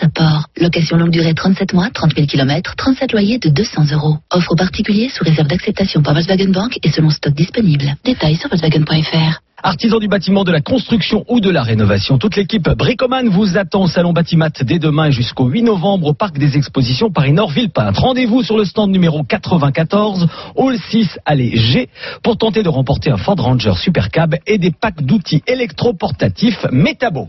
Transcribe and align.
Apport. 0.00 0.46
Location 0.56 0.96
longue 0.96 1.10
durée 1.10 1.34
37 1.34 1.72
mois, 1.72 1.90
30 1.92 2.14
000 2.14 2.26
km, 2.28 2.76
37 2.76 3.12
loyers 3.12 3.38
de 3.38 3.48
200 3.48 3.92
euros. 3.92 4.18
Offre 4.30 4.52
aux 4.52 4.56
particuliers 4.56 5.08
sous 5.08 5.24
réserve 5.24 5.48
d'acceptation 5.48 6.00
par 6.00 6.14
Volkswagen 6.14 6.52
Bank 6.52 6.78
et 6.84 6.90
selon 6.90 7.10
stock 7.10 7.34
disponible. 7.34 7.96
Détails 8.04 8.36
sur 8.36 8.48
Volkswagen.fr. 8.48 9.40
Artisan 9.62 9.98
du 9.98 10.06
bâtiment, 10.06 10.44
de 10.44 10.52
la 10.52 10.60
construction 10.60 11.24
ou 11.28 11.40
de 11.40 11.50
la 11.50 11.62
rénovation, 11.62 12.18
toute 12.18 12.36
l'équipe 12.36 12.70
Bricoman 12.70 13.28
vous 13.28 13.58
attend 13.58 13.82
au 13.82 13.88
Salon 13.88 14.12
Batimat 14.12 14.50
dès 14.62 14.78
demain 14.78 15.10
jusqu'au 15.10 15.46
8 15.46 15.62
novembre 15.64 16.06
au 16.06 16.14
Parc 16.14 16.38
des 16.38 16.56
Expositions 16.56 17.10
Paris-Nord 17.10 17.50
Villepinte. 17.50 17.98
Rendez-vous 17.98 18.44
sur 18.44 18.56
le 18.56 18.64
stand 18.64 18.92
numéro 18.92 19.24
94, 19.24 20.28
Hall 20.54 20.78
6, 20.90 21.18
allée 21.26 21.56
G, 21.56 21.88
pour 22.22 22.38
tenter 22.38 22.62
de 22.62 22.68
remporter 22.68 23.10
un 23.10 23.18
Ford 23.18 23.36
Ranger 23.36 23.74
Super 23.74 24.08
Cab 24.10 24.36
et 24.46 24.56
des 24.56 24.70
packs 24.70 25.02
d'outils 25.02 25.42
électroportatifs 25.48 26.64
Métabo. 26.70 27.28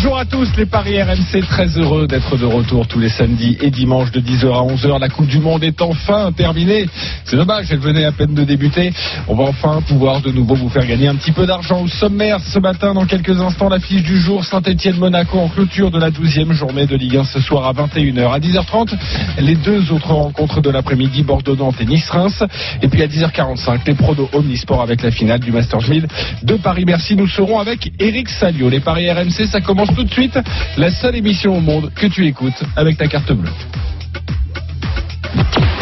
Bonjour 0.00 0.16
à 0.16 0.24
tous 0.24 0.56
les 0.56 0.64
Paris 0.64 1.02
RMC, 1.02 1.44
très 1.48 1.66
heureux 1.76 2.06
d'être 2.06 2.36
de 2.36 2.44
retour 2.44 2.86
tous 2.86 3.00
les 3.00 3.08
samedis 3.08 3.58
et 3.60 3.68
dimanches 3.68 4.12
de 4.12 4.20
10h 4.20 4.46
à 4.46 4.62
11h. 4.62 5.00
La 5.00 5.08
Coupe 5.08 5.26
du 5.26 5.40
Monde 5.40 5.64
est 5.64 5.82
enfin 5.82 6.30
terminée. 6.30 6.88
C'est 7.24 7.34
dommage, 7.34 7.66
elle 7.72 7.80
venait 7.80 8.04
à 8.04 8.12
peine 8.12 8.32
de 8.32 8.44
débuter. 8.44 8.92
On 9.26 9.34
va 9.34 9.42
enfin 9.42 9.82
pouvoir 9.82 10.20
de 10.20 10.30
nouveau 10.30 10.54
vous 10.54 10.68
faire 10.68 10.86
gagner 10.86 11.08
un 11.08 11.16
petit 11.16 11.32
peu 11.32 11.46
d'argent 11.46 11.82
au 11.82 11.88
sommaire 11.88 12.38
ce 12.38 12.60
matin. 12.60 12.94
Dans 12.94 13.06
quelques 13.06 13.40
instants, 13.40 13.68
l'affiche 13.68 14.04
du 14.04 14.20
jour, 14.20 14.44
Saint-Etienne-Monaco 14.44 15.36
en 15.36 15.48
clôture 15.48 15.90
de 15.90 15.98
la 15.98 16.12
12e 16.12 16.52
journée 16.52 16.86
de 16.86 16.94
Ligue 16.94 17.16
1 17.16 17.24
ce 17.24 17.40
soir 17.40 17.66
à 17.66 17.72
21h. 17.72 18.32
À 18.32 18.38
10h30, 18.38 18.94
les 19.40 19.56
deux 19.56 19.90
autres 19.90 20.12
rencontres 20.12 20.60
de 20.60 20.70
l'après-midi, 20.70 21.24
Bordeaux-Nantes 21.24 21.80
et 21.80 21.86
Nice-Reims. 21.86 22.44
Et 22.82 22.86
puis 22.86 23.02
à 23.02 23.08
10h45, 23.08 23.80
les 23.84 23.94
prodos 23.94 24.30
Omnisport 24.32 24.80
avec 24.80 25.02
la 25.02 25.10
finale 25.10 25.40
du 25.40 25.50
Masters 25.50 25.90
1000 25.90 26.06
de 26.44 26.54
Paris-Bercy. 26.54 27.16
Nous 27.16 27.26
serons 27.26 27.58
avec 27.58 27.90
Eric 27.98 28.28
Salio. 28.28 28.68
Les 28.68 28.78
Paris 28.78 29.10
RMC, 29.10 29.48
ça 29.50 29.60
commence 29.60 29.87
tout 29.94 30.04
de 30.04 30.10
suite. 30.12 30.38
La 30.76 30.90
seule 30.90 31.16
émission 31.16 31.56
au 31.56 31.60
monde 31.60 31.90
que 31.94 32.06
tu 32.06 32.26
écoutes 32.26 32.62
avec 32.76 32.96
ta 32.96 33.06
carte 33.06 33.32
bleue. 33.32 33.50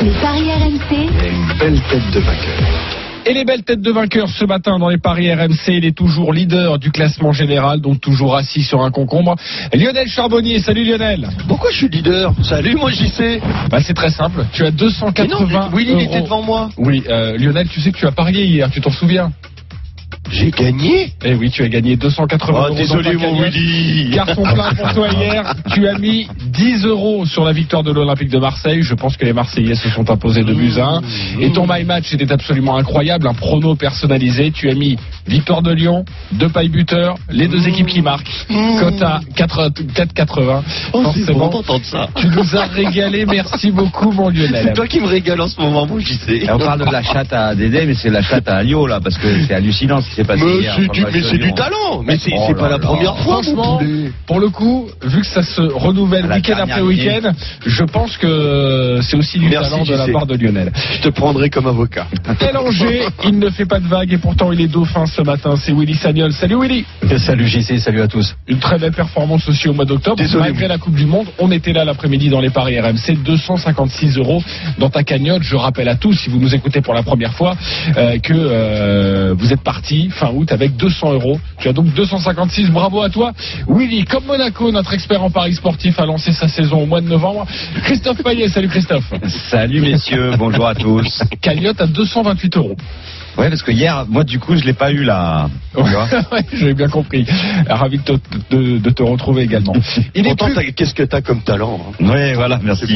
Les 0.02 0.10
paris 0.20 0.50
RMC, 0.52 1.08
une 1.26 1.58
belle 1.58 1.80
tête 1.90 2.10
de 2.12 2.20
vainqueur. 2.20 2.54
Et 3.28 3.32
les 3.34 3.44
belles 3.44 3.64
têtes 3.64 3.80
de 3.80 3.90
vainqueurs 3.90 4.28
ce 4.28 4.44
matin 4.44 4.78
dans 4.78 4.88
les 4.88 4.98
paris 4.98 5.32
RMC, 5.34 5.68
il 5.68 5.84
est 5.84 5.96
toujours 5.96 6.32
leader 6.32 6.78
du 6.78 6.92
classement 6.92 7.32
général, 7.32 7.80
donc 7.80 8.00
toujours 8.00 8.36
assis 8.36 8.62
sur 8.62 8.82
un 8.82 8.92
concombre. 8.92 9.34
Lionel 9.74 10.06
Charbonnier, 10.06 10.60
salut 10.60 10.84
Lionel. 10.84 11.28
Pourquoi 11.48 11.70
je 11.72 11.76
suis 11.78 11.88
leader 11.88 12.32
Salut, 12.44 12.76
moi 12.76 12.90
j'y 12.92 13.08
sais. 13.08 13.40
Bah, 13.68 13.78
c'est 13.80 13.94
très 13.94 14.10
simple, 14.10 14.44
tu 14.52 14.62
as 14.62 14.66
Mais 14.70 14.76
280 14.76 15.48
non, 15.70 15.76
Willy 15.76 15.90
il 15.90 15.94
euros. 15.94 16.02
était 16.12 16.20
devant 16.22 16.42
moi. 16.42 16.68
Oui, 16.76 17.02
euh, 17.08 17.36
Lionel, 17.36 17.68
tu 17.68 17.80
sais 17.80 17.90
que 17.90 17.98
tu 17.98 18.06
as 18.06 18.12
parié 18.12 18.44
hier, 18.44 18.70
tu 18.70 18.80
t'en 18.80 18.90
souviens? 18.92 19.32
J'ai 20.30 20.50
gagné 20.50 21.12
Eh 21.24 21.34
oui, 21.34 21.50
tu 21.50 21.62
as 21.62 21.68
gagné 21.68 21.96
280 21.96 22.58
Oh, 22.58 22.66
euros. 22.66 22.74
désolé 22.76 23.14
mon. 23.14 23.40
Willy. 23.40 24.10
Carton 24.14 24.42
plein 24.42 24.72
pour 24.74 24.92
toi 24.94 25.08
hier. 25.08 25.54
Tu 25.72 25.86
as 25.88 25.98
mis 25.98 26.26
10 26.52 26.84
euros 26.86 27.24
sur 27.26 27.44
la 27.44 27.52
victoire 27.52 27.82
de 27.82 27.92
l'Olympique 27.92 28.28
de 28.30 28.38
Marseille. 28.38 28.82
Je 28.82 28.94
pense 28.94 29.16
que 29.16 29.24
les 29.24 29.32
Marseillais 29.32 29.74
se 29.74 29.88
sont 29.90 30.08
imposés 30.10 30.42
de 30.42 30.52
buts 30.52 30.72
à 30.78 31.00
1. 31.38 31.40
Et 31.40 31.50
ton 31.52 31.66
my 31.68 31.84
match 31.84 32.12
était 32.12 32.30
absolument 32.32 32.76
incroyable. 32.76 33.26
Un 33.28 33.34
prono 33.34 33.74
personnalisé. 33.76 34.50
Tu 34.50 34.68
as 34.70 34.74
mis 34.74 34.96
victoire 35.26 35.62
de 35.62 35.72
Lyon, 35.72 36.04
deux 36.32 36.48
pailles 36.48 36.68
buteurs, 36.68 37.16
les 37.30 37.48
deux 37.48 37.66
équipes 37.68 37.86
qui 37.88 38.02
marquent. 38.02 38.30
Cote 38.78 39.02
à 39.02 39.20
4 39.34 39.70
4,80. 39.94 40.62
Oh, 40.92 41.02
c'est 41.14 41.20
Forcément, 41.20 41.38
bon 41.38 41.50
d'entendre 41.50 41.84
ça. 41.84 42.08
tu 42.16 42.28
nous 42.28 42.56
as 42.56 42.66
régalé. 42.66 43.26
Merci 43.26 43.70
beaucoup, 43.70 44.12
mon 44.12 44.28
Lionel. 44.28 44.66
C'est 44.68 44.72
toi 44.74 44.86
qui 44.86 45.00
me 45.00 45.06
régale 45.06 45.40
en 45.40 45.48
ce 45.48 45.60
moment, 45.60 45.86
moi 45.86 45.98
j'y 46.00 46.14
sais. 46.14 46.36
Et 46.44 46.50
on 46.50 46.58
parle 46.58 46.80
de 46.86 46.90
la 46.92 47.02
chatte 47.02 47.32
à 47.32 47.54
Dédé, 47.54 47.86
mais 47.86 47.94
c'est 47.94 48.10
la 48.10 48.22
chatte 48.22 48.48
à 48.48 48.56
Alio, 48.56 48.86
là, 48.86 49.00
parce 49.02 49.18
que 49.18 49.26
c'est 49.46 49.54
hallucinant 49.54 50.00
s'est 50.16 50.24
passé 50.24 50.42
Mais 50.44 50.60
hier. 50.60 50.74
c'est 50.76 50.90
du, 50.92 51.04
mais 51.12 51.22
c'est 51.22 51.38
du 51.38 51.52
talent. 51.54 52.02
Mais 52.04 52.18
c'est 52.18 52.32
Oh 52.34 52.54
pas 52.54 52.64
la 52.64 52.70
là. 52.70 52.78
première 52.78 53.16
fois, 53.18 53.42
Franchement, 53.42 53.80
pour 54.26 54.40
le 54.40 54.48
coup, 54.48 54.86
vu 55.02 55.20
que 55.20 55.26
ça 55.26 55.42
se 55.42 55.60
renouvelle 55.60 56.26
week-end 56.26 56.56
après 56.58 56.80
week-end, 56.80 57.32
je 57.64 57.84
pense 57.84 58.16
que 58.16 59.00
c'est 59.02 59.16
aussi 59.16 59.38
du 59.38 59.48
Merci, 59.48 59.70
talent 59.70 59.84
de 59.84 59.94
la 59.94 60.08
part 60.08 60.26
de 60.26 60.36
Lionel. 60.36 60.72
Je 60.94 61.00
te 61.02 61.08
prendrai 61.08 61.50
comme 61.50 61.66
avocat. 61.66 62.06
Mélanger, 62.40 63.02
il 63.24 63.38
ne 63.38 63.50
fait 63.50 63.66
pas 63.66 63.80
de 63.80 63.86
vagues 63.86 64.12
et 64.12 64.18
pourtant 64.18 64.52
il 64.52 64.60
est 64.60 64.68
dauphin 64.68 65.06
ce 65.06 65.22
matin. 65.22 65.54
C'est 65.56 65.72
Willy 65.72 65.94
Sagnol. 65.94 66.32
Salut 66.32 66.60
Willy. 66.60 66.84
Salut 67.18 67.46
JC, 67.46 67.78
salut 67.78 68.00
à 68.02 68.08
tous. 68.08 68.34
Une 68.48 68.58
très 68.58 68.78
belle 68.78 68.92
performance 68.92 69.48
aussi 69.48 69.68
au 69.68 69.74
mois 69.74 69.84
d'octobre. 69.84 70.22
Malgré 70.38 70.68
la 70.68 70.78
Coupe 70.78 70.94
du 70.94 71.06
Monde, 71.06 71.26
on 71.38 71.50
était 71.50 71.72
là 71.72 71.84
l'après-midi 71.84 72.28
dans 72.28 72.40
les 72.40 72.50
paris 72.50 72.78
RMC. 72.80 73.16
256 73.24 74.18
euros 74.18 74.42
dans 74.78 74.90
ta 74.90 75.02
cagnotte. 75.02 75.42
Je 75.42 75.56
rappelle 75.56 75.88
à 75.88 75.96
tous, 75.96 76.14
si 76.14 76.30
vous 76.30 76.38
nous 76.38 76.54
écoutez 76.54 76.80
pour 76.80 76.94
la 76.94 77.02
première 77.02 77.34
fois, 77.34 77.56
euh, 77.96 78.18
que 78.18 78.32
euh, 78.34 79.34
vous 79.36 79.52
êtes 79.52 79.60
parti 79.62 80.05
fin 80.12 80.30
août 80.32 80.52
avec 80.52 80.76
200 80.76 81.14
euros. 81.14 81.38
Tu 81.58 81.68
as 81.68 81.72
donc 81.72 81.92
256. 81.94 82.70
Bravo 82.70 83.02
à 83.02 83.10
toi. 83.10 83.32
Willy, 83.68 84.04
comme 84.04 84.24
Monaco, 84.24 84.70
notre 84.70 84.92
expert 84.92 85.22
en 85.22 85.30
paris 85.30 85.54
sportif, 85.54 85.98
a 85.98 86.06
lancé 86.06 86.32
sa 86.32 86.48
saison 86.48 86.82
au 86.82 86.86
mois 86.86 87.00
de 87.00 87.08
novembre. 87.08 87.46
Christophe 87.82 88.22
Payet. 88.22 88.48
Salut 88.48 88.68
Christophe. 88.68 89.12
Salut 89.50 89.80
messieurs, 89.80 90.32
bonjour 90.38 90.66
à 90.66 90.74
tous. 90.74 91.22
Cagnotte 91.40 91.80
à 91.80 91.86
228 91.86 92.56
euros. 92.56 92.76
Ouais, 93.38 93.48
parce 93.50 93.62
que 93.62 93.70
hier, 93.70 94.04
moi 94.08 94.24
du 94.24 94.38
coup, 94.38 94.56
je 94.56 94.64
l'ai 94.64 94.72
pas 94.72 94.90
eu 94.92 95.04
là. 95.04 95.48
J'avais 96.54 96.72
bien 96.74 96.88
compris. 96.88 97.26
Ravi 97.68 97.98
de 97.98 98.02
te, 98.02 98.12
de- 98.50 98.78
de 98.78 98.90
te 98.90 99.02
retrouver 99.02 99.42
également. 99.42 99.74
Il 100.14 100.26
est, 100.26 100.30
Pourtant, 100.36 100.54
plus, 100.54 100.72
qu'est-ce 100.72 100.94
que 100.94 101.02
t'as 101.02 101.20
comme 101.20 101.42
talent 101.42 101.78
hein? 102.00 102.06
Ouais, 102.06 102.32
voilà, 102.34 102.58
merci. 102.62 102.86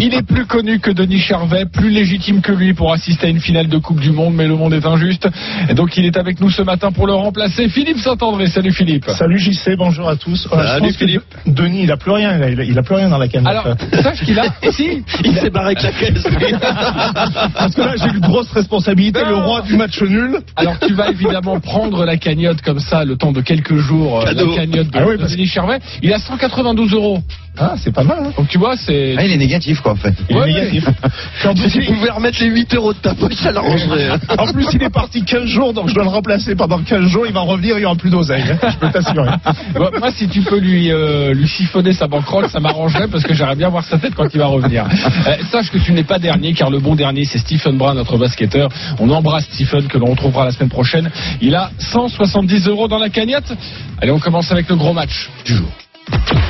Il 0.00 0.12
est 0.14 0.22
plus 0.26 0.46
connu 0.46 0.80
que 0.80 0.90
Denis 0.90 1.20
Charvet, 1.20 1.66
plus 1.66 1.90
légitime 1.90 2.40
que 2.40 2.50
lui 2.52 2.74
pour 2.74 2.92
assister 2.92 3.26
à 3.28 3.30
une 3.30 3.40
finale 3.40 3.68
de 3.68 3.78
Coupe 3.78 4.00
du 4.00 4.10
Monde, 4.10 4.34
mais 4.34 4.48
le 4.48 4.56
monde 4.56 4.74
est 4.74 4.84
injuste. 4.84 5.28
Et 5.68 5.74
donc 5.74 5.96
il 5.96 6.04
est 6.04 6.16
avec 6.16 6.40
nous 6.40 6.50
ce 6.50 6.62
matin 6.62 6.90
pour 6.90 7.06
le 7.06 7.14
remplacer. 7.14 7.68
Philippe 7.68 7.98
Saint-André, 7.98 8.46
salut 8.48 8.72
Philippe. 8.72 9.04
Salut 9.08 9.38
JC, 9.38 9.76
bonjour 9.76 10.08
à 10.08 10.16
tous. 10.16 10.48
Euh, 10.52 10.66
Salut, 10.66 10.92
Philippe. 10.92 11.22
Denis, 11.46 11.84
il 11.84 11.92
a 11.92 11.96
plus 11.96 12.10
rien, 12.10 12.36
il 12.36 12.42
a, 12.42 12.50
il 12.50 12.60
il 12.76 12.82
plus 12.82 12.94
rien 12.96 13.08
dans 13.08 13.18
la 13.18 13.28
cagnotte. 13.28 13.50
Alors, 13.50 13.76
sache 14.02 14.20
qu'il 14.24 14.38
a... 14.38 14.44
Si 14.72 15.02
Il 15.24 15.36
s'est 15.38 15.50
barré 15.50 15.76
avec 15.78 15.82
la 15.82 15.92
caisse. 15.92 16.24
Parce 17.54 17.74
que 17.74 17.80
là, 17.80 17.94
j'ai 17.96 18.08
une 18.10 18.20
grosse 18.20 18.50
responsabilité, 18.50 19.20
le 19.24 19.36
du 19.66 19.76
match 19.76 20.00
nul. 20.02 20.38
Alors 20.56 20.78
tu 20.80 20.94
vas 20.94 21.08
évidemment 21.10 21.60
prendre 21.60 22.04
la 22.04 22.16
cagnotte 22.16 22.62
comme 22.62 22.78
ça 22.80 23.04
le 23.04 23.16
temps 23.16 23.32
de 23.32 23.40
quelques 23.40 23.76
jours, 23.76 24.20
euh, 24.20 24.24
Cadeau. 24.24 24.50
la 24.50 24.56
cagnotte 24.56 24.90
de, 24.90 24.98
Ah 24.98 25.04
oui, 25.06 25.14
de 25.14 25.20
parce- 25.20 25.32
Denis 25.32 25.46
Charvet. 25.46 25.78
Il 26.02 26.12
a 26.12 26.18
192 26.18 26.92
euros. 26.94 27.18
Ah, 27.56 27.74
c'est 27.76 27.92
pas 27.94 28.02
mal. 28.02 28.18
Hein. 28.26 28.30
Donc 28.36 28.48
tu 28.48 28.58
vois, 28.58 28.74
c'est... 28.76 29.14
Ah, 29.16 29.24
il 29.24 29.30
est 29.30 29.36
négatif 29.36 29.80
quoi 29.80 29.92
en 29.92 29.96
fait. 29.96 30.12
Il 30.28 30.36
Ouais, 30.36 30.50
est 30.50 30.54
négatif. 30.54 30.88
En, 31.44 31.54
plus, 31.54 31.70
Si 31.70 31.78
tu 31.78 31.84
il, 31.84 31.94
pouvais 31.94 32.10
remettre 32.10 32.38
les 32.40 32.48
8 32.48 32.74
euros 32.74 32.92
de 32.92 32.98
ta 32.98 33.14
poche, 33.14 33.34
ça 33.34 33.52
l'arrangerait. 33.52 34.08
en 34.38 34.46
plus, 34.52 34.66
il 34.72 34.82
est 34.82 34.90
parti 34.90 35.22
15 35.24 35.44
jours, 35.46 35.72
donc 35.72 35.88
je 35.88 35.94
dois 35.94 36.02
le 36.04 36.08
remplacer 36.10 36.56
pendant 36.56 36.78
15 36.78 37.06
jours. 37.06 37.26
Il 37.26 37.32
va 37.32 37.40
revenir, 37.40 37.76
il 37.76 37.80
n'y 37.80 37.84
aura 37.84 37.94
plus 37.96 38.10
d'oseille. 38.10 38.42
hein, 38.50 38.58
Je 38.70 38.76
peux 38.78 38.90
t'assurer. 38.90 39.30
Bon, 39.74 39.88
moi, 40.00 40.10
si 40.10 40.26
tu 40.28 40.40
peux 40.40 40.58
lui, 40.58 40.90
euh, 40.90 41.32
lui 41.34 41.46
siphonner 41.46 41.92
sa 41.92 42.06
banquerolle, 42.08 42.48
ça 42.48 42.58
m'arrangerait 42.60 43.08
parce 43.08 43.22
que 43.24 43.34
j'aimerais 43.34 43.56
bien 43.56 43.68
voir 43.68 43.84
sa 43.84 43.98
tête 43.98 44.14
quand 44.16 44.26
il 44.32 44.38
va 44.38 44.46
revenir. 44.46 44.86
Euh, 45.26 45.34
sache 45.52 45.70
que 45.70 45.78
tu 45.78 45.92
n'es 45.92 46.02
pas 46.04 46.18
dernier, 46.18 46.54
car 46.54 46.70
le 46.70 46.78
bon 46.80 46.94
dernier, 46.96 47.24
c'est 47.24 47.38
Stephen 47.38 47.76
Brun, 47.76 47.94
notre 47.94 48.16
basketteur. 48.18 48.68
On 48.98 49.10
embrasse 49.10 49.33
Stephen, 49.40 49.88
que 49.88 49.98
l'on 49.98 50.10
retrouvera 50.10 50.44
la 50.44 50.52
semaine 50.52 50.68
prochaine. 50.68 51.10
Il 51.40 51.54
a 51.54 51.70
170 51.78 52.66
euros 52.68 52.88
dans 52.88 52.98
la 52.98 53.08
cagnotte. 53.08 53.52
Allez, 54.00 54.12
on 54.12 54.18
commence 54.18 54.50
avec 54.50 54.68
le 54.68 54.76
gros 54.76 54.92
match 54.92 55.30
du 55.44 55.54
jour. 55.56 55.68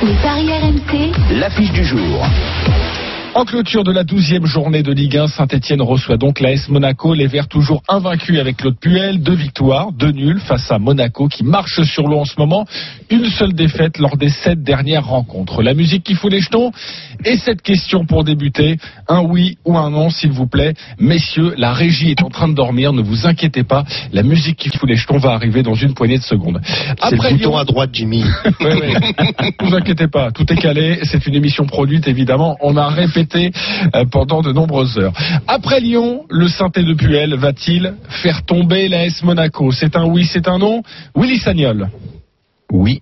les 0.03 0.13
paris 0.21 0.49
RMC, 0.51 1.11
L'affiche 1.39 1.71
du 1.71 1.85
jour. 1.85 2.25
En 3.35 3.43
clôture 3.43 3.83
de 3.83 3.91
la 3.91 4.05
douzième 4.05 4.45
journée 4.45 4.81
de 4.81 4.93
Ligue 4.93 5.17
1, 5.17 5.27
Saint-Etienne 5.27 5.81
reçoit 5.81 6.15
donc 6.15 6.39
l'AS 6.39 6.69
Monaco. 6.69 7.13
Les 7.13 7.27
Verts 7.27 7.49
toujours 7.49 7.83
invaincus 7.89 8.39
avec 8.39 8.55
Claude 8.55 8.79
Puel. 8.79 9.21
Deux 9.21 9.35
victoires, 9.35 9.91
deux 9.91 10.13
nuls 10.13 10.39
face 10.39 10.71
à 10.71 10.79
Monaco 10.79 11.27
qui 11.27 11.43
marche 11.43 11.83
sur 11.83 12.07
l'eau 12.07 12.19
en 12.19 12.23
ce 12.23 12.35
moment. 12.37 12.65
Une 13.09 13.25
seule 13.25 13.51
défaite 13.51 13.97
lors 13.99 14.15
des 14.15 14.29
sept 14.29 14.63
dernières 14.63 15.05
rencontres. 15.05 15.63
La 15.63 15.73
musique 15.73 16.05
qui 16.05 16.13
fout 16.13 16.31
les 16.31 16.39
jetons. 16.39 16.71
Et 17.25 17.35
cette 17.35 17.61
question 17.61 18.05
pour 18.05 18.23
débuter. 18.23 18.77
Un 19.09 19.23
oui 19.23 19.57
ou 19.65 19.77
un 19.77 19.89
non, 19.89 20.09
s'il 20.09 20.31
vous 20.31 20.47
plaît. 20.47 20.73
Messieurs, 20.97 21.55
la 21.57 21.73
régie 21.73 22.11
est 22.11 22.23
en 22.23 22.29
train 22.29 22.47
de 22.47 22.53
dormir. 22.53 22.93
Ne 22.93 23.01
vous 23.01 23.27
inquiétez 23.27 23.65
pas. 23.65 23.83
La 24.13 24.23
musique 24.23 24.55
qui 24.55 24.69
fout 24.69 24.87
les 24.87 24.95
jetons 24.95 25.17
va 25.17 25.31
arriver 25.31 25.61
dans 25.61 25.75
une 25.75 25.93
poignée 25.93 26.19
de 26.19 26.23
secondes. 26.23 26.61
C'est 26.63 27.21
le 27.21 27.37
bouton 27.37 27.57
à 27.57 27.65
droite, 27.65 27.89
Jimmy. 27.91 28.23
oui, 28.61 28.71
oui. 28.81 28.93
Ne 29.59 29.67
vous 29.67 29.75
inquiétez 29.75 30.07
pas, 30.07 30.31
tout 30.31 30.49
est 30.53 30.55
calé. 30.55 30.99
C'est 31.03 31.27
une 31.27 31.35
émission 31.35 31.65
produite, 31.65 32.07
évidemment. 32.07 32.55
On 32.61 32.77
a 32.77 32.87
répété 32.87 33.24
euh, 33.33 34.05
pendant 34.11 34.41
de 34.41 34.51
nombreuses 34.51 34.97
heures. 34.97 35.13
Après 35.47 35.79
Lyon, 35.79 36.25
le 36.29 36.47
synthé 36.47 36.83
de 36.83 36.93
Puel 36.93 37.35
va-t-il 37.35 37.95
faire 38.09 38.43
tomber 38.43 38.87
l'AS 38.87 39.23
Monaco? 39.23 39.71
C'est 39.71 39.95
un 39.95 40.05
oui, 40.05 40.25
c'est 40.25 40.47
un 40.47 40.57
non 40.57 40.83
Willy 41.15 41.39
Sagnol 41.39 41.89
Oui. 42.71 43.01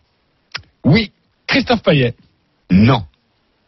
Oui. 0.85 1.11
Christophe 1.47 1.83
Payet 1.83 2.13
Non. 2.71 3.03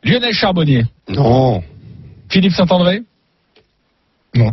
Lionel 0.03 0.33
Charbonnier 0.33 0.85
Non. 1.09 1.63
Philippe 2.29 2.53
Saint-André 2.53 3.01
Non. 4.35 4.51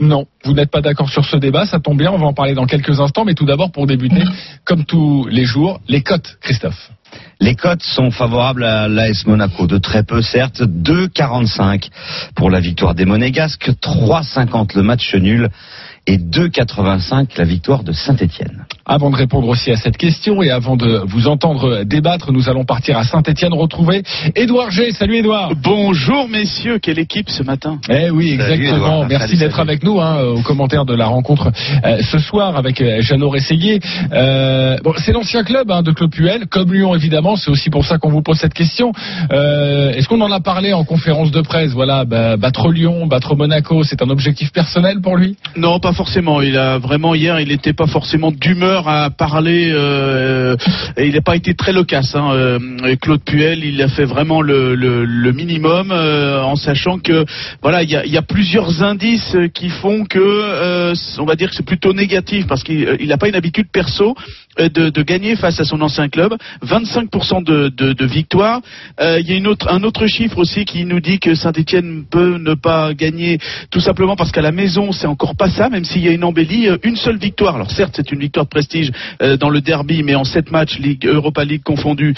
Non, 0.00 0.26
vous 0.44 0.54
n'êtes 0.54 0.70
pas 0.70 0.80
d'accord 0.80 1.08
sur 1.08 1.24
ce 1.24 1.36
débat, 1.36 1.66
ça 1.66 1.78
tombe 1.78 1.98
bien, 1.98 2.10
on 2.10 2.18
va 2.18 2.26
en 2.26 2.32
parler 2.32 2.54
dans 2.54 2.66
quelques 2.66 2.98
instants, 3.00 3.24
mais 3.24 3.34
tout 3.34 3.44
d'abord 3.44 3.70
pour 3.70 3.86
débuter, 3.86 4.24
comme 4.64 4.84
tous 4.84 5.26
les 5.30 5.44
jours, 5.44 5.80
les 5.88 6.02
cotes, 6.02 6.36
Christophe. 6.40 6.90
Les 7.40 7.54
cotes 7.56 7.82
sont 7.82 8.10
favorables 8.10 8.64
à 8.64 8.88
l'AS 8.88 9.26
Monaco, 9.26 9.66
de 9.66 9.78
très 9.78 10.02
peu 10.02 10.22
certes, 10.22 10.62
2,45 10.62 11.88
pour 12.34 12.50
la 12.50 12.60
victoire 12.60 12.94
des 12.94 13.04
Monégasques, 13.04 13.70
3,50 13.82 14.76
le 14.76 14.82
match 14.82 15.14
nul 15.14 15.50
et 16.06 16.18
2,85 16.18 17.38
la 17.38 17.44
victoire 17.44 17.82
de 17.82 17.92
Saint-Etienne. 17.92 18.66
Avant 18.86 19.10
de 19.10 19.16
répondre 19.16 19.48
aussi 19.48 19.70
à 19.70 19.76
cette 19.76 19.96
question 19.96 20.42
et 20.42 20.50
avant 20.50 20.76
de 20.76 21.02
vous 21.06 21.26
entendre 21.26 21.84
débattre, 21.84 22.32
nous 22.32 22.50
allons 22.50 22.66
partir 22.66 22.98
à 22.98 23.04
Saint-Etienne 23.04 23.54
retrouver 23.54 24.02
Édouard 24.36 24.70
G. 24.70 24.90
Salut 24.90 25.16
Édouard. 25.16 25.52
Bonjour 25.62 26.28
messieurs, 26.28 26.78
quelle 26.78 26.98
équipe 26.98 27.30
ce 27.30 27.42
matin 27.42 27.78
Eh 27.88 28.10
oui, 28.10 28.32
exactement. 28.32 29.06
Merci 29.06 29.38
d'être 29.38 29.58
avec 29.58 29.82
nous 29.82 30.00
hein, 30.00 30.20
aux 30.20 30.42
commentaires 30.42 30.84
de 30.84 30.94
la 30.94 31.06
rencontre 31.06 31.50
euh, 31.84 32.02
ce 32.02 32.18
soir 32.18 32.58
avec 32.58 32.82
euh, 32.82 33.00
Jeannot 33.00 33.30
Rességuier. 33.30 33.80
Euh, 34.12 34.76
bon, 34.84 34.92
c'est 34.98 35.12
l'ancien 35.12 35.44
club 35.44 35.70
hein, 35.70 35.82
de 35.82 35.90
Claude 35.90 36.10
Puel, 36.10 36.46
comme 36.48 36.70
Lyon 36.74 36.94
évidemment. 36.94 37.36
C'est 37.36 37.50
aussi 37.50 37.70
pour 37.70 37.86
ça 37.86 37.96
qu'on 37.96 38.10
vous 38.10 38.22
pose 38.22 38.36
cette 38.36 38.52
question. 38.52 38.92
Euh, 39.32 39.92
Est-ce 39.92 40.08
qu'on 40.08 40.20
en 40.20 40.30
a 40.30 40.40
parlé 40.40 40.74
en 40.74 40.84
conférence 40.84 41.30
de 41.30 41.40
presse? 41.40 41.70
Voilà, 41.70 42.04
bah, 42.04 42.36
battre 42.36 42.70
Lyon, 42.70 43.06
battre 43.06 43.34
Monaco, 43.34 43.82
c'est 43.82 44.02
un 44.02 44.10
objectif 44.10 44.52
personnel 44.52 45.00
pour 45.00 45.16
lui? 45.16 45.38
Non, 45.56 45.80
pas 45.80 45.93
forcément. 45.94 46.42
Il 46.42 46.58
a 46.58 46.78
vraiment 46.78 47.14
hier, 47.14 47.40
il 47.40 47.48
n'était 47.48 47.72
pas 47.72 47.86
forcément 47.86 48.30
d'humeur 48.30 48.88
à 48.88 49.10
parler. 49.10 49.72
euh, 49.72 50.56
et 50.96 51.06
il 51.06 51.14
n'a 51.14 51.20
pas 51.20 51.36
été 51.36 51.54
très 51.54 51.72
loquace. 51.72 52.14
Hein, 52.14 52.30
euh, 52.32 52.96
Claude 53.00 53.22
Puel, 53.22 53.64
il 53.64 53.80
a 53.82 53.88
fait 53.88 54.04
vraiment 54.04 54.42
le, 54.42 55.32
minimum, 55.32 55.90
euh, 55.90 56.42
en 56.42 56.56
sachant 56.56 56.98
que 56.98 57.24
voilà, 57.62 57.82
il 57.82 57.90
y 57.90 58.16
a, 58.16 58.22
plusieurs 58.22 58.82
indices 58.82 59.36
qui 59.52 59.68
font 59.68 60.04
que, 60.04 60.92
on 61.20 61.24
va 61.24 61.36
dire 61.36 61.50
que 61.50 61.56
c'est 61.56 61.66
plutôt 61.66 61.92
négatif 61.92 62.46
parce 62.46 62.62
qu'il 62.62 63.06
n'a 63.06 63.18
pas 63.18 63.28
une 63.28 63.34
habitude 63.34 63.68
perso 63.70 64.14
de, 64.58 65.02
gagner 65.02 65.36
face 65.36 65.60
à 65.60 65.64
son 65.64 65.80
ancien 65.82 66.08
club. 66.08 66.34
25% 66.64 67.44
de, 67.44 68.04
victoire. 68.04 68.60
Il 69.00 69.28
y 69.28 69.32
a 69.32 69.36
une 69.36 69.46
autre, 69.46 69.70
un 69.70 69.82
autre 69.82 70.06
chiffre 70.06 70.38
aussi 70.38 70.64
qui 70.64 70.84
nous 70.84 71.00
dit 71.00 71.18
que 71.18 71.34
Saint-Etienne 71.34 72.04
peut 72.10 72.38
ne 72.38 72.54
pas 72.54 72.94
gagner 72.94 73.38
tout 73.70 73.80
simplement 73.80 74.16
parce 74.16 74.32
qu'à 74.32 74.42
la 74.42 74.52
maison 74.52 74.92
c'est 74.92 75.06
encore 75.06 75.36
pas 75.36 75.50
ça, 75.50 75.68
même 75.68 75.83
s'il 75.84 76.04
y 76.04 76.08
a 76.08 76.12
une 76.12 76.24
embellie, 76.24 76.68
euh, 76.68 76.76
une 76.82 76.96
seule 76.96 77.18
victoire. 77.18 77.54
Alors 77.54 77.70
certes 77.70 77.94
c'est 77.96 78.12
une 78.12 78.20
victoire 78.20 78.46
de 78.46 78.50
prestige 78.50 78.90
euh, 79.22 79.36
dans 79.36 79.50
le 79.50 79.60
derby, 79.60 80.02
mais 80.02 80.14
en 80.14 80.24
sept 80.24 80.50
matchs, 80.50 80.78
Ligue 80.78 81.06
Europa 81.06 81.44
League 81.44 81.62
confondue, 81.62 82.14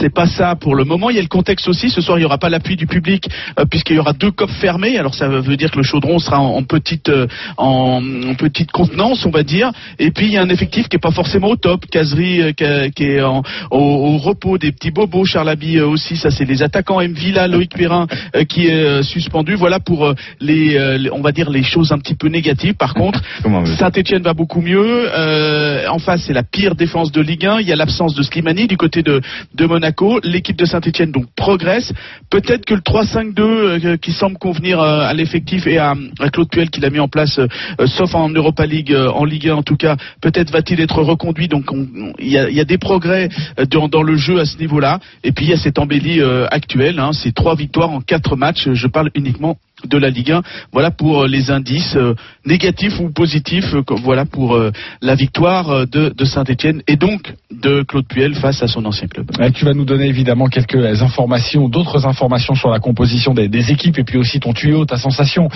c'est 0.00 0.12
pas 0.12 0.26
ça 0.26 0.54
pour 0.54 0.74
le 0.74 0.84
moment. 0.84 1.10
Il 1.10 1.16
y 1.16 1.18
a 1.18 1.22
le 1.22 1.28
contexte 1.28 1.68
aussi. 1.68 1.90
Ce 1.90 2.00
soir 2.00 2.18
il 2.18 2.22
y 2.22 2.24
aura 2.24 2.38
pas 2.38 2.48
l'appui 2.48 2.76
du 2.76 2.86
public 2.86 3.28
euh, 3.58 3.64
puisqu'il 3.64 3.96
y 3.96 3.98
aura 3.98 4.12
deux 4.12 4.30
copes 4.30 4.50
fermées. 4.50 4.98
Alors 4.98 5.14
ça 5.14 5.28
veut 5.28 5.56
dire 5.56 5.70
que 5.70 5.78
le 5.78 5.82
chaudron 5.82 6.18
sera 6.18 6.40
en, 6.40 6.62
petite 6.62 7.10
en, 7.56 8.02
petite 8.38 8.70
contenance, 8.70 9.24
on 9.26 9.30
va 9.30 9.42
dire. 9.42 9.70
Et 9.98 10.10
puis 10.10 10.26
il 10.26 10.32
y 10.32 10.36
a 10.36 10.42
un 10.42 10.48
effectif 10.48 10.88
qui 10.88 10.96
est 10.96 11.00
pas 11.00 11.10
forcément 11.10 11.48
au 11.48 11.56
top. 11.56 11.86
Caserie 11.86 12.42
euh, 12.42 12.88
qui, 12.90 13.04
est 13.04 13.22
au, 13.70 14.18
repos, 14.18 14.58
des 14.58 14.72
petits 14.72 14.90
bobos. 14.90 15.24
Charlaby 15.24 15.78
euh, 15.78 15.86
aussi, 15.86 16.16
ça 16.16 16.30
c'est 16.30 16.44
les 16.44 16.62
attaquants. 16.62 17.00
M 17.00 17.12
Villa, 17.12 17.46
Loïc 17.48 17.74
Perrin 17.74 18.06
qui 18.48 18.66
est 18.66 19.02
suspendu. 19.02 19.54
Voilà 19.54 19.80
pour 19.80 20.12
les- 20.40 21.08
on 21.12 21.20
va 21.20 21.32
dire 21.32 21.50
les 21.50 21.62
choses 21.62 21.92
un 21.92 21.98
petit 21.98 22.14
peu 22.14 22.28
négatives. 22.28 22.74
Par 22.74 22.94
contre, 22.94 23.07
Saint-Etienne 23.66 24.22
va 24.22 24.34
beaucoup 24.34 24.60
mieux. 24.60 25.08
Euh, 25.14 25.86
en 25.88 25.98
face, 25.98 26.22
c'est 26.26 26.32
la 26.32 26.42
pire 26.42 26.74
défense 26.74 27.12
de 27.12 27.20
Ligue 27.20 27.46
1. 27.46 27.60
Il 27.60 27.68
y 27.68 27.72
a 27.72 27.76
l'absence 27.76 28.14
de 28.14 28.22
Slimani 28.22 28.66
du 28.66 28.76
côté 28.76 29.02
de, 29.02 29.20
de 29.54 29.66
Monaco. 29.66 30.20
L'équipe 30.22 30.56
de 30.56 30.64
Saint-Etienne 30.64 31.12
donc 31.12 31.26
progresse. 31.36 31.92
Peut-être 32.30 32.64
que 32.64 32.74
le 32.74 32.80
3-5-2 32.80 33.40
euh, 33.40 33.96
qui 33.96 34.12
semble 34.12 34.38
convenir 34.38 34.80
euh, 34.80 35.00
à 35.00 35.14
l'effectif 35.14 35.66
et 35.66 35.78
à, 35.78 35.94
à 36.20 36.30
Claude 36.30 36.48
Puel 36.50 36.70
qui 36.70 36.80
l'a 36.80 36.90
mis 36.90 37.00
en 37.00 37.08
place, 37.08 37.40
sauf 37.86 38.14
en 38.14 38.28
Europa 38.28 38.66
League, 38.66 38.94
en 38.94 39.24
Ligue 39.24 39.48
1 39.48 39.54
en 39.56 39.62
tout 39.62 39.76
cas, 39.76 39.96
peut-être 40.20 40.50
va-t-il 40.50 40.80
être 40.80 41.02
reconduit. 41.02 41.48
Donc 41.48 41.72
on- 41.72 41.86
on- 41.96 42.12
il 42.18 42.28
y, 42.28 42.38
a, 42.38 42.48
il 42.48 42.56
y 42.56 42.60
a 42.60 42.64
des 42.64 42.78
progrès 42.78 43.28
dans, 43.70 43.88
dans 43.88 44.02
le 44.02 44.16
jeu 44.16 44.38
à 44.40 44.44
ce 44.44 44.58
niveau-là. 44.58 44.98
Et 45.24 45.32
puis 45.32 45.46
il 45.46 45.50
y 45.50 45.54
a 45.54 45.56
cette 45.56 45.78
embellie 45.78 46.20
actuelle. 46.50 46.98
Hein, 46.98 47.10
c'est 47.12 47.34
trois 47.34 47.54
victoires 47.54 47.90
en 47.90 48.00
quatre 48.00 48.36
matchs. 48.36 48.68
Je 48.72 48.86
parle 48.86 49.10
uniquement 49.14 49.56
de 49.84 49.98
la 49.98 50.10
Ligue 50.10 50.32
1. 50.32 50.42
Voilà 50.72 50.90
pour 50.90 51.22
euh, 51.22 51.28
les 51.28 51.50
indices 51.50 51.94
euh, 51.96 52.14
négatifs 52.44 52.98
ou 53.00 53.10
positifs. 53.10 53.74
euh, 53.74 53.82
voilà 54.02 54.24
pour 54.24 54.58
la 55.02 55.14
victoire 55.14 55.86
de, 55.86 56.24
Saint-Etienne 56.24 56.82
et 56.86 56.96
donc 56.96 57.34
de 57.50 57.82
Claude 57.82 58.06
Puel 58.06 58.34
face 58.34 58.62
à 58.62 58.68
son 58.68 58.84
ancien 58.84 59.08
club. 59.08 59.30
Tu 59.54 59.64
vas 59.64 59.74
nous 59.74 59.84
donner 59.84 60.06
évidemment 60.06 60.46
quelques 60.46 61.02
informations, 61.02 61.68
d'autres 61.68 62.06
informations 62.06 62.54
sur 62.54 62.70
la 62.70 62.78
composition 62.80 63.34
des, 63.34 63.70
équipes 63.70 63.98
et 63.98 64.04
puis 64.04 64.18
aussi 64.18 64.40
ton 64.40 64.52
tuyau, 64.52 64.84
ta 64.84 64.98
sensation, 64.98 65.48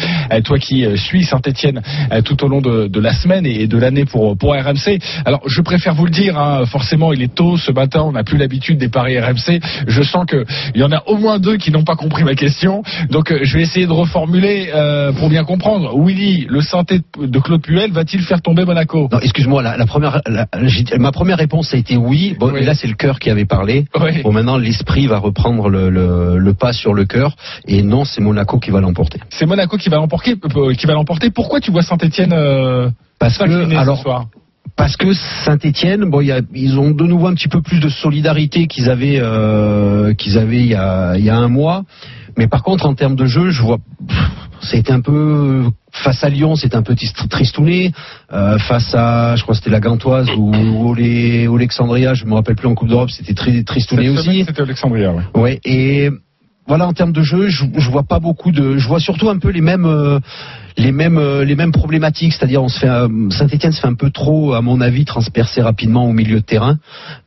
toi 0.45 0.59
qui 0.59 0.85
suis 0.97 1.25
Saint-Etienne 1.25 1.83
tout 2.25 2.43
au 2.45 2.49
long 2.49 2.61
de, 2.61 3.01
la 3.01 3.13
semaine 3.13 3.47
et 3.47 3.67
de 3.67 3.79
l'année 3.79 4.05
pour, 4.05 4.37
RMC. 4.43 4.99
Alors 5.25 5.43
je 5.47 5.61
préfère 5.61 5.95
vous 5.95 6.05
le 6.05 6.11
dire, 6.11 6.39
hein, 6.39 6.65
forcément 6.67 7.13
il 7.13 7.23
est 7.23 7.35
tôt 7.35 7.57
ce 7.57 7.73
matin, 7.73 8.03
on 8.03 8.13
n'a 8.13 8.25
plus 8.25 8.39
l'habitude 8.39 8.79
des 8.79 8.89
paris 8.89 9.19
RMC. 9.19 9.61
Je 9.87 10.03
sens 10.03 10.27
qu'il 10.27 10.45
y 10.75 10.83
en 10.83 10.93
a 10.93 11.03
au 11.07 11.17
moins 11.17 11.39
deux 11.39 11.57
qui 11.57 11.71
n'ont 11.71 11.85
pas 11.85 11.97
compris 11.97 12.25
ma 12.25 12.35
question. 12.35 12.83
Donc 13.11 13.33
je 13.43 13.57
vais 13.57 13.63
essayer 13.63 13.87
de 13.87 13.93
reformuler 14.12 14.70
euh, 14.75 15.12
pour 15.12 15.29
bien 15.31 15.44
comprendre. 15.44 15.97
Willy, 15.99 16.47
le 16.49 16.61
synthé 16.61 17.00
de 17.19 17.38
Claude 17.38 17.62
Puel 17.62 17.93
va-t-il 17.93 18.23
faire 18.23 18.43
tomber 18.43 18.64
Monaco? 18.64 19.09
Non, 19.11 19.19
excuse-moi, 19.20 19.62
la, 19.62 19.76
la 19.76 19.87
première, 19.87 20.20
la- 20.26 20.47
ma 20.99 21.12
première 21.12 21.38
réponse 21.38 21.73
a 21.73 21.79
été 21.79 21.97
oui. 21.97 22.37
Bon, 22.38 22.50
Oui. 22.53 22.64
là, 22.64 22.75
c'est 22.75 22.87
le 22.88 22.94
cœur 22.94 23.19
qui 23.19 23.31
avait 23.31 23.47
parlé. 23.47 23.87
Oui. 23.99 24.23
Bon, 24.23 24.32
maintenant, 24.32 24.59
l'esprit 24.59 25.06
va 25.06 25.19
reprendre 25.19 25.69
le, 25.70 25.88
le, 25.88 26.37
le 26.38 26.55
pas 26.55 26.73
sur 26.75 26.93
le 26.93 27.05
cœur. 27.06 27.35
Et 27.67 27.82
non, 27.82 28.05
c'est 28.05 28.20
Monaco 28.20 28.59
qui 28.59 28.70
va 28.70 28.81
l'emporter. 28.81 29.20
C'est 29.31 29.47
Monaco 29.47 29.76
qui 29.79 29.88
va 29.88 29.97
l'emporter. 29.97 30.35
euh, 30.56 30.75
Qui 30.75 30.87
va 30.87 30.93
l'emporter. 30.93 31.31
Pourquoi 31.31 31.61
tu 31.61 31.70
vois 31.70 31.82
Saint-Etienne 31.82 32.32
euh, 32.35 32.91
Parce 33.19 33.38
que, 33.38 33.44
ce 33.70 33.75
alors, 33.76 33.99
soir? 33.99 34.26
Parce 34.77 34.97
que 34.97 35.13
Saint-Étienne, 35.45 36.05
bon, 36.11 36.21
y 36.21 36.33
a- 36.33 36.41
ils 36.55 36.79
ont 36.79 36.91
de 36.91 37.05
nouveau 37.05 37.27
un 37.27 37.35
petit 37.35 37.49
peu 37.49 37.63
plus 37.63 37.81
de 37.81 37.89
solidarité 37.89 38.67
qu'ils 38.67 38.89
avaient, 38.91 39.19
euh, 39.21 40.15
qu'ils 40.15 40.39
avaient 40.39 40.61
il 40.61 40.67
y, 40.69 40.75
a, 40.75 41.15
il 41.17 41.25
y 41.25 41.31
a 41.31 41.37
un 41.37 41.49
mois. 41.49 41.83
Mais 42.39 42.49
par 42.49 42.63
contre, 42.63 42.87
en 42.87 42.95
termes 42.95 43.17
de 43.17 43.27
jeu, 43.27 43.51
je 43.51 43.63
vois, 43.63 43.79
été 44.73 44.93
un 44.93 45.01
peu 45.01 45.65
face 45.93 46.25
à 46.25 46.31
Lyon, 46.31 46.57
c'était 46.57 46.77
un 46.77 46.83
peu 46.83 46.95
tristouné. 47.29 47.93
Euh, 48.33 48.59
face 48.59 48.95
à, 48.95 49.37
je 49.37 49.43
crois, 49.43 49.53
que 49.55 49.59
c'était 49.59 49.71
la 49.71 49.81
Gantoise 49.81 50.31
ou, 50.37 50.51
ou 50.55 50.95
les- 50.95 51.47
ou 51.49 51.57
l'Alexandria, 51.59 52.15
je 52.15 52.25
me 52.25 52.35
rappelle 52.35 52.57
plus 52.57 52.69
en 52.69 52.75
Coupe 52.75 52.89
d'Europe, 52.89 53.11
c'était 53.11 53.35
très 53.35 53.63
tristouné 53.65 54.09
aussi. 54.09 54.45
C'était 54.47 54.63
Alexandria, 54.63 55.13
ouais. 55.13 55.23
Ouais, 55.35 55.61
et 55.65 56.09
voilà 56.67 56.87
en 56.87 56.93
termes 56.93 57.12
de 57.12 57.23
jeu, 57.23 57.49
je, 57.49 57.91
vois 57.91 58.05
pas 58.05 58.20
beaucoup 58.20 58.53
de, 58.53 58.79
je 58.79 58.87
vois 58.87 59.00
surtout 59.00 59.29
un 59.29 59.38
peu 59.38 59.50
les 59.50 59.61
mêmes, 59.61 59.85
euh, 59.85 60.20
les 60.76 60.93
mêmes, 60.93 61.19
euh, 61.19 61.44
les 61.44 61.56
mêmes 61.56 61.73
problématiques, 61.73 62.32
c'est-à-dire 62.32 62.62
on 62.62 62.69
se 62.69 62.79
fait, 62.79 62.88
Saint-Étienne 63.31 63.73
se 63.73 63.81
fait 63.81 63.88
un 63.88 63.94
peu 63.94 64.11
trop, 64.11 64.55
à 64.55 64.62
mon 64.62 64.81
avis, 64.81 65.05
transpercer 65.05 65.61
rapidement 65.61 66.06
au 66.06 66.12
milieu 66.12 66.41
de 66.41 66.44
terrain. 66.44 66.79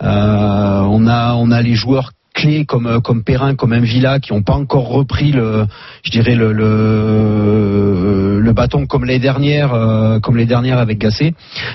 Euh, 0.01 0.81
on 0.89 1.07
a, 1.07 1.33
on 1.35 1.51
a 1.51 1.61
les 1.61 1.75
joueurs 1.75 2.11
clés 2.35 2.65
comme 2.65 2.85
euh, 2.85 2.99
comme 2.99 3.23
Perrin, 3.23 3.55
comme 3.55 3.73
Villa 3.79 4.19
qui 4.19 4.33
n'ont 4.33 4.43
pas 4.43 4.53
encore 4.53 4.87
repris 4.89 5.31
le, 5.31 5.65
je 6.03 6.11
dirais 6.11 6.35
le 6.35 6.53
le, 6.53 8.39
le 8.41 8.53
bâton 8.53 8.85
comme 8.85 9.05
les 9.05 9.19
dernières, 9.19 9.73
euh, 9.73 10.19
comme 10.19 10.37
les 10.37 10.45
dernières 10.45 10.77
avec 10.77 10.99
Gasset. 10.99 11.33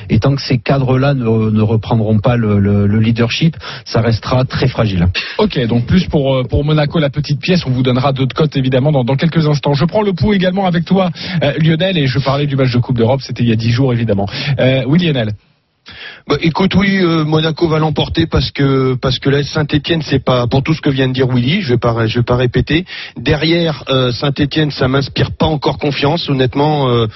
Et 0.08 0.18
tant 0.20 0.34
que 0.36 0.42
ces 0.42 0.58
cadres-là 0.58 1.14
ne, 1.14 1.50
ne 1.50 1.62
reprendront 1.62 2.18
pas 2.18 2.36
le, 2.36 2.58
le- 2.60 2.86
le 2.86 2.98
leadership, 3.00 3.56
ça 3.84 4.00
restera 4.00 4.44
très 4.44 4.68
fragile. 4.68 5.06
Ok, 5.38 5.58
donc 5.66 5.86
plus 5.86 6.06
pour, 6.06 6.36
euh, 6.36 6.44
pour 6.44 6.64
Monaco, 6.64 6.98
la 6.98 7.10
petite 7.10 7.40
pièce. 7.40 7.64
On 7.66 7.70
vous 7.70 7.82
donnera 7.82 8.12
d'autres 8.12 8.34
cotes 8.36 8.56
évidemment 8.56 8.92
dans, 8.92 9.04
dans 9.04 9.16
quelques 9.16 9.46
instants. 9.48 9.74
Je 9.74 9.84
prends 9.84 10.02
le 10.02 10.12
pouls 10.12 10.34
également 10.34 10.66
avec 10.66 10.84
toi, 10.84 11.10
euh, 11.42 11.52
Lionel, 11.58 11.96
et 11.98 12.06
je 12.06 12.18
parlais 12.18 12.46
du 12.46 12.56
match 12.56 12.72
de 12.72 12.78
Coupe 12.78 12.96
d'Europe. 12.98 13.20
C'était 13.22 13.42
il 13.42 13.48
y 13.48 13.52
a 13.52 13.56
dix 13.56 13.70
jours 13.70 13.92
évidemment. 13.92 14.26
Euh, 14.58 14.82
oui, 14.86 14.98
Lionel. 15.04 15.32
Bah, 16.28 16.36
écoute, 16.42 16.74
oui, 16.74 16.98
euh, 16.98 17.24
Monaco 17.24 17.68
va 17.68 17.78
l'emporter 17.78 18.26
parce 18.26 18.50
que 18.50 18.94
parce 18.94 19.18
que 19.18 19.30
là 19.30 19.42
Saint-Étienne, 19.42 20.02
c'est 20.02 20.24
pas 20.24 20.46
pour 20.46 20.62
tout 20.62 20.74
ce 20.74 20.80
que 20.80 20.90
vient 20.90 21.08
de 21.08 21.12
dire 21.12 21.26
Willy. 21.28 21.62
Je 21.62 21.70
vais 21.70 21.78
pas 21.78 22.06
je 22.06 22.18
vais 22.18 22.24
pas 22.24 22.36
répéter. 22.36 22.84
Derrière 23.16 23.84
euh, 23.88 24.12
Saint-Étienne, 24.12 24.70
ça 24.70 24.88
m'inspire 24.88 25.32
pas 25.32 25.46
encore 25.46 25.78
confiance. 25.78 26.28
Honnêtement, 26.28 26.88
euh, 26.88 27.06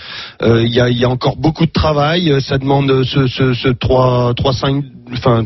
euh, 0.43 0.63
il 0.65 0.75
y, 0.75 0.81
a, 0.81 0.89
y 0.91 1.05
a 1.05 1.09
encore 1.09 1.37
beaucoup 1.37 1.67
de 1.67 1.73
travail. 1.73 2.31
Euh, 2.31 2.41
Ça 2.41 2.59
demande 2.59 2.91
euh, 2.91 3.05
ce 3.05 3.27
ce, 3.27 3.55
ce 3.55 3.69
3 3.69 4.35
3 4.35 4.53
5 4.53 4.85
enfin 5.13 5.45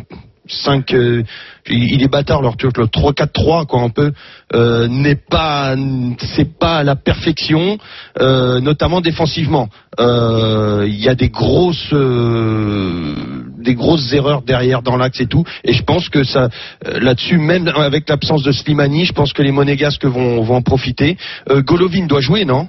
5 0.48 0.92
euh, 0.92 1.22
il 1.70 2.02
est 2.02 2.08
bâtard 2.08 2.42
leur 2.42 2.56
truc 2.56 2.76
le 2.78 2.88
3 2.88 3.12
4 3.12 3.32
3 3.32 3.66
quoi 3.66 3.82
un 3.82 3.90
peu 3.90 4.12
euh, 4.54 4.88
n'est 4.88 5.16
pas 5.16 5.76
c'est 6.18 6.58
pas 6.58 6.82
la 6.82 6.96
perfection 6.96 7.78
euh, 8.20 8.60
notamment 8.60 9.00
défensivement. 9.00 9.68
Euh, 10.00 10.84
il 10.86 10.98
y 10.98 11.08
a 11.08 11.14
des 11.14 11.28
grosses 11.28 11.92
des 11.92 13.74
grosses 13.74 14.12
erreurs 14.12 14.42
derrière 14.42 14.82
dans 14.82 14.96
l'axe 14.96 15.20
et 15.20 15.26
tout. 15.26 15.44
Et 15.64 15.72
je 15.72 15.82
pense 15.82 16.08
que 16.08 16.24
ça 16.24 16.48
là-dessus 16.82 17.38
même 17.38 17.68
avec 17.68 18.08
l'absence 18.08 18.42
de 18.42 18.52
Slimani 18.52 19.04
je 19.04 19.12
pense 19.12 19.32
que 19.32 19.42
les 19.42 19.52
monégasques 19.52 20.04
vont 20.04 20.42
vont 20.42 20.56
en 20.56 20.62
profiter. 20.62 21.16
Golovin 21.48 22.06
doit 22.06 22.20
jouer 22.20 22.44
non? 22.44 22.68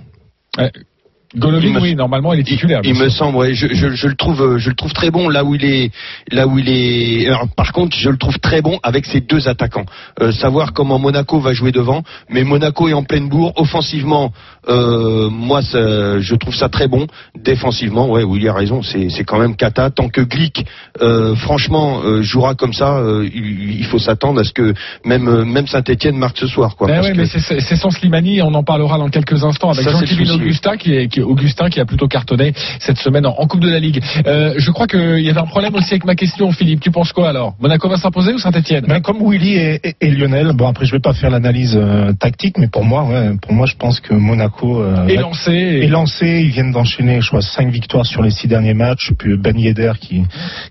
Golovin, 1.36 1.68
Il 1.68 1.74
me- 1.74 1.80
oui, 1.82 1.96
normalement, 1.96 2.34
il 2.34 2.40
est 2.40 2.44
titulaire. 2.44 2.82
Il 2.84 2.94
bien 2.94 3.04
me 3.04 3.10
semble, 3.10 3.38
ouais, 3.38 3.54
je, 3.54 3.68
je, 3.72 3.90
je 3.90 4.08
le 4.08 4.16
trouve, 4.16 4.42
euh, 4.42 4.58
je 4.58 4.70
le 4.70 4.76
trouve 4.76 4.94
très 4.94 5.12
bon 5.12 5.30
là 5.30 5.44
où 5.44 5.54
il 5.54 5.64
est, 5.64 5.92
là 6.32 6.48
où 6.48 6.58
il 6.58 6.68
est. 6.70 7.28
alors, 7.28 7.48
par 7.56 7.72
contre, 7.72 7.96
je 7.96 8.10
le 8.10 8.18
trouve 8.18 8.40
très 8.40 8.64
bon 8.64 8.80
avec 8.82 9.06
ses 9.06 9.22
deux 9.22 9.48
attaquants. 9.48 9.86
Euh, 10.22 10.32
savoir 10.32 10.74
comment 10.74 10.98
Monaco 10.98 11.40
va 11.40 11.54
jouer 11.54 11.72
devant, 11.72 12.02
mais 12.30 12.44
Monaco 12.44 12.88
est 12.88 12.94
en 12.94 13.04
pleine 13.04 13.30
bourre. 13.30 13.54
Offensivement, 13.58 14.32
euh, 14.70 15.30
moi, 15.30 15.62
ça- 15.62 16.20
je 16.20 16.34
trouve 16.36 16.56
ça 16.56 16.68
très 16.68 16.88
bon. 16.88 17.06
Défensivement, 17.38 18.10
ouais, 18.10 18.24
Willy 18.26 18.48
a 18.48 18.54
raison, 18.54 18.82
c'est 18.82 19.10
c'est 19.10 19.24
quand 19.24 19.38
même 19.40 19.56
cata. 19.56 19.92
Tant 19.92 20.10
que 20.10 20.22
Glick, 20.22 20.66
euh, 21.02 21.36
franchement, 21.36 22.02
euh, 22.04 22.24
jouera 22.24 22.56
comme 22.56 22.74
ça, 22.74 22.98
euh, 22.98 23.30
il, 23.34 23.78
il 23.80 23.86
faut 23.86 24.00
s'attendre 24.00 24.40
à 24.42 24.44
ce 24.44 24.52
que 24.52 24.74
même 25.06 25.44
même 25.46 25.68
Saint-Étienne 25.68 26.18
marque 26.18 26.40
ce 26.40 26.48
soir, 26.48 26.76
quoi. 26.76 26.88
Ben 26.88 27.02
ouais, 27.02 27.12
que- 27.12 27.18
mais 27.18 27.26
c'est- 27.28 27.40
c'est 27.40 27.60
c'est 27.60 27.76
sans 27.76 27.92
Slimani, 27.92 28.42
on 28.42 28.54
en 28.56 28.64
parlera 28.64 28.98
dans 28.98 29.10
quelques 29.10 29.44
instants 29.44 29.70
avec 29.70 29.86
souci, 29.88 30.32
Augustin 30.32 30.76
qui 30.78 30.96
est, 30.96 31.08
qui 31.08 31.19
Augustin 31.22 31.70
qui 31.70 31.80
a 31.80 31.86
plutôt 31.86 32.08
cartonné 32.08 32.54
cette 32.80 32.98
semaine 32.98 33.26
en, 33.26 33.36
en 33.38 33.48
Coupe 33.48 33.62
de 33.62 33.70
la 33.70 33.80
Ligue. 33.80 34.02
Euh, 34.26 34.54
je 34.58 34.72
crois 34.72 34.88
qu'il 34.88 35.20
y 35.20 35.30
avait 35.30 35.40
un 35.40 35.46
problème 35.46 35.76
aussi 35.76 35.92
avec 35.94 36.06
ma 36.06 36.16
question, 36.16 36.52
Philippe. 36.52 36.82
Tu 36.82 36.92
penses 36.92 37.12
quoi 37.14 37.30
alors? 37.30 37.56
Monaco 37.60 37.88
va 37.90 37.98
s'imposer 37.98 38.34
ou 38.34 38.40
Saint-Etienne? 38.40 38.86
Ben, 38.88 39.02
comme 39.02 39.18
Willy 39.28 39.56
et, 39.56 39.80
et- 39.84 39.96
et 40.02 40.12
Lionel, 40.12 40.54
bon 40.54 40.68
après 40.68 40.86
je 40.86 40.92
vais 40.92 41.00
pas 41.00 41.14
faire 41.14 41.30
l'analyse 41.30 41.76
euh, 41.76 42.14
tactique, 42.14 42.58
mais 42.58 42.68
pour 42.68 42.84
moi, 42.86 43.04
ouais, 43.06 43.32
pour 43.42 43.54
moi 43.54 43.66
je 43.66 43.76
pense 43.76 44.00
que 44.00 44.14
Monaco 44.14 44.82
euh, 44.82 45.08
Et 45.08 45.16
va- 45.16 45.22
lancé. 45.22 45.52
est 45.52 45.88
lancé. 45.88 46.42
Ils 46.44 46.50
viennent 46.52 46.72
d'enchaîner, 46.72 47.22
je 47.22 47.28
crois, 47.28 47.42
cinq 47.42 47.70
victoires 47.72 48.06
sur 48.06 48.22
les 48.22 48.32
six 48.32 48.48
derniers 48.48 48.74
matchs. 48.74 49.12
Puis 49.18 49.38
Ben 49.38 49.58
Yedder 49.58 49.94
qui, 50.00 50.24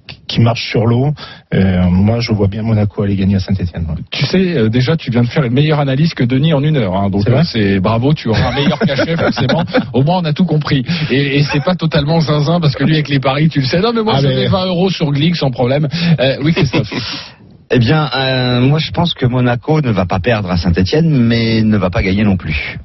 qui, 0.07 0.18
qui 0.29 0.41
marche 0.41 0.71
sur 0.71 0.87
l'eau. 0.87 1.13
Euh, 1.55 1.83
moi, 1.91 2.21
je 2.21 2.33
vois 2.33 2.47
bien 2.47 2.63
Monaco 2.63 3.03
aller 3.03 3.17
gagner 3.17 3.37
à 3.37 3.41
Saint-Etienne. 3.41 3.87
Tu 4.11 4.25
sais, 4.27 4.57
euh, 4.57 4.69
déjà, 4.69 4.97
tu 4.97 5.11
viens 5.11 5.23
de 5.23 5.29
faire 5.29 5.43
une 5.45 5.53
meilleure 5.55 5.81
analyse 5.81 6.15
que 6.15 6.23
Denis 6.23 6.53
en 6.55 6.63
une 6.63 6.77
heure. 6.77 6.95
hein. 6.95 7.11
donc 7.11 7.23
C'est 7.25 7.33
euh, 7.33 7.43
c'est 7.45 7.81
bravo, 7.81 8.15
tu 8.15 8.29
auras 8.29 8.51
un 8.51 8.55
meilleur 8.55 8.79
cachet 8.79 9.17
forcément. 9.25 9.65
Au 9.93 10.03
moins, 10.05 10.19
on 10.19 10.25
a 10.25 10.33
tout 10.33 10.45
compris. 10.45 10.85
Et, 11.11 11.39
et 11.39 11.43
c'est 11.43 11.65
pas 11.65 11.75
totalement 11.75 12.21
zinzin 12.21 12.61
parce 12.61 12.75
que 12.77 12.85
lui, 12.85 12.95
avec 12.95 13.09
les 13.09 13.19
paris, 13.21 13.49
tu 13.49 13.61
le 13.61 13.67
sais. 13.67 13.81
Non, 13.81 13.93
mais 13.95 14.03
moi, 14.03 14.15
Ah, 14.17 14.21
je 14.23 14.29
mais- 14.29 14.35
mets 14.37 14.47
20 14.49 14.67
euros 14.67 14.91
sur 14.91 15.11
Glick 15.11 15.35
sans 15.37 15.51
problème. 15.51 15.89
Euh, 16.21 16.37
oui, 16.45 16.53
Christophe. 16.53 16.93
Eh 17.71 17.79
bien, 17.79 18.09
euh, 18.17 18.61
moi 18.63 18.79
je 18.79 18.91
pense 18.93 19.13
que 19.13 19.27
Monaco 19.27 19.83
ne 19.83 19.91
va 19.91 20.07
pas 20.07 20.21
perdre 20.21 20.51
à 20.51 20.57
Saint-Etienne, 20.57 21.11
mais 21.11 21.61
ne 21.61 21.77
va 21.77 21.91
pas 21.91 22.03
gagner 22.03 22.25
non 22.25 22.39
plus. 22.39 22.79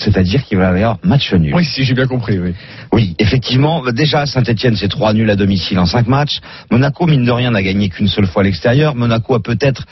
C'est-à-dire 0.00 0.44
qu'il 0.44 0.58
va 0.58 0.64
y 0.64 0.82
avoir 0.82 0.98
match 1.02 1.32
nul. 1.34 1.54
oui, 1.54 1.64
si 1.64 1.84
j'ai 1.84 1.94
bien 1.94 2.06
compris. 2.06 2.38
Oui. 2.38 2.54
Oui, 2.92 3.14
effectivement. 3.18 3.82
Déjà, 3.92 4.26
Saint-Etienne, 4.26 4.74
c'est 4.74 4.88
trois 4.88 5.12
nuls 5.12 5.30
à 5.30 5.36
domicile 5.36 5.78
en 5.78 5.86
cinq 5.86 6.08
matchs. 6.08 6.40
Monaco, 6.70 7.06
mine 7.06 7.24
de 7.24 7.30
rien, 7.30 7.50
n'a 7.50 7.62
gagné 7.62 7.88
qu'une 7.90 8.08
seule 8.08 8.26
fois 8.26 8.42
à 8.42 8.44
l'extérieur. 8.44 8.94
Monaco 8.94 9.34
a 9.34 9.42
peut-être 9.42 9.84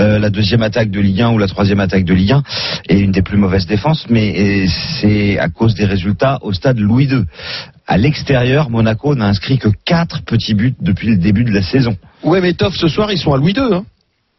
euh, 0.00 0.18
la 0.18 0.30
deuxième 0.30 0.62
attaque 0.62 0.90
de 0.90 1.00
Ligue 1.00 1.22
1 1.22 1.30
ou 1.30 1.38
la 1.38 1.46
troisième 1.46 1.80
attaque 1.80 2.04
de 2.04 2.14
Ligue 2.14 2.32
1 2.32 2.42
et 2.90 2.98
une 3.00 3.12
des 3.12 3.22
plus 3.22 3.38
mauvaises 3.38 3.66
défenses, 3.66 4.06
mais 4.10 4.34
euh, 4.36 4.66
c'est 5.00 5.38
à 5.38 5.48
cause 5.48 5.74
des 5.74 5.86
résultats 5.86 6.38
au 6.42 6.52
stade 6.52 6.78
Louis 6.78 7.06
II. 7.06 7.24
À 7.86 7.96
l'extérieur, 7.96 8.70
Monaco 8.70 9.14
n'a 9.14 9.26
inscrit 9.26 9.58
que 9.58 9.68
quatre 9.84 10.22
petits 10.24 10.54
buts 10.54 10.74
depuis 10.80 11.08
le 11.08 11.16
début 11.16 11.44
de 11.44 11.52
la 11.52 11.62
saison. 11.62 11.96
Ouais, 12.22 12.40
mais 12.40 12.54
Toff, 12.54 12.74
ce 12.76 12.88
soir, 12.88 13.12
ils 13.12 13.18
sont 13.18 13.32
à 13.32 13.36
Louis 13.36 13.52
II. 13.52 13.62
Hein. 13.72 13.84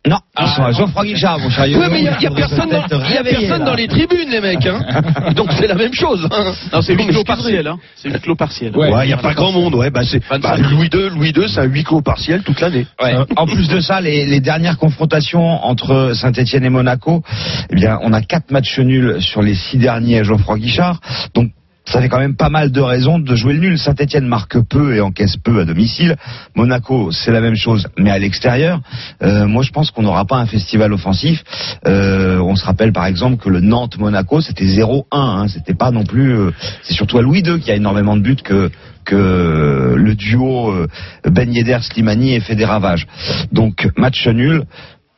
Non, 0.08 0.18
ils 0.40 0.48
sont 0.48 0.64
à 0.64 0.72
Geoffroy 0.72 1.06
Guichard, 1.06 1.40
mon 1.40 1.50
cher 1.50 1.66
Ouais, 1.66 1.90
mais 1.90 2.00
il 2.00 2.06
y 2.06 2.08
a, 2.08 2.20
y 2.22 2.28
a 2.28 2.32
personne, 2.32 2.70
dans, 2.70 2.82
peut-être 2.84 3.04
il 3.08 3.14
y 3.14 3.18
a 3.18 3.22
réveiller, 3.22 3.48
personne 3.48 3.60
là. 3.60 3.66
dans 3.66 3.74
les 3.74 3.88
tribunes, 3.88 4.30
les 4.30 4.42
mecs. 4.42 4.66
Hein. 4.66 5.32
Donc 5.36 5.52
c'est 5.54 5.68
la 5.68 5.76
même 5.76 5.94
chose. 5.94 6.28
Hein. 6.32 6.52
Non, 6.72 6.82
c'est 6.82 6.94
huis 6.94 7.08
clos 7.08 7.24
partiel. 7.24 7.68
Hein. 7.68 7.78
C'est 7.96 8.10
huis 8.10 8.20
clos 8.20 8.36
partiel. 8.36 8.76
Ouais. 8.78 8.94
Ouais, 8.94 9.06
il 9.06 9.08
n'y 9.08 9.14
a 9.14 9.18
pas 9.18 9.34
grand 9.34 9.52
monde, 9.52 9.76
ouais. 9.76 9.90
Bah, 9.90 10.02
c'est, 10.04 10.22
bah, 10.40 10.58
Louis 10.58 10.90
II, 10.94 11.10
Louis 11.10 11.34
II, 11.36 11.50
c'est 11.50 11.62
un 11.62 11.66
huis 11.66 11.84
clos 11.84 12.02
partiel 12.02 12.44
toute 12.44 12.62
l'année. 12.62 12.86
Ouais. 13.02 13.16
En 13.36 13.48
plus 13.48 13.68
de 13.68 13.80
ça, 13.80 14.00
les, 14.02 14.26
les 14.26 14.40
dernières 14.40 14.78
confrontations 14.78 15.66
entre 15.66 16.12
Saint-Etienne 16.14 16.66
et 16.66 16.70
Monaco, 16.70 17.24
eh 17.72 17.76
bien, 17.76 17.98
on 18.04 18.14
a 18.14 18.22
quatre 18.22 18.52
matchs 18.52 18.80
nuls 18.80 19.22
sur 19.22 19.42
les 19.42 19.56
six 19.56 19.78
derniers 19.78 20.20
à 20.20 20.24
Geoffroy 20.24 20.60
Guichard. 20.60 21.00
Donc, 21.34 21.52
ça 21.86 22.02
fait 22.02 22.10
quand 22.10 22.20
même 22.20 22.36
pas 22.36 22.50
mal 22.50 22.72
de 22.72 22.82
raisons 22.82 23.20
de 23.20 23.36
jouer 23.36 23.54
le 23.54 23.60
nul. 23.60 23.78
Saint-Etienne 23.78 24.28
marque 24.28 24.60
peu 24.60 24.96
et 24.96 25.02
encaisse 25.02 25.38
peu 25.38 25.60
à 25.60 25.66
domicile. 25.66 26.16
Monaco, 26.56 27.12
c'est 27.12 27.32
la 27.32 27.42
même 27.42 27.56
chose, 27.56 27.88
mais 27.98 28.12
à 28.12 28.18
l'extérieur. 28.18 28.82
Euh, 29.22 29.46
moi, 29.48 29.64
je 29.64 29.72
pense 29.72 29.92
qu'on 29.92 30.02
n'aura 30.02 30.26
pas 30.26 30.38
un 30.38 30.48
festival 30.48 30.94
offensif. 30.94 31.44
Euh, 31.88 32.40
on 32.40 32.56
se 32.56 32.66
rappelle 32.66 32.92
par 32.92 33.06
exemple 33.06 33.38
que 33.38 33.50
le 33.50 33.62
Nantes-Monaco, 33.62 34.42
c'était 34.42 34.66
0-1. 34.66 35.04
Hein. 35.12 35.48
C'était 35.48 35.76
pas 35.76 35.92
non 35.92 36.06
plus. 36.06 36.34
euh, 36.34 36.52
c'est 36.84 36.94
surtout 36.94 37.18
à 37.18 37.22
Louis 37.22 37.40
II 37.40 37.60
qu'il 37.60 37.68
y 37.68 37.72
a 37.72 37.76
énormément 37.76 38.16
de 38.16 38.22
buts 38.22 38.36
que 38.44 38.72
que 39.06 39.94
le 39.96 40.16
duo 40.16 40.72
euh, 40.72 40.88
Ben 41.30 41.54
Yedder, 41.54 41.78
Slimani 41.82 42.34
ait 42.34 42.40
fait 42.40 42.56
des 42.56 42.66
ravages. 42.66 43.06
Donc 43.52 43.88
match 43.96 44.28
nul. 44.28 44.64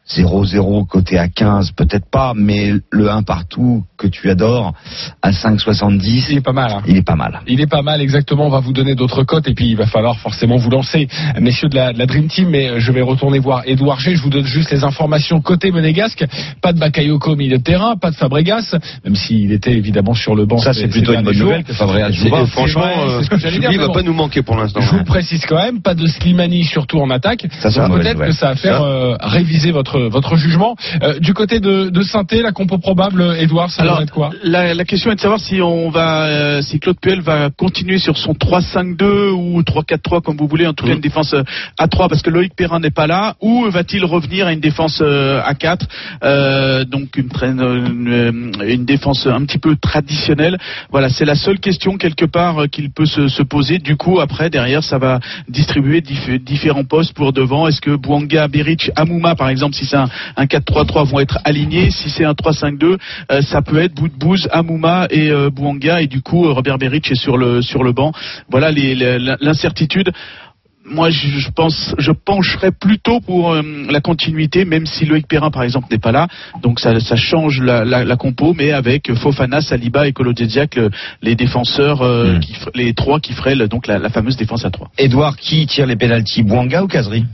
0-0 0.10 0.86
côté 0.88 1.18
à 1.20 1.28
15, 1.28 1.72
peut-être 1.72 2.10
pas, 2.10 2.34
mais 2.36 2.74
le 2.92 3.10
1 3.10 3.24
partout 3.24 3.84
que 3.98 4.08
tu 4.08 4.30
adores 4.30 4.74
à 5.22 5.32
5,70, 5.32 6.28
Il 6.32 6.38
est 6.38 6.42
pas 6.42 6.54
mal. 6.54 6.72
hein. 6.72 6.82
il 6.88 6.98
est 6.98 7.02
pas 7.06 7.16
mal. 7.16 7.42
Il 7.48 7.60
est 7.62 7.68
pas 7.68 7.82
mal, 7.82 8.02
exactement. 8.02 8.46
On 8.48 8.50
va 8.50 8.60
vous 8.60 8.74
donner 8.74 8.96
d'autres 8.96 9.24
cotes 9.24 9.48
et 9.48 9.54
puis 9.54 9.70
il 9.70 9.76
va 9.76 9.86
falloir 9.86 10.18
forcément 10.20 10.56
vous 10.58 10.70
lancer, 10.70 11.08
messieurs 11.40 11.70
de 11.70 11.76
la, 11.76 11.94
de 11.94 12.00
la 12.00 12.06
Dream 12.06 12.28
Team. 12.28 12.50
Mais 12.50 12.70
euh, 12.70 12.80
je 12.80 12.92
vais 12.92 13.02
retourner 13.02 13.40
voir 13.40 13.64
Edouard 13.66 14.00
G. 14.00 14.16
Je 14.16 14.22
vous 14.22 14.30
donne 14.30 14.46
juste 14.46 14.72
les 14.72 14.84
informations 14.84 15.42
côté 15.42 15.72
monégasque. 15.72 16.26
Pas 16.62 16.74
de 16.74 16.80
Bakayoko 16.80 17.32
au 17.32 17.36
milieu 17.36 17.58
de 17.58 17.64
terrain, 17.64 17.96
pas 17.98 18.12
de 18.12 18.16
Fabregas, 18.16 18.76
même 19.04 19.16
s'il 19.16 19.52
était 19.52 19.74
évidemment 19.74 20.14
sur 20.14 20.36
le 20.36 20.46
banc. 20.46 20.58
Ça, 20.58 20.74
ces- 20.74 20.82
c'est 20.82 20.88
plutôt 20.88 21.14
une 21.14 21.24
bonne 21.24 21.38
nouvelle 21.38 21.64
que 21.64 21.74
Fabregas 21.74 22.12
joue 22.12 22.30
pas. 22.30 22.46
Franchement, 22.46 22.82
vrai, 22.82 23.14
euh, 23.16 23.24
ce 23.24 23.30
que 23.30 23.36
dire, 23.60 23.70
mais 23.72 23.78
va 23.78 23.88
bon. 23.88 23.94
pas 23.94 24.04
nous 24.04 24.14
manquer 24.14 24.42
pour 24.42 24.56
l'instant. 24.56 24.80
Je 24.82 24.90
vous 24.92 24.98
hein. 24.98 25.04
précise 25.06 25.46
quand 25.46 25.58
même, 25.62 25.82
pas 25.82 25.96
de 25.96 26.06
Slimani 26.08 26.64
surtout 26.64 27.00
en 27.00 27.10
attaque. 27.10 27.46
Ça, 27.60 27.70
peut-être 27.90 28.20
que 28.20 28.32
ça 28.32 28.50
va 28.50 28.56
faire 28.56 28.82
euh, 28.82 29.16
réviser 29.20 29.72
votre 29.72 29.97
votre 30.10 30.36
jugement. 30.38 30.76
Euh, 31.04 31.20
du 31.20 31.34
côté 31.34 31.60
de, 31.60 31.90
de 31.90 32.02
Sainté, 32.02 32.42
la 32.42 32.52
compo 32.52 32.78
probable, 32.78 33.36
Edouard, 33.40 33.70
ça 33.72 33.84
Alors, 33.84 33.98
va 33.98 34.04
être 34.04 34.12
quoi 34.14 34.30
la, 34.44 34.74
la 34.74 34.86
question 34.86 35.12
est 35.12 35.16
de 35.16 35.20
savoir 35.20 35.40
si 35.40 35.62
on 35.62 35.90
va, 35.90 36.26
euh, 36.28 36.62
si 36.62 36.80
Claude 36.80 37.00
Puel 37.00 37.22
va 37.22 37.50
continuer 37.50 37.98
sur 37.98 38.18
son 38.18 38.34
3-5-2 38.34 39.30
ou 39.32 39.62
3-4-3 39.62 40.22
comme 40.22 40.38
vous 40.38 40.48
voulez, 40.48 40.68
en 40.68 40.74
tout 40.74 40.86
cas 40.86 40.94
une 40.94 41.00
défense 41.00 41.34
euh, 41.34 41.44
à 41.78 41.88
3 41.88 42.10
parce 42.10 42.22
que 42.22 42.30
Loïc 42.30 42.54
Perrin 42.56 42.80
n'est 42.80 42.90
pas 42.92 43.08
là, 43.08 43.36
ou 43.42 43.66
va-t-il 43.70 44.04
revenir 44.06 44.48
à 44.48 44.54
une 44.54 44.60
défense 44.60 45.02
à 45.02 45.54
4 45.54 45.86
euh, 46.24 46.86
donc 46.86 47.18
une, 47.18 47.30
traîne- 47.30 47.62
une, 47.62 48.52
une 48.66 48.86
défense 48.86 49.28
un 49.28 49.44
petit 49.46 49.58
peu 49.60 49.76
traditionnelle. 49.76 50.58
Voilà, 50.92 51.10
c'est 51.10 51.26
la 51.26 51.36
seule 51.36 51.60
question 51.60 51.98
quelque 51.98 52.26
part 52.26 52.70
qu'il 52.72 52.92
peut 52.92 53.06
se, 53.06 53.28
se 53.28 53.44
poser. 53.44 53.80
Du 53.80 53.96
coup, 53.96 54.20
après 54.20 54.50
derrière, 54.50 54.84
ça 54.84 54.98
va 54.98 55.20
distribuer 55.50 56.02
diff- 56.02 56.44
différents 56.44 56.84
postes 56.84 57.14
pour 57.14 57.34
devant. 57.34 57.68
Est-ce 57.68 57.82
que 57.82 57.96
Bouanga, 57.96 58.48
Beric, 58.48 58.92
Amouma 58.96 59.36
par 59.36 59.50
exemple, 59.50 59.76
si 59.76 59.86
c'est 59.88 59.98
un, 59.98 60.10
un 60.36 60.46
4-3-3 60.46 61.06
vont 61.08 61.20
être 61.20 61.40
alignés. 61.46 61.90
Si 61.92 62.10
c'est 62.10 62.26
un 62.26 62.34
3-5-2, 62.34 62.98
euh, 63.32 63.42
ça 63.42 63.62
peut 63.62 63.80
être 63.80 63.96
Boudbouz, 63.96 64.48
Amouma 64.52 65.08
et 65.10 65.30
euh, 65.32 65.50
Bouanga 65.50 66.02
et 66.02 66.08
du 66.08 66.22
coup 66.22 66.44
Robert 66.54 66.78
Beric 66.78 67.10
est 67.12 67.16
sur 67.16 67.38
le 67.38 67.62
sur 67.62 67.84
le 67.84 67.92
banc. 67.94 68.12
Voilà 68.50 68.72
l'incertitude. 69.42 70.12
Moi, 70.90 71.10
je, 71.10 71.50
pense, 71.54 71.94
je 71.98 72.14
pencherais 72.14 72.72
plutôt 72.72 73.20
pour 73.20 73.52
euh, 73.52 73.62
la 73.90 74.00
continuité, 74.00 74.64
même 74.64 74.86
si 74.86 75.04
Loïc 75.06 75.28
Perrin, 75.28 75.52
par 75.52 75.64
exemple, 75.64 75.88
n'est 75.92 75.98
pas 75.98 76.14
là. 76.14 76.30
Donc, 76.64 76.80
ça, 76.80 76.98
ça 77.02 77.18
change 77.18 77.60
la, 77.62 77.84
la, 77.84 78.06
la 78.06 78.16
compo, 78.16 78.54
mais 78.54 78.72
avec 78.72 79.14
Fofana, 79.16 79.60
Saliba 79.60 80.08
et 80.08 80.14
Kolodjedjak, 80.14 80.76
le- 80.76 80.90
les 81.22 81.36
défenseurs, 81.36 82.02
euh, 82.04 82.36
Mm. 82.36 82.40
qui 82.40 82.54
f- 82.54 82.70
les 82.74 82.94
trois 82.94 83.20
qui 83.20 83.34
feraient 83.34 83.56
le- 83.56 83.68
donc 83.68 83.86
la, 83.86 84.00
la 84.00 84.10
fameuse 84.10 84.38
défense 84.38 84.64
à 84.64 84.70
trois. 84.70 84.90
Edouard, 84.98 85.36
qui 85.36 85.68
tire 85.68 85.88
les 85.88 85.98
pénalties? 85.98 86.44
Bouanga 86.44 86.82
ou 86.84 86.88
Casery 86.88 87.26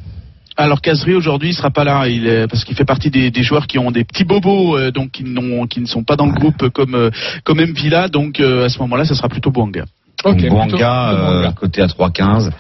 Alors 0.56 0.82
Casri 0.82 1.16
aujourd'hui 1.16 1.50
il 1.50 1.54
sera 1.54 1.72
pas 1.72 1.84
là, 1.84 2.08
il 2.08 2.28
est, 2.28 2.48
parce 2.48 2.64
qu'il 2.64 2.76
fait 2.76 2.86
partie 2.86 3.10
des, 3.10 3.32
des 3.32 3.44
joueurs 3.44 3.66
qui 3.68 3.80
ont 3.80 3.92
des 3.92 4.04
petits 4.04 4.24
bobos, 4.24 4.78
euh, 4.78 4.92
donc 4.92 5.12
qui, 5.12 5.24
n'ont- 5.24 5.66
qui 5.68 5.80
ne 5.82 5.86
sont 5.88 6.04
pas 6.04 6.16
dans 6.16 6.28
le 6.28 6.34
groupe 6.34 6.70
comme 6.70 6.96
euh, 6.96 7.10
comme 7.44 7.60
Mvila, 7.60 8.08
donc 8.08 8.40
euh, 8.40 8.66
à 8.66 8.70
ce 8.70 8.80
moment-là, 8.80 9.06
ça 9.06 9.16
sera 9.16 9.30
plutôt 9.30 9.52
Bouanga. 9.52 9.86
Ok, 10.24 10.38
Donc, 10.42 10.50
Bouanga, 10.50 11.12
euh, 11.12 11.52
côté 11.52 11.82
à 11.82 11.88
3,15, 11.88 12.52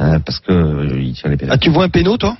euh, 0.00 0.18
parce 0.24 0.40
que 0.40 0.52
euh, 0.52 1.00
il 1.00 1.12
tire 1.12 1.28
les 1.28 1.34
Ah, 1.34 1.38
pénalties. 1.38 1.64
tu 1.68 1.70
vois 1.70 1.84
un 1.84 1.88
péno, 1.88 2.16
toi? 2.16 2.36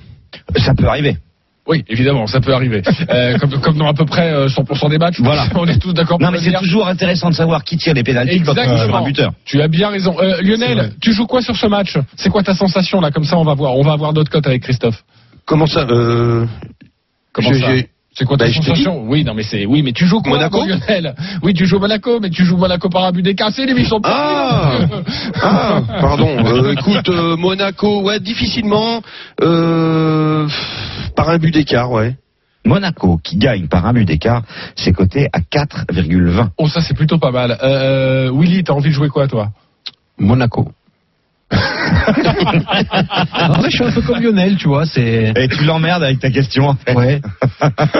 Ça 0.56 0.74
peut 0.74 0.86
arriver. 0.88 1.18
Oui, 1.66 1.82
évidemment, 1.88 2.26
ça 2.26 2.40
peut 2.40 2.52
arriver. 2.54 2.82
Euh, 3.10 3.38
comme, 3.38 3.60
comme 3.60 3.76
dans 3.78 3.86
à 3.86 3.94
peu 3.94 4.04
près 4.06 4.32
euh, 4.32 4.48
100% 4.48 4.88
des 4.90 4.98
matchs. 4.98 5.20
Voilà. 5.20 5.46
On 5.54 5.66
est 5.66 5.78
tous 5.78 5.92
d'accord 5.92 6.18
Non, 6.18 6.26
pour 6.28 6.32
mais 6.32 6.38
le 6.44 6.52
c'est 6.52 6.58
toujours 6.58 6.86
intéressant 6.88 7.28
de 7.30 7.34
savoir 7.34 7.62
qui 7.64 7.76
tire 7.76 7.94
les 7.94 8.02
pénalties 8.02 8.40
quand 8.42 8.52
on 8.52 8.54
sur 8.54 8.62
un 8.62 8.72
Exactement. 8.72 9.04
buteur. 9.04 9.32
Tu 9.44 9.60
as 9.62 9.68
bien 9.68 9.88
raison. 9.90 10.16
Euh, 10.20 10.40
Lionel, 10.42 10.92
tu 11.00 11.12
joues 11.12 11.26
quoi 11.26 11.42
sur 11.42 11.54
ce 11.56 11.66
match? 11.66 11.96
C'est 12.16 12.30
quoi 12.30 12.42
ta 12.42 12.54
sensation 12.54 13.00
là? 13.00 13.10
Comme 13.10 13.24
ça, 13.24 13.36
on 13.38 13.44
va 13.44 13.54
voir. 13.54 13.76
On 13.76 13.82
va 13.82 13.92
avoir 13.92 14.12
d'autres 14.12 14.30
cotes 14.30 14.46
avec 14.46 14.62
Christophe. 14.62 15.02
Comment 15.46 15.66
ça 15.66 15.80
euh... 15.90 16.46
Comment 17.32 17.52
ça 17.52 17.72
C'est 18.16 18.24
quoi 18.24 18.36
ta 18.36 18.46
Bah, 18.46 18.52
sensation? 18.52 19.04
Oui, 19.06 19.24
non, 19.24 19.34
mais 19.34 19.42
c'est 19.42 19.66
oui, 19.66 19.82
mais 19.82 19.92
tu 19.92 20.06
joues 20.06 20.20
quoi, 20.22 20.32
Monaco 20.32 20.60
mon 20.60 20.66
Lionel? 20.66 21.14
Oui, 21.42 21.52
tu 21.54 21.66
joues 21.66 21.78
Monaco, 21.78 22.20
mais 22.20 22.30
tu 22.30 22.44
joues 22.44 22.56
Monaco 22.56 22.88
par 22.88 23.04
abus 23.04 23.22
des 23.22 23.34
cassés, 23.34 23.66
l'émission. 23.66 23.98
de 24.00 24.06
Ah 24.08 24.78
Ah, 25.42 25.82
pardon. 26.00 26.28
Euh, 26.46 26.72
écoute, 26.72 27.08
euh, 27.08 27.36
Monaco, 27.36 28.02
ouais, 28.02 28.20
difficilement, 28.20 29.02
euh, 29.42 30.46
par 31.16 31.28
un 31.30 31.38
but 31.38 31.52
d'écart, 31.52 31.90
ouais. 31.90 32.16
Monaco, 32.64 33.18
qui 33.22 33.36
gagne 33.36 33.68
par 33.68 33.84
un 33.86 33.92
but 33.92 34.04
d'écart, 34.04 34.42
c'est 34.74 34.92
coté 34.92 35.28
à 35.32 35.40
4,20. 35.40 36.50
Oh, 36.56 36.68
ça 36.68 36.80
c'est 36.80 36.94
plutôt 36.94 37.18
pas 37.18 37.30
mal. 37.30 37.58
Euh, 37.62 38.30
Willy, 38.32 38.64
t'as 38.64 38.72
envie 38.72 38.88
de 38.88 38.94
jouer 38.94 39.08
quoi, 39.08 39.28
toi? 39.28 39.50
Monaco. 40.18 40.72
Non, 43.48 43.54
mais 43.62 43.70
je 43.70 43.76
suis 43.76 43.84
un 43.84 43.90
peu 43.90 44.00
comme 44.02 44.22
Lionel, 44.22 44.56
tu 44.56 44.68
vois. 44.68 44.86
C'est. 44.86 45.32
Et 45.36 45.48
tu 45.48 45.64
l'emmerdes 45.64 46.02
avec 46.02 46.18
ta 46.20 46.30
question. 46.30 46.68
en 46.68 46.74
fait. 46.76 46.94
Ouais. 46.94 47.20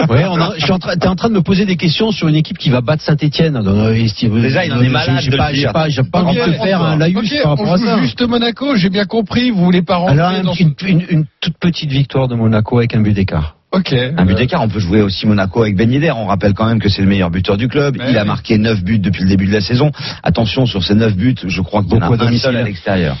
Ouais, 0.09 0.25
on 0.29 0.39
a, 0.39 0.53
je 0.57 0.63
suis 0.63 0.71
en 0.71 0.79
train, 0.79 0.95
t'es 0.95 1.07
en 1.07 1.15
train 1.15 1.29
de 1.29 1.33
me 1.35 1.41
poser 1.41 1.65
des 1.65 1.75
questions 1.75 2.11
sur 2.11 2.27
une 2.27 2.35
équipe 2.35 2.57
qui 2.57 2.69
va 2.69 2.81
battre 2.81 3.03
Saint-Etienne. 3.03 3.59
Déjà, 3.61 4.65
il 4.65 4.73
en 4.73 4.81
est 4.81 4.89
malade 4.89 5.19
J'ai 5.21 5.31
pas, 5.31 5.53
j'ai 5.53 5.67
pas, 5.67 5.89
j'ai 5.89 6.03
pas 6.03 6.23
envie 6.23 6.37
de 6.37 6.43
te 6.45 6.51
faire 6.63 6.81
un 6.81 6.97
laïus 6.97 7.17
Ok, 7.17 7.41
par 7.43 7.51
rapport 7.51 7.67
on 7.69 7.73
à 7.73 7.77
joue 7.77 7.85
ça. 7.85 8.01
juste 8.01 8.21
Monaco, 8.27 8.75
j'ai 8.75 8.89
bien 8.89 9.05
compris, 9.05 9.51
vous 9.51 9.63
voulez 9.63 9.81
pas 9.81 9.95
rentrer 9.97 10.19
Alors, 10.19 10.41
dans 10.43 10.53
une, 10.53 10.73
une, 10.85 11.03
une 11.09 11.25
toute 11.41 11.57
petite 11.57 11.91
victoire 11.91 12.27
de 12.27 12.35
Monaco 12.35 12.77
avec 12.77 12.95
un 12.95 13.01
but 13.01 13.13
d'écart. 13.13 13.55
Ok. 13.71 13.93
Un 13.93 14.25
but 14.25 14.35
d'écart, 14.37 14.61
on 14.61 14.69
peut 14.69 14.79
jouer 14.79 15.01
aussi 15.01 15.27
Monaco 15.27 15.61
avec 15.63 15.75
Ben 15.75 15.91
Yedder. 15.91 16.11
On 16.11 16.27
rappelle 16.27 16.53
quand 16.53 16.65
même 16.65 16.79
que 16.79 16.87
c'est 16.87 17.01
le 17.01 17.09
meilleur 17.09 17.29
buteur 17.29 17.57
du 17.57 17.67
club. 17.67 17.97
Ouais, 17.97 18.05
il 18.11 18.17
a 18.17 18.23
marqué 18.23 18.57
9 18.57 18.81
buts 18.83 18.99
depuis 18.99 19.23
le 19.23 19.29
début 19.29 19.47
de 19.47 19.51
la 19.51 19.59
saison. 19.59 19.91
Attention, 20.23 20.65
sur 20.65 20.81
ces 20.83 20.95
9 20.95 21.15
buts, 21.15 21.35
je 21.45 21.61
crois 21.61 21.81
qu'il 21.83 21.91
y 21.91 21.95
en 21.95 21.97
a 21.97 21.99
Beaucoup 22.07 22.13
à 22.13 22.15
un 22.23 22.25
domicile. 22.27 22.45
seul 22.45 22.55
à 22.57 22.63
l'extérieur. 22.63 23.17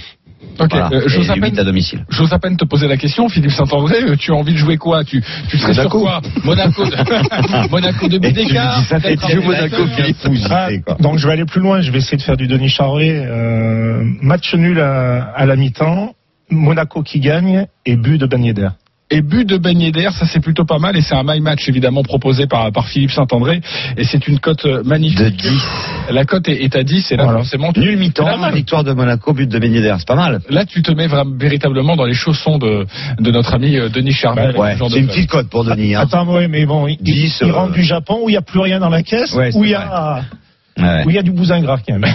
Ok, 0.57 0.69
Voilà. 0.71 0.89
euh, 0.93 1.03
j'ose 1.07 1.29
à 1.29 1.33
peine- 1.35 1.59
à 1.59 1.63
domicile. 1.63 2.05
J'ose 2.09 2.31
à 2.31 2.39
peine 2.39 2.55
te 2.55 2.63
poser 2.65 2.87
la 2.87 2.95
question, 2.97 3.27
Philippe 3.27 3.51
Saint-André, 3.51 4.03
euh, 4.03 4.15
tu 4.15 4.31
as 4.31 4.35
envie 4.35 4.53
de 4.53 4.57
jouer 4.57 4.77
quoi? 4.77 5.03
Tu, 5.03 5.21
tu 5.49 5.57
serais 5.57 5.73
Monaco. 5.73 5.99
sur 5.99 6.07
quoi? 6.07 6.21
Monaco 6.43 6.85
de, 6.85 7.69
Monaco 7.71 8.07
de 8.07 8.17
Monaco. 8.19 9.87
Philippe 9.95 10.17
Ah, 10.49 10.69
donc 10.99 11.17
je 11.17 11.27
vais 11.27 11.33
aller 11.33 11.45
plus 11.45 11.59
loin, 11.61 11.81
je 11.81 11.91
vais 11.91 11.97
essayer 11.97 12.17
de 12.17 12.21
faire 12.21 12.37
du 12.37 12.47
Denis 12.47 12.69
Charvet. 12.69 13.11
Euh, 13.25 14.03
match 14.21 14.53
nul 14.55 14.79
à, 14.79 15.23
à 15.35 15.45
la 15.45 15.55
mi-temps, 15.55 16.13
Monaco 16.49 17.01
qui 17.03 17.19
gagne 17.19 17.65
et 17.85 17.95
but 17.97 18.17
de 18.17 18.25
Ben 18.25 18.43
Yedder. 18.43 18.69
Et 19.11 19.21
but 19.21 19.47
de 19.47 19.57
Ben 19.57 19.79
Yedder, 19.79 20.09
ça 20.17 20.25
c'est 20.25 20.39
plutôt 20.39 20.65
pas 20.65 20.79
mal 20.79 20.97
et 20.97 21.01
c'est 21.01 21.13
un 21.13 21.21
my 21.23 21.39
match 21.39 21.69
évidemment 21.69 22.01
proposé 22.01 22.47
par, 22.47 22.71
par 22.71 22.87
Philippe 22.87 23.11
Saint-André 23.11 23.61
et 23.97 24.03
c'est 24.03 24.27
une 24.27 24.39
cote 24.39 24.65
euh, 24.65 24.81
magnifique. 24.83 25.19
De 25.19 25.29
10. 25.29 25.61
La 26.09 26.25
cote 26.25 26.49
est, 26.49 26.63
est 26.63 26.75
à 26.75 26.81
10 26.83 27.11
et 27.11 27.15
là 27.15 27.23
Voilà. 27.25 27.37
forcément 27.39 27.71
tu, 27.71 27.81
Nul 27.81 27.97
mi-temps, 27.97 28.49
victoire 28.51 28.83
de 28.83 28.93
Monaco, 28.93 29.31
but 29.33 29.47
de 29.47 29.59
Ben 29.59 29.71
Yedder. 29.71 29.93
C'est 29.99 30.07
pas 30.07 30.15
mal. 30.15 30.41
là 30.49 30.65
tu 30.65 30.81
te 30.81 30.91
mets 30.91 31.07
véritablement 31.37 31.95
dans 31.95 32.05
les 32.05 32.15
chaussons 32.15 32.57
de, 32.57 32.87
de 33.19 33.31
notre 33.31 33.53
ami 33.53 33.77
euh, 33.77 33.89
Denis 33.89 34.11
Charvet. 34.13 34.41
avec 34.41 34.57
Ouais, 34.57 34.75
c'est 34.89 34.97
une 34.99 35.07
petite 35.07 35.29
cote 35.29 35.49
pour 35.49 35.63
Denis. 35.63 35.93
Hein. 35.93 35.99
Attends, 36.01 36.27
ouais, 36.33 36.47
mais 36.47 36.65
bon, 36.65 36.87
il, 36.87 36.97
10, 36.99 37.41
il 37.41 37.49
euh, 37.49 37.53
rentre 37.53 37.73
du 37.73 37.83
Japon 37.83 38.21
où 38.23 38.29
il 38.29 38.33
n'y 38.33 38.37
a 38.37 38.41
plus 38.41 38.59
rien 38.59 38.79
dans 38.79 38.89
la 38.89 39.03
caisse, 39.03 39.33
Ouais, 39.35 39.51
où 39.55 39.63
il 39.63 39.69
y 39.69 39.75
a, 39.75 40.23
Ouais. 40.77 41.03
où 41.05 41.09
il 41.09 41.15
y 41.15 41.19
a 41.19 41.21
du 41.23 41.31
bousin 41.31 41.61
gras 41.61 41.77
quand 41.87 41.97
même. 41.97 42.03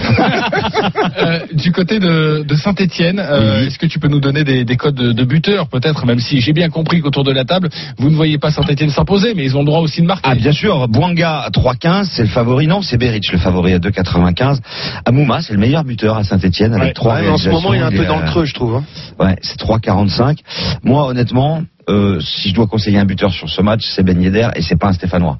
Euh, 1.17 1.39
du 1.53 1.71
côté 1.71 1.99
de, 1.99 2.43
de 2.47 2.55
Saint-Etienne, 2.55 3.19
Oui. 3.19 3.65
est-ce 3.67 3.77
que 3.77 3.85
tu 3.85 3.99
peux 3.99 4.07
nous 4.07 4.19
donner 4.19 4.43
des, 4.43 4.63
des 4.65 4.77
codes 4.77 4.95
de, 4.95 5.11
de 5.11 5.23
buteurs 5.23 5.67
peut-être, 5.67 6.05
même 6.05 6.19
si 6.19 6.39
j'ai 6.41 6.53
bien 6.53 6.69
compris 6.69 7.01
qu'autour 7.01 7.23
de 7.23 7.31
la 7.31 7.43
table, 7.45 7.69
vous 7.97 8.09
ne 8.09 8.15
voyez 8.15 8.37
pas 8.37 8.51
Saint-Etienne 8.51 8.89
s'imposer, 8.89 9.33
mais 9.35 9.43
ils 9.43 9.55
ont 9.55 9.59
le 9.59 9.65
droit 9.65 9.79
aussi 9.79 10.01
de 10.01 10.07
marquer. 10.07 10.29
Ah 10.31 10.35
bien 10.35 10.51
sûr, 10.51 10.87
Bouanga 10.87 11.39
à 11.41 11.49
3,15, 11.49 12.05
c'est 12.05 12.23
le 12.23 12.27
favori. 12.29 12.67
Non, 12.67 12.81
c'est 12.81 12.97
Beric 12.97 13.31
le 13.31 13.37
favori 13.37 13.73
à 13.73 13.79
2,95. 13.79 14.59
Amouma, 15.05 15.41
c'est 15.41 15.53
le 15.53 15.59
meilleur 15.59 15.83
buteur 15.83 16.17
à 16.17 16.23
Saint-Etienne 16.23 16.73
avec 16.73 16.87
Ouais. 16.87 16.93
trois 16.93 17.15
Ouais, 17.15 17.21
mais 17.23 17.29
en 17.29 17.37
ce 17.37 17.49
moment, 17.49 17.73
il 17.73 17.79
est 17.81 17.83
un 17.83 17.91
peu 17.91 18.05
dans 18.05 18.19
le 18.19 18.25
creux, 18.25 18.45
je 18.45 18.53
trouve. 18.53 18.75
hein. 18.75 18.83
Ouais, 19.19 19.35
c'est 19.41 19.59
3,45. 19.59 20.37
Moi, 20.83 21.05
honnêtement, 21.07 21.63
euh, 21.89 22.19
si 22.21 22.49
je 22.49 22.53
dois 22.55 22.67
conseiller 22.67 22.97
un 22.99 23.05
buteur 23.05 23.31
sur 23.31 23.49
ce 23.49 23.61
match, 23.61 23.81
c'est 23.85 24.03
Ben 24.03 24.21
Yedder 24.21 24.49
et 24.55 24.61
c'est 24.61 24.77
pas 24.79 24.87
un 24.87 24.93
Stéphanois. 24.93 25.39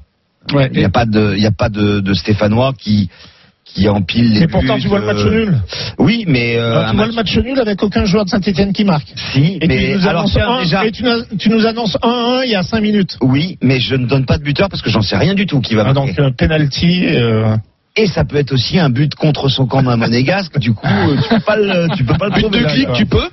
Ouais, 0.52 0.68
Il 0.72 0.78
n'y 0.78 0.84
a 0.84 0.90
pas 0.90 1.04
de, 1.06 1.34
il 1.36 1.42
y 1.42 1.46
a 1.46 1.52
pas 1.52 1.68
de, 1.68 2.00
de 2.00 2.14
Stéphanois 2.14 2.72
qui 2.78 3.08
qui 3.64 3.88
empile 3.88 4.32
les 4.34 4.40
Mais 4.40 4.46
pourtant, 4.48 4.74
buts, 4.74 4.82
tu 4.82 4.88
vois 4.88 4.98
le 4.98 5.06
match 5.06 5.20
euh, 5.24 5.30
nul. 5.30 5.58
Oui, 5.98 6.24
mais 6.26 6.56
euh, 6.58 6.72
Alors, 6.80 6.90
tu 6.90 6.96
vois 6.96 7.06
match- 7.06 7.08
le 7.08 7.14
match 7.14 7.38
nul 7.38 7.58
avec 7.60 7.82
aucun 7.82 8.04
joueur 8.04 8.24
de 8.26 8.30
Saint-Etienne 8.30 8.72
qui 8.74 8.84
marque. 8.84 9.06
si, 9.32 9.56
Et 9.62 9.66
mais 9.66 9.78
tu 9.78 9.98
nous 9.98 10.08
alors 10.08 10.24
tiens, 10.26 10.46
un- 10.50 10.62
déjà, 10.62 10.84
et 10.84 10.90
tu 10.90 11.04
nous, 11.04 11.36
tu 11.38 11.48
nous 11.48 11.64
annonces 11.66 11.96
1-1 12.02 12.42
il 12.44 12.50
y 12.50 12.54
a 12.54 12.62
5 12.64 12.80
minutes. 12.82 13.16
oui, 13.22 13.56
mais 13.62 13.80
je 13.80 13.94
ne 13.94 14.06
donne 14.06 14.26
pas 14.26 14.36
de 14.36 14.42
buteur 14.42 14.68
parce 14.68 14.82
que 14.82 14.90
j'en 14.90 15.00
sais 15.00 15.16
rien 15.16 15.34
du 15.34 15.46
tout 15.46 15.60
qui 15.60 15.74
va 15.74 15.86
Ah, 15.86 15.92
marquer. 15.94 16.12
donc, 16.12 16.18
euh, 16.18 16.30
penalty. 16.36 17.06
euh, 17.06 17.56
Et 17.94 18.06
ça 18.06 18.24
peut 18.24 18.36
être 18.36 18.52
aussi 18.52 18.78
un 18.78 18.88
but 18.88 19.14
contre 19.14 19.48
son 19.50 19.66
camp 19.66 19.82
d'un 19.82 19.96
monégasque. 19.98 20.58
Du 20.58 20.72
coup, 20.72 20.86
euh, 20.86 21.16
tu 21.22 21.28
peux 21.28 21.40
pas 21.40 21.56
le, 21.56 21.94
tu 21.94 22.04
peux 22.04 22.14
pas 22.14 22.28
le 22.28 22.32
But 22.34 22.50
de 22.50 22.64
clic, 22.64 22.88
tu 22.94 23.04
peux 23.04 23.28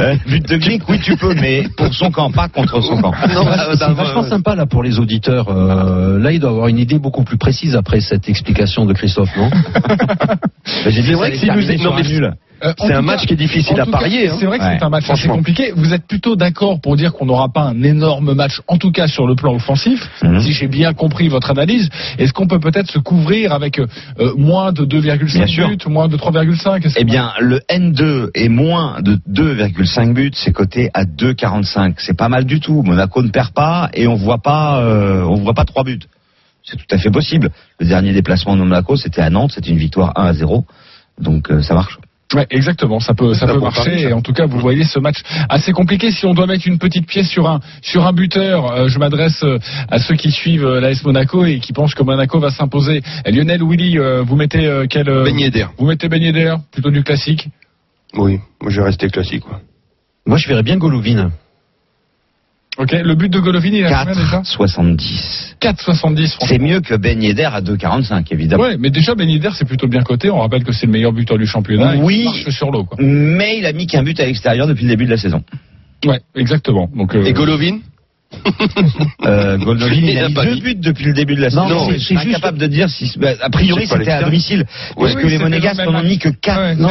Euh, 0.00 0.16
but 0.26 0.48
de 0.48 0.56
clic, 0.56 0.82
oui, 0.88 0.98
tu 1.00 1.16
peux, 1.18 1.34
mais 1.34 1.64
pour 1.76 1.92
son 1.92 2.10
camp, 2.10 2.30
pas 2.30 2.48
contre 2.48 2.80
son 2.82 2.96
camp. 3.02 3.10
Non, 3.12 3.44
C'est 3.74 3.86
non, 3.86 3.94
vachement 3.94 4.24
euh, 4.24 4.28
sympa 4.28 4.54
là 4.54 4.64
pour 4.64 4.82
les 4.82 4.98
auditeurs. 4.98 5.48
Euh, 5.50 6.18
là, 6.18 6.32
il 6.32 6.40
doit 6.40 6.50
avoir 6.50 6.68
une 6.68 6.78
idée 6.78 6.98
beaucoup 6.98 7.24
plus 7.24 7.36
précise 7.36 7.76
après 7.76 8.00
cette 8.00 8.26
explication 8.26 8.86
de 8.86 8.94
Christophe, 8.94 9.36
non 9.36 9.50
J'ai 10.86 11.02
dit, 11.02 11.08
C'est 11.08 11.12
vrai 11.12 11.28
ça 11.28 11.32
que 11.32 11.38
s'il 11.38 11.48
nous 11.48 11.54
terminer 11.54 11.74
est- 11.74 11.78
sur 11.78 11.90
non, 11.90 11.96
un 11.98 12.02
mais- 12.02 12.08
nul. 12.08 12.32
Euh, 12.62 12.72
en 12.78 12.86
C'est 12.86 12.92
un 12.92 12.96
cas- 12.96 13.02
match 13.02 13.26
qui 13.26 13.32
est 13.34 13.36
difficile 13.36 13.78
à 13.80 13.84
parier. 13.84 14.28
hein. 14.30 14.36
C'est 14.38 14.46
vrai 14.46 14.58
que 14.58 14.64
Ouais, 14.64 14.76
c'est 14.78 14.84
un 14.84 14.88
match 14.88 15.10
assez 15.10 15.28
compliqué. 15.28 15.72
Vous 15.76 15.92
êtes 15.92 16.06
plutôt 16.06 16.34
d'accord 16.36 16.80
pour 16.80 16.96
dire 16.96 17.12
qu'on 17.12 17.26
n'aura 17.26 17.48
pas 17.52 17.62
un 17.62 17.82
énorme 17.82 18.32
match, 18.32 18.60
en 18.68 18.78
tout 18.78 18.90
cas 18.92 19.06
sur 19.08 19.26
le 19.26 19.34
plan 19.34 19.54
offensif, 19.54 20.08
Mhm. 20.22 20.40
si 20.40 20.52
j'ai 20.52 20.68
bien 20.68 20.94
compris 20.94 21.28
votre 21.28 21.50
analyse. 21.50 21.90
Est-ce 22.16 22.32
qu'on 22.32 22.46
peut 22.46 22.60
peut-être 22.60 22.90
se 22.90 23.00
couvrir 23.00 23.52
avec 23.52 23.73
euh, 23.78 24.34
moins 24.36 24.72
de 24.72 24.84
Bien 24.84 25.00
2,5 25.00 25.46
sûr. 25.46 25.68
buts, 25.68 25.78
moins 25.88 26.08
de 26.08 26.16
3,5 26.16 26.84
Est-ce 26.86 26.94
Eh 26.98 27.04
bien, 27.04 27.32
le 27.40 27.60
N2 27.70 28.30
est 28.34 28.48
moins 28.48 29.00
de 29.00 29.16
2,5 29.30 30.12
buts, 30.12 30.30
c'est 30.34 30.52
coté 30.52 30.90
à 30.94 31.04
2,45. 31.04 31.94
C'est 31.98 32.16
pas 32.16 32.28
mal 32.28 32.44
du 32.44 32.60
tout. 32.60 32.82
Monaco 32.82 33.22
ne 33.22 33.28
perd 33.30 33.52
pas 33.52 33.90
et 33.94 34.06
on 34.06 34.14
voit 34.14 34.38
pas, 34.38 34.80
euh, 34.82 35.22
on 35.22 35.36
voit 35.36 35.54
pas 35.54 35.64
trois 35.64 35.84
buts. 35.84 36.00
C'est 36.62 36.76
tout 36.76 36.86
à 36.90 36.98
fait 36.98 37.10
possible. 37.10 37.50
Le 37.78 37.86
dernier 37.86 38.12
déplacement 38.12 38.56
de 38.56 38.62
Monaco, 38.62 38.96
c'était 38.96 39.20
à 39.20 39.30
Nantes, 39.30 39.52
c'était 39.54 39.70
une 39.70 39.76
victoire 39.76 40.12
1 40.16 40.26
à 40.26 40.32
0. 40.32 40.64
Donc 41.20 41.50
euh, 41.50 41.62
ça 41.62 41.74
marche. 41.74 41.98
Ouais, 42.34 42.46
exactement. 42.50 43.00
Ça 43.00 43.14
peut, 43.14 43.32
ça 43.34 43.46
Ça 43.46 43.54
peut 43.54 43.60
marcher. 43.60 43.98
ça. 43.98 44.08
Et 44.10 44.12
en 44.12 44.20
tout 44.20 44.32
cas, 44.32 44.46
vous 44.46 44.58
voyez 44.58 44.84
ce 44.84 44.98
match 44.98 45.18
assez 45.48 45.72
compliqué. 45.72 46.10
Si 46.10 46.26
on 46.26 46.34
doit 46.34 46.46
mettre 46.46 46.66
une 46.66 46.78
petite 46.78 47.06
pièce 47.06 47.28
sur 47.28 47.48
un, 47.48 47.60
sur 47.82 48.06
un 48.06 48.12
buteur, 48.12 48.72
euh, 48.72 48.88
je 48.88 48.98
m'adresse 48.98 49.42
euh, 49.44 49.58
à 49.90 49.98
ceux 49.98 50.16
qui 50.16 50.30
suivent 50.30 50.64
euh, 50.66 50.80
l'AS 50.80 51.02
Monaco 51.04 51.44
et 51.44 51.60
qui 51.60 51.72
pensent 51.72 51.94
que 51.94 52.02
Monaco 52.02 52.40
va 52.40 52.50
s'imposer. 52.50 53.02
Lionel, 53.26 53.62
Willy, 53.62 53.98
euh, 53.98 54.22
vous 54.22 54.36
mettez 54.36 54.66
euh, 54.66 54.86
quel 54.88 55.08
euh, 55.08 55.24
Ben 55.24 55.38
Yedder. 55.38 55.66
Vous 55.78 55.86
mettez 55.86 56.08
Ben 56.08 56.22
Yedder, 56.22 56.54
plutôt 56.72 56.90
du 56.90 57.02
classique? 57.04 57.48
Oui, 58.16 58.38
moi 58.60 58.70
je 58.70 58.80
vais 58.80 58.86
rester 58.86 59.08
classique. 59.08 59.42
Quoi. 59.44 59.60
Moi, 60.26 60.38
je 60.38 60.48
verrais 60.48 60.62
bien 60.62 60.76
Golovin. 60.78 61.30
Ok. 62.76 62.92
Le 62.92 63.14
but 63.14 63.28
de 63.28 63.38
Golovin, 63.38 63.68
il 63.72 63.84
a 63.86 64.04
combien 64.04 64.20
déjà 64.20 64.40
4,70. 64.40 65.54
4,70. 65.60 66.36
C'est 66.48 66.58
mieux 66.58 66.80
que 66.80 66.94
Ben 66.96 67.22
Yedder 67.22 67.44
à 67.52 67.60
2,45 67.60 68.26
évidemment. 68.32 68.64
Ouais, 68.64 68.76
mais 68.78 68.90
déjà 68.90 69.14
Ben 69.14 69.28
Yedder, 69.28 69.50
c'est 69.54 69.64
plutôt 69.64 69.86
bien 69.86 70.02
coté. 70.02 70.30
On 70.30 70.38
rappelle 70.40 70.64
que 70.64 70.72
c'est 70.72 70.86
le 70.86 70.92
meilleur 70.92 71.12
buteur 71.12 71.38
du 71.38 71.46
championnat. 71.46 71.94
et 71.94 71.98
Oui. 71.98 72.24
marche 72.24 72.48
sur 72.50 72.70
l'eau, 72.70 72.84
quoi. 72.84 72.98
Mais 73.00 73.58
il 73.58 73.66
a 73.66 73.72
mis 73.72 73.86
qu'un 73.86 74.02
but 74.02 74.18
à 74.20 74.26
l'extérieur 74.26 74.66
depuis 74.66 74.82
le 74.84 74.88
début 74.90 75.04
de 75.04 75.10
la 75.10 75.16
saison. 75.18 75.42
Ouais, 76.04 76.20
exactement. 76.34 76.90
Donc. 76.94 77.14
euh, 77.14 77.24
Et 77.24 77.32
Golovin? 77.32 77.78
Euh, 79.24 79.56
Golovin, 79.58 79.86
il 79.94 80.10
Il 80.10 80.18
a 80.18 80.24
a 80.26 80.28
mis 80.28 80.34
pas 80.34 80.44
deux 80.44 80.60
buts 80.60 80.74
depuis 80.76 81.04
le 81.06 81.12
début 81.14 81.34
de 81.34 81.40
la 81.40 81.50
saison. 81.50 81.68
Non, 81.68 81.86
je 81.88 81.92
c'est- 81.94 81.98
suis 81.98 82.14
c'est 82.16 82.22
juste- 82.22 82.36
incapable 82.36 82.58
de 82.58 82.66
dire 82.66 82.88
si. 82.88 83.12
bah, 83.18 83.28
a 83.40 83.50
priori, 83.50 83.86
c'était 83.86 84.10
à 84.10 84.22
domicile. 84.22 84.64
Oui, 84.96 85.04
parce 85.04 85.14
oui, 85.14 85.22
que 85.22 85.26
les 85.28 85.38
Monégasques 85.38 85.84
n'en 85.84 86.00
ont 86.00 86.02
mis 86.02 86.18
que 86.18 86.28
4. 86.28 86.58
Ouais, 86.60 86.74
non, 86.76 86.90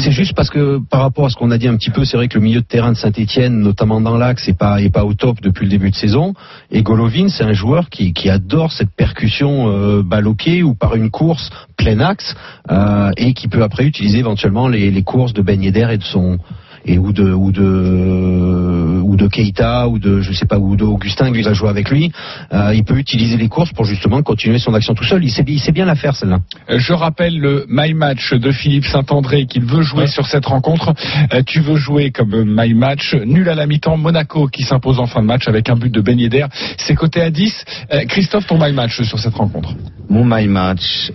c'est 0.00 0.12
juste 0.12 0.34
parce 0.34 0.50
que 0.50 0.78
par 0.90 1.02
rapport 1.02 1.26
à 1.26 1.30
ce 1.30 1.36
qu'on 1.36 1.50
a 1.50 1.58
dit 1.58 1.68
un 1.68 1.76
petit 1.76 1.90
peu, 1.90 2.04
c'est 2.04 2.16
vrai 2.16 2.28
que 2.28 2.34
le 2.38 2.44
milieu 2.44 2.60
de 2.60 2.66
terrain 2.66 2.92
de 2.92 2.96
Saint-Etienne, 2.96 3.60
notamment 3.60 4.00
dans 4.00 4.16
l'axe, 4.16 4.48
est 4.48 4.58
pas, 4.58 4.80
est 4.80 4.90
pas 4.90 5.04
au 5.04 5.14
top 5.14 5.40
depuis 5.42 5.64
le 5.64 5.70
début 5.70 5.90
de 5.90 5.96
saison. 5.96 6.34
Et 6.70 6.82
Golovin, 6.82 7.28
c'est 7.28 7.44
un 7.44 7.52
joueur 7.52 7.88
qui, 7.90 8.12
qui 8.12 8.28
adore 8.28 8.72
cette 8.72 8.90
percussion 8.96 9.68
euh, 9.70 10.02
balle 10.02 10.26
au 10.26 10.34
pied 10.34 10.62
ou 10.62 10.74
par 10.74 10.94
une 10.96 11.10
course 11.10 11.50
plein 11.76 12.00
axe 12.00 12.34
euh, 12.70 13.10
et 13.16 13.32
qui 13.34 13.48
peut 13.48 13.62
après 13.62 13.84
utiliser 13.84 14.18
éventuellement 14.18 14.68
les, 14.68 14.90
les 14.90 15.02
courses 15.02 15.32
de 15.32 15.42
Ben 15.42 15.62
Yedder 15.62 15.88
et 15.92 15.98
de 15.98 16.02
son 16.04 16.38
et 16.84 16.98
ou 16.98 17.12
de 17.12 17.32
ou 17.32 17.52
de 17.52 19.00
ou 19.02 19.16
de 19.16 19.28
Keita 19.28 19.88
ou 19.88 19.98
de 19.98 20.20
je 20.20 20.32
sais 20.32 20.46
pas 20.46 20.58
ou 20.58 20.76
de 20.76 20.84
Augustin 20.84 21.32
qui 21.32 21.42
va 21.42 21.52
jouer 21.52 21.68
avec 21.68 21.90
lui. 21.90 22.12
Euh, 22.52 22.74
il 22.74 22.84
peut 22.84 22.98
utiliser 22.98 23.36
les 23.36 23.48
courses 23.48 23.72
pour 23.72 23.84
justement 23.84 24.22
continuer 24.22 24.58
son 24.58 24.74
action 24.74 24.94
tout 24.94 25.04
seul. 25.04 25.24
Il 25.24 25.30
sait, 25.30 25.44
il 25.46 25.60
sait 25.60 25.72
bien 25.72 25.84
la 25.84 25.94
faire 25.94 26.14
celle-là. 26.14 26.40
Euh, 26.70 26.78
Je 26.78 26.92
rappelle 26.92 27.38
le 27.38 27.66
My 27.68 27.94
Match 27.94 28.32
de 28.32 28.50
Philippe 28.52 28.86
Saint-André 28.86 29.46
qu'il 29.46 29.64
veut 29.64 29.82
jouer 29.82 30.06
sur 30.06 30.26
cette 30.26 30.46
rencontre. 30.46 30.94
Euh, 31.32 31.42
tu 31.46 31.60
veux 31.60 31.76
jouer 31.76 32.10
comme 32.10 32.34
euh, 32.34 32.44
My 32.46 32.74
Match, 32.74 33.14
nul 33.14 33.48
à 33.48 33.54
la 33.54 33.66
mi-temps, 33.66 33.96
Monaco 33.96 34.46
qui 34.48 34.62
s'impose 34.62 34.98
en 34.98 35.06
fin 35.06 35.20
de 35.20 35.26
match 35.26 35.48
avec 35.48 35.68
un 35.68 35.76
but 35.76 35.92
de 35.92 36.00
Ben 36.00 36.18
Yedder. 36.18 36.46
C'est 36.78 36.94
coté 36.94 37.20
à 37.20 37.30
10. 37.30 37.64
Euh, 37.92 38.04
Christophe, 38.06 38.46
ton 38.46 38.58
My 38.58 38.72
Match 38.72 39.00
sur 39.02 39.18
cette 39.18 39.34
rencontre 39.34 39.74
Mon 40.08 40.24
my 40.24 40.46
match. 40.48 41.10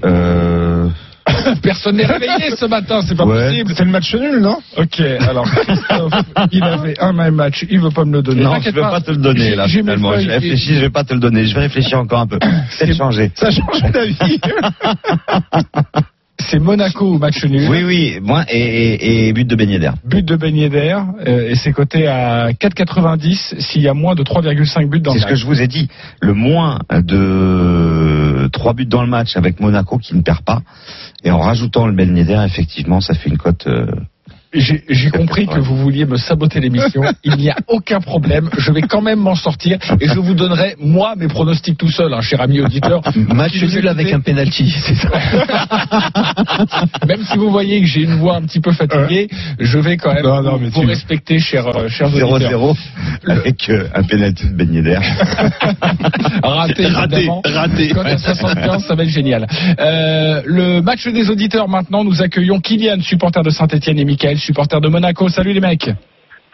Personne 1.62 1.98
n'est 1.98 2.06
réveillé 2.06 2.56
ce 2.56 2.66
matin, 2.66 3.02
c'est 3.02 3.16
pas 3.16 3.26
Ouais. 3.26 3.48
possible. 3.50 3.74
C'est 3.76 3.84
le 3.86 3.92
match 3.92 4.14
nul, 4.16 4.40
non? 4.40 4.58
Ok, 4.78 5.00
alors 5.00 5.46
Christophe, 5.50 6.14
il 6.52 6.64
avait 6.64 7.00
un 7.00 7.14
My 7.14 7.32
Match, 7.32 7.66
il 7.70 7.80
veut 7.80 7.90
pas 7.90 8.06
me 8.06 8.14
le 8.14 8.22
donner. 8.22 8.44
Non, 8.44 8.60
je 8.62 8.70
vais 8.70 8.82
pas 8.82 9.02
te 9.02 9.12
le 9.12 9.18
donner 9.18 9.56
là. 9.56 9.66
j'ai 9.68 9.82
Je 9.84 9.90
et- 9.90 10.28
réfléchis, 10.28 10.76
je 10.76 10.82
vais 10.82 10.90
pas 10.90 11.04
te 11.04 11.14
le 11.14 11.20
donner. 11.20 11.46
Je 11.46 11.56
vais 11.56 11.62
réfléchir 11.62 12.00
encore 12.00 12.20
un 12.22 12.28
peu. 12.28 12.40
C'est 12.70 12.94
changer. 12.94 13.32
Ça 13.36 13.50
change 13.52 13.82
d'avis. 13.92 14.18
C'est 16.40 16.60
Monaco 16.60 17.18
match 17.18 17.44
nul. 17.46 17.68
Oui, 17.70 17.84
oui. 17.84 18.20
Moi 18.22 18.44
et, 18.50 18.60
et, 18.60 19.28
et 19.28 19.34
but 19.34 19.48
de 19.48 19.56
Yedder. 19.64 19.92
But 20.04 20.26
de 20.26 20.48
Yedder, 20.48 20.98
euh, 21.28 21.50
et 21.50 21.56
c'est 21.56 21.72
coté 21.72 22.08
à 22.08 22.52
4,90 22.52 23.60
s'il 23.60 23.82
y 23.82 23.88
a 23.88 23.94
moins 23.94 24.16
de 24.16 24.24
3,5 24.24 24.88
buts 24.90 25.00
dans 25.00 25.14
le 25.14 25.20
C'est 25.20 25.24
ce 25.24 25.28
que 25.28 25.32
match. 25.34 25.42
je 25.42 25.46
vous 25.46 25.62
ai 25.62 25.68
dit. 25.68 25.88
Le 26.22 26.34
moins 26.34 26.80
de 26.92 28.48
trois 28.52 28.74
buts 28.74 28.86
dans 28.86 29.02
le 29.02 29.08
match 29.10 29.38
avec 29.38 29.60
Monaco 29.60 29.98
qui 29.98 30.16
ne 30.16 30.22
perd 30.22 30.42
pas. 30.42 30.62
Et 31.24 31.32
en 31.32 31.40
rajoutant 31.40 31.88
le 31.88 32.04
Yedder, 32.04 32.44
effectivement, 32.46 33.02
ça 33.02 33.14
fait 33.14 33.30
une 33.30 33.38
cote. 33.38 33.66
euh, 33.68 33.88
J'ai 34.56 35.10
compris 35.12 35.48
que 35.48 35.60
vous 35.60 35.76
vouliez 35.78 36.06
me 36.06 36.18
saboter 36.18 36.60
l'émission. 36.60 37.02
Il 37.24 37.36
n'y 37.38 37.50
a 37.50 37.56
aucun 37.68 38.00
problème. 38.00 38.50
Je 38.58 38.72
vais 38.72 38.82
quand 38.82 39.02
même 39.02 39.20
m'en 39.20 39.36
sortir 39.36 39.78
et 40.00 40.08
je 40.08 40.20
vous 40.20 40.34
donnerai, 40.34 40.76
moi, 40.80 41.14
mes 41.18 41.28
pronostics 41.28 41.78
tout 41.78 41.92
seul, 41.92 42.14
hein, 42.14 42.22
cher 42.22 42.42
ami 42.42 42.60
auditeur. 42.62 43.02
Match 43.34 43.62
nul 43.62 43.88
avec 43.88 44.12
un 44.14 44.20
penalty, 44.20 44.70
c'est 44.86 44.96
ça. 44.96 45.10
Même 47.08 47.24
si 47.26 47.38
vous 47.38 47.50
voyez 47.52 47.82
que 47.82 47.88
j'ai 47.88 48.02
une 48.04 48.16
voix 48.16 48.36
un 48.38 48.42
petit 48.44 48.60
peu 48.60 48.72
fatiguée, 48.72 49.28
je 49.60 49.78
vais 49.80 49.98
quand 49.98 50.14
même 50.14 50.24
Non, 50.24 50.42
non, 50.42 50.58
vous, 50.58 50.82
tu- 50.82 50.86
respecter, 50.88 51.40
chers, 51.40 51.68
euh, 51.68 51.86
auditeurs. 51.86 52.62
0-0 52.62 52.78
avec 53.28 53.70
euh, 53.70 53.88
un 53.94 54.04
pénalty 54.04 54.48
de 54.48 54.54
beignet 54.56 54.82
d'air. 54.82 55.02
Raté, 56.44 56.88
Raté, 56.88 57.30
raté. 57.46 57.88
Cote 57.90 58.06
à 58.08 58.18
75, 58.18 58.86
ça 58.86 58.96
va 58.96 59.04
être 59.04 59.10
génial. 59.10 59.48
Euh, 59.80 60.42
le 60.46 60.82
match 60.82 61.08
des 61.08 61.30
auditeurs 61.30 61.68
maintenant, 61.68 62.04
nous 62.04 62.22
accueillons 62.22 62.60
Kylian, 62.60 63.02
supporter 63.02 63.44
de 63.44 63.50
Saint-Etienne, 63.50 64.00
et 64.00 64.06
Michael, 64.06 64.38
supporter 64.46 64.80
de 64.80 64.88
Monaco. 64.88 65.28
Salut 65.30 65.54
les 65.54 65.60
mecs. 65.60 65.90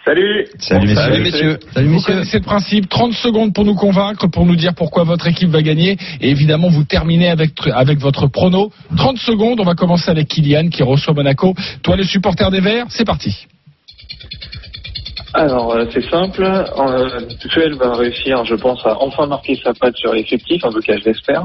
Salut. 0.03 0.47
Salut 0.57 1.21
messieurs. 1.21 1.59
Salut 1.73 1.87
Vous 1.87 1.93
messieurs. 1.93 2.13
connaissez 2.13 2.37
le 2.39 2.43
principe, 2.43 2.89
30 2.89 3.13
secondes 3.13 3.53
pour 3.53 3.65
nous 3.65 3.75
convaincre, 3.75 4.27
pour 4.27 4.47
nous 4.47 4.55
dire 4.55 4.73
pourquoi 4.73 5.03
votre 5.03 5.27
équipe 5.27 5.49
va 5.49 5.61
gagner. 5.61 5.95
Et 6.21 6.29
évidemment, 6.29 6.69
vous 6.69 6.83
terminez 6.83 7.29
avec, 7.29 7.51
avec 7.71 7.99
votre 7.99 8.25
prono. 8.25 8.71
30 8.97 9.17
secondes, 9.19 9.59
on 9.59 9.63
va 9.63 9.75
commencer 9.75 10.09
avec 10.09 10.27
Kylian 10.27 10.69
qui 10.69 10.81
reçoit 10.81 11.13
Monaco. 11.13 11.53
Toi, 11.83 11.97
le 11.97 12.03
supporter 12.03 12.49
des 12.49 12.61
Verts, 12.61 12.87
c'est 12.89 13.05
parti. 13.05 13.45
Alors, 15.33 15.73
euh, 15.73 15.85
c'est 15.93 16.03
simple. 16.09 16.43
Euh, 16.43 17.21
Tuchel 17.39 17.75
va 17.75 17.95
réussir, 17.95 18.43
je 18.45 18.55
pense, 18.55 18.85
à 18.85 18.97
enfin 19.01 19.27
marquer 19.27 19.55
sa 19.63 19.73
patte 19.73 19.95
sur 19.95 20.13
l'effectif, 20.13 20.63
en 20.65 20.71
tout 20.73 20.81
cas, 20.81 20.97
je 20.97 21.05
l'espère. 21.05 21.43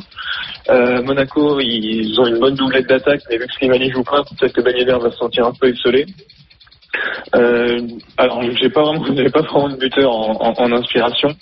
Euh, 0.71 1.03
Monaco, 1.03 1.61
ils 1.61 2.21
ont 2.21 2.27
une 2.27 2.39
bonne 2.41 2.57
doublette 2.57 2.89
d'attaque, 2.89 3.23
mais 3.31 3.39
vu 3.39 3.47
que 3.47 3.53
Slimani 3.55 3.91
joue 3.91 4.03
pas, 4.03 4.25
peut-être 4.25 4.53
que 4.55 4.61
Ben 4.61 4.77
Yedder 4.77 4.99
va 5.01 5.11
se 5.11 5.17
sentir 5.19 5.47
un 5.47 5.53
peu 5.53 5.69
esselé. 5.69 6.05
Euh, 7.37 7.81
alors, 8.17 8.43
j'ai 8.61 8.71
pas 8.71 8.83
vraiment, 8.83 9.05
j'avais 9.17 9.31
pas 9.31 9.43
vraiment 9.43 9.69
de 9.69 9.77
buteur 9.77 10.11
en, 10.11 10.33
en- 10.41 10.55
en 10.65 10.73
inspiration. 10.73 11.35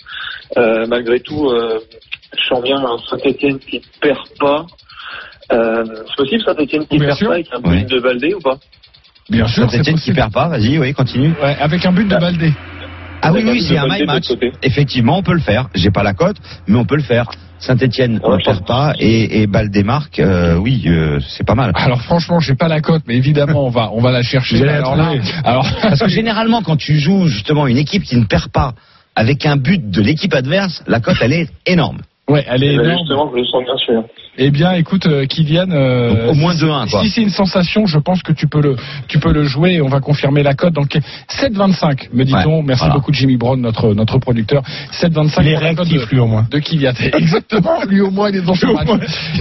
Euh, 0.57 0.85
malgré 0.85 1.19
tout, 1.21 1.49
euh, 1.49 1.79
je 2.37 2.45
sens 2.47 2.61
bien 2.61 2.77
un 2.77 2.97
Saint-Etienne 3.09 3.59
qui 3.59 3.81
perd 4.01 4.19
pas. 4.39 4.67
Euh, 5.51 6.03
c'est 6.09 6.15
possible 6.17 6.43
Saint-Etienne 6.43 6.85
qui 6.87 6.97
perd 7.07 7.19
pas 7.27 7.33
avec 7.35 7.47
un 7.53 7.59
but 7.71 7.89
de 7.89 7.99
Valdé 7.99 8.33
ou 8.35 8.41
pas? 8.41 8.57
Bien 9.29 9.47
sûr, 9.47 9.69
c'est 9.69 9.77
Saint-Etienne 9.77 9.99
qui 9.99 10.13
perd 10.13 10.31
pas, 10.31 10.47
vas-y, 10.47 10.77
oui, 10.77 10.93
continue. 10.93 11.33
Ouais, 11.41 11.57
avec 11.59 11.85
un 11.85 11.91
but 11.91 12.07
de 12.07 12.15
Baldé. 12.15 12.53
Ah 13.21 13.31
oui, 13.33 13.43
oui, 13.43 13.61
c'est 13.61 13.77
un 13.77 13.87
my 13.87 14.05
match. 14.05 14.27
Effectivement, 14.61 15.17
on 15.17 15.23
peut 15.23 15.33
le 15.33 15.39
faire. 15.39 15.67
J'ai 15.73 15.89
pas 15.89 16.03
la 16.03 16.13
cote, 16.13 16.37
mais 16.67 16.77
on 16.77 16.85
peut 16.85 16.95
le 16.95 17.01
faire. 17.01 17.25
Saint-Etienne 17.57 18.19
ne 18.23 18.43
perd 18.43 18.65
pas 18.65 18.93
et, 18.99 19.41
et 19.41 19.47
balle 19.47 19.71
euh, 20.19 20.55
oui, 20.57 20.83
euh, 20.87 21.19
c'est 21.27 21.45
pas 21.45 21.55
mal. 21.55 21.71
Alors 21.73 22.01
franchement, 22.01 22.39
j'ai 22.39 22.53
pas 22.53 22.67
la 22.67 22.81
cote, 22.81 23.03
mais 23.07 23.15
évidemment, 23.15 23.65
on 23.65 23.69
va, 23.69 23.89
on 23.93 24.01
va 24.01 24.11
la 24.11 24.21
chercher. 24.21 24.67
Alors 24.67 24.95
là, 24.95 25.13
alors, 25.43 25.65
Parce 25.81 26.01
que 26.01 26.09
généralement, 26.09 26.61
quand 26.61 26.75
tu 26.75 26.99
joues 26.99 27.27
justement 27.27 27.65
une 27.65 27.77
équipe 27.77 28.03
qui 28.03 28.17
ne 28.17 28.25
perd 28.25 28.49
pas 28.51 28.73
avec 29.15 29.45
un 29.45 29.55
but 29.55 29.89
de 29.89 30.01
l'équipe 30.01 30.33
adverse, 30.33 30.83
la 30.85 30.99
cote 30.99 31.15
elle 31.21 31.33
est 31.33 31.49
énorme. 31.65 31.99
ouais, 32.29 32.45
elle 32.47 32.63
est 32.63 32.73
Eh 32.73 32.77
ben, 32.77 32.83
énorme. 32.83 32.99
Justement, 32.99 33.31
je 33.31 33.37
le 33.39 33.45
sens 33.45 33.63
bien 33.63 33.77
sûr. 33.77 34.03
Eh 34.37 34.51
bien, 34.51 34.73
écoute, 34.73 35.05
euh, 35.07 35.25
Kylian, 35.25 35.71
euh, 35.71 36.31
au 36.31 36.33
moins 36.33 36.53
2-1 36.53 36.89
quoi. 36.89 37.01
si 37.03 37.09
c'est 37.09 37.21
une 37.21 37.29
sensation, 37.29 37.85
je 37.85 37.97
pense 37.99 38.21
que 38.21 38.33
tu 38.33 38.47
peux 38.47 38.61
le, 38.61 38.75
tu 39.07 39.17
peux 39.19 39.31
le 39.31 39.45
jouer 39.45 39.75
et 39.75 39.81
on 39.81 39.87
va 39.87 40.01
confirmer 40.01 40.43
la 40.43 40.53
cote. 40.53 40.73
Donc 40.73 40.97
7,25 41.29 42.09
me 42.13 42.23
dit-on. 42.25 42.57
Ouais, 42.57 42.63
Merci 42.65 42.79
voilà. 42.83 42.95
beaucoup 42.95 43.13
Jimmy 43.13 43.37
Brown, 43.37 43.59
notre 43.61 43.93
notre 43.93 44.17
producteur. 44.19 44.61
7,25 44.91 45.41
Il 45.41 45.47
est 45.47 45.53
pour 45.53 45.63
la 45.63 45.75
cote 45.75 45.87
réactif, 45.87 46.01
de, 46.09 46.11
lui, 46.15 46.19
au 46.19 46.27
moins. 46.27 46.45
de 46.51 46.59
Kylian. 46.59 46.91
Exactement. 47.17 47.83
Lui 47.87 48.01
au 48.01 48.11
moins, 48.11 48.29
il 48.29 48.37
est 48.37 48.41
dans 48.41 48.55
son 48.55 48.73
match. 48.73 48.87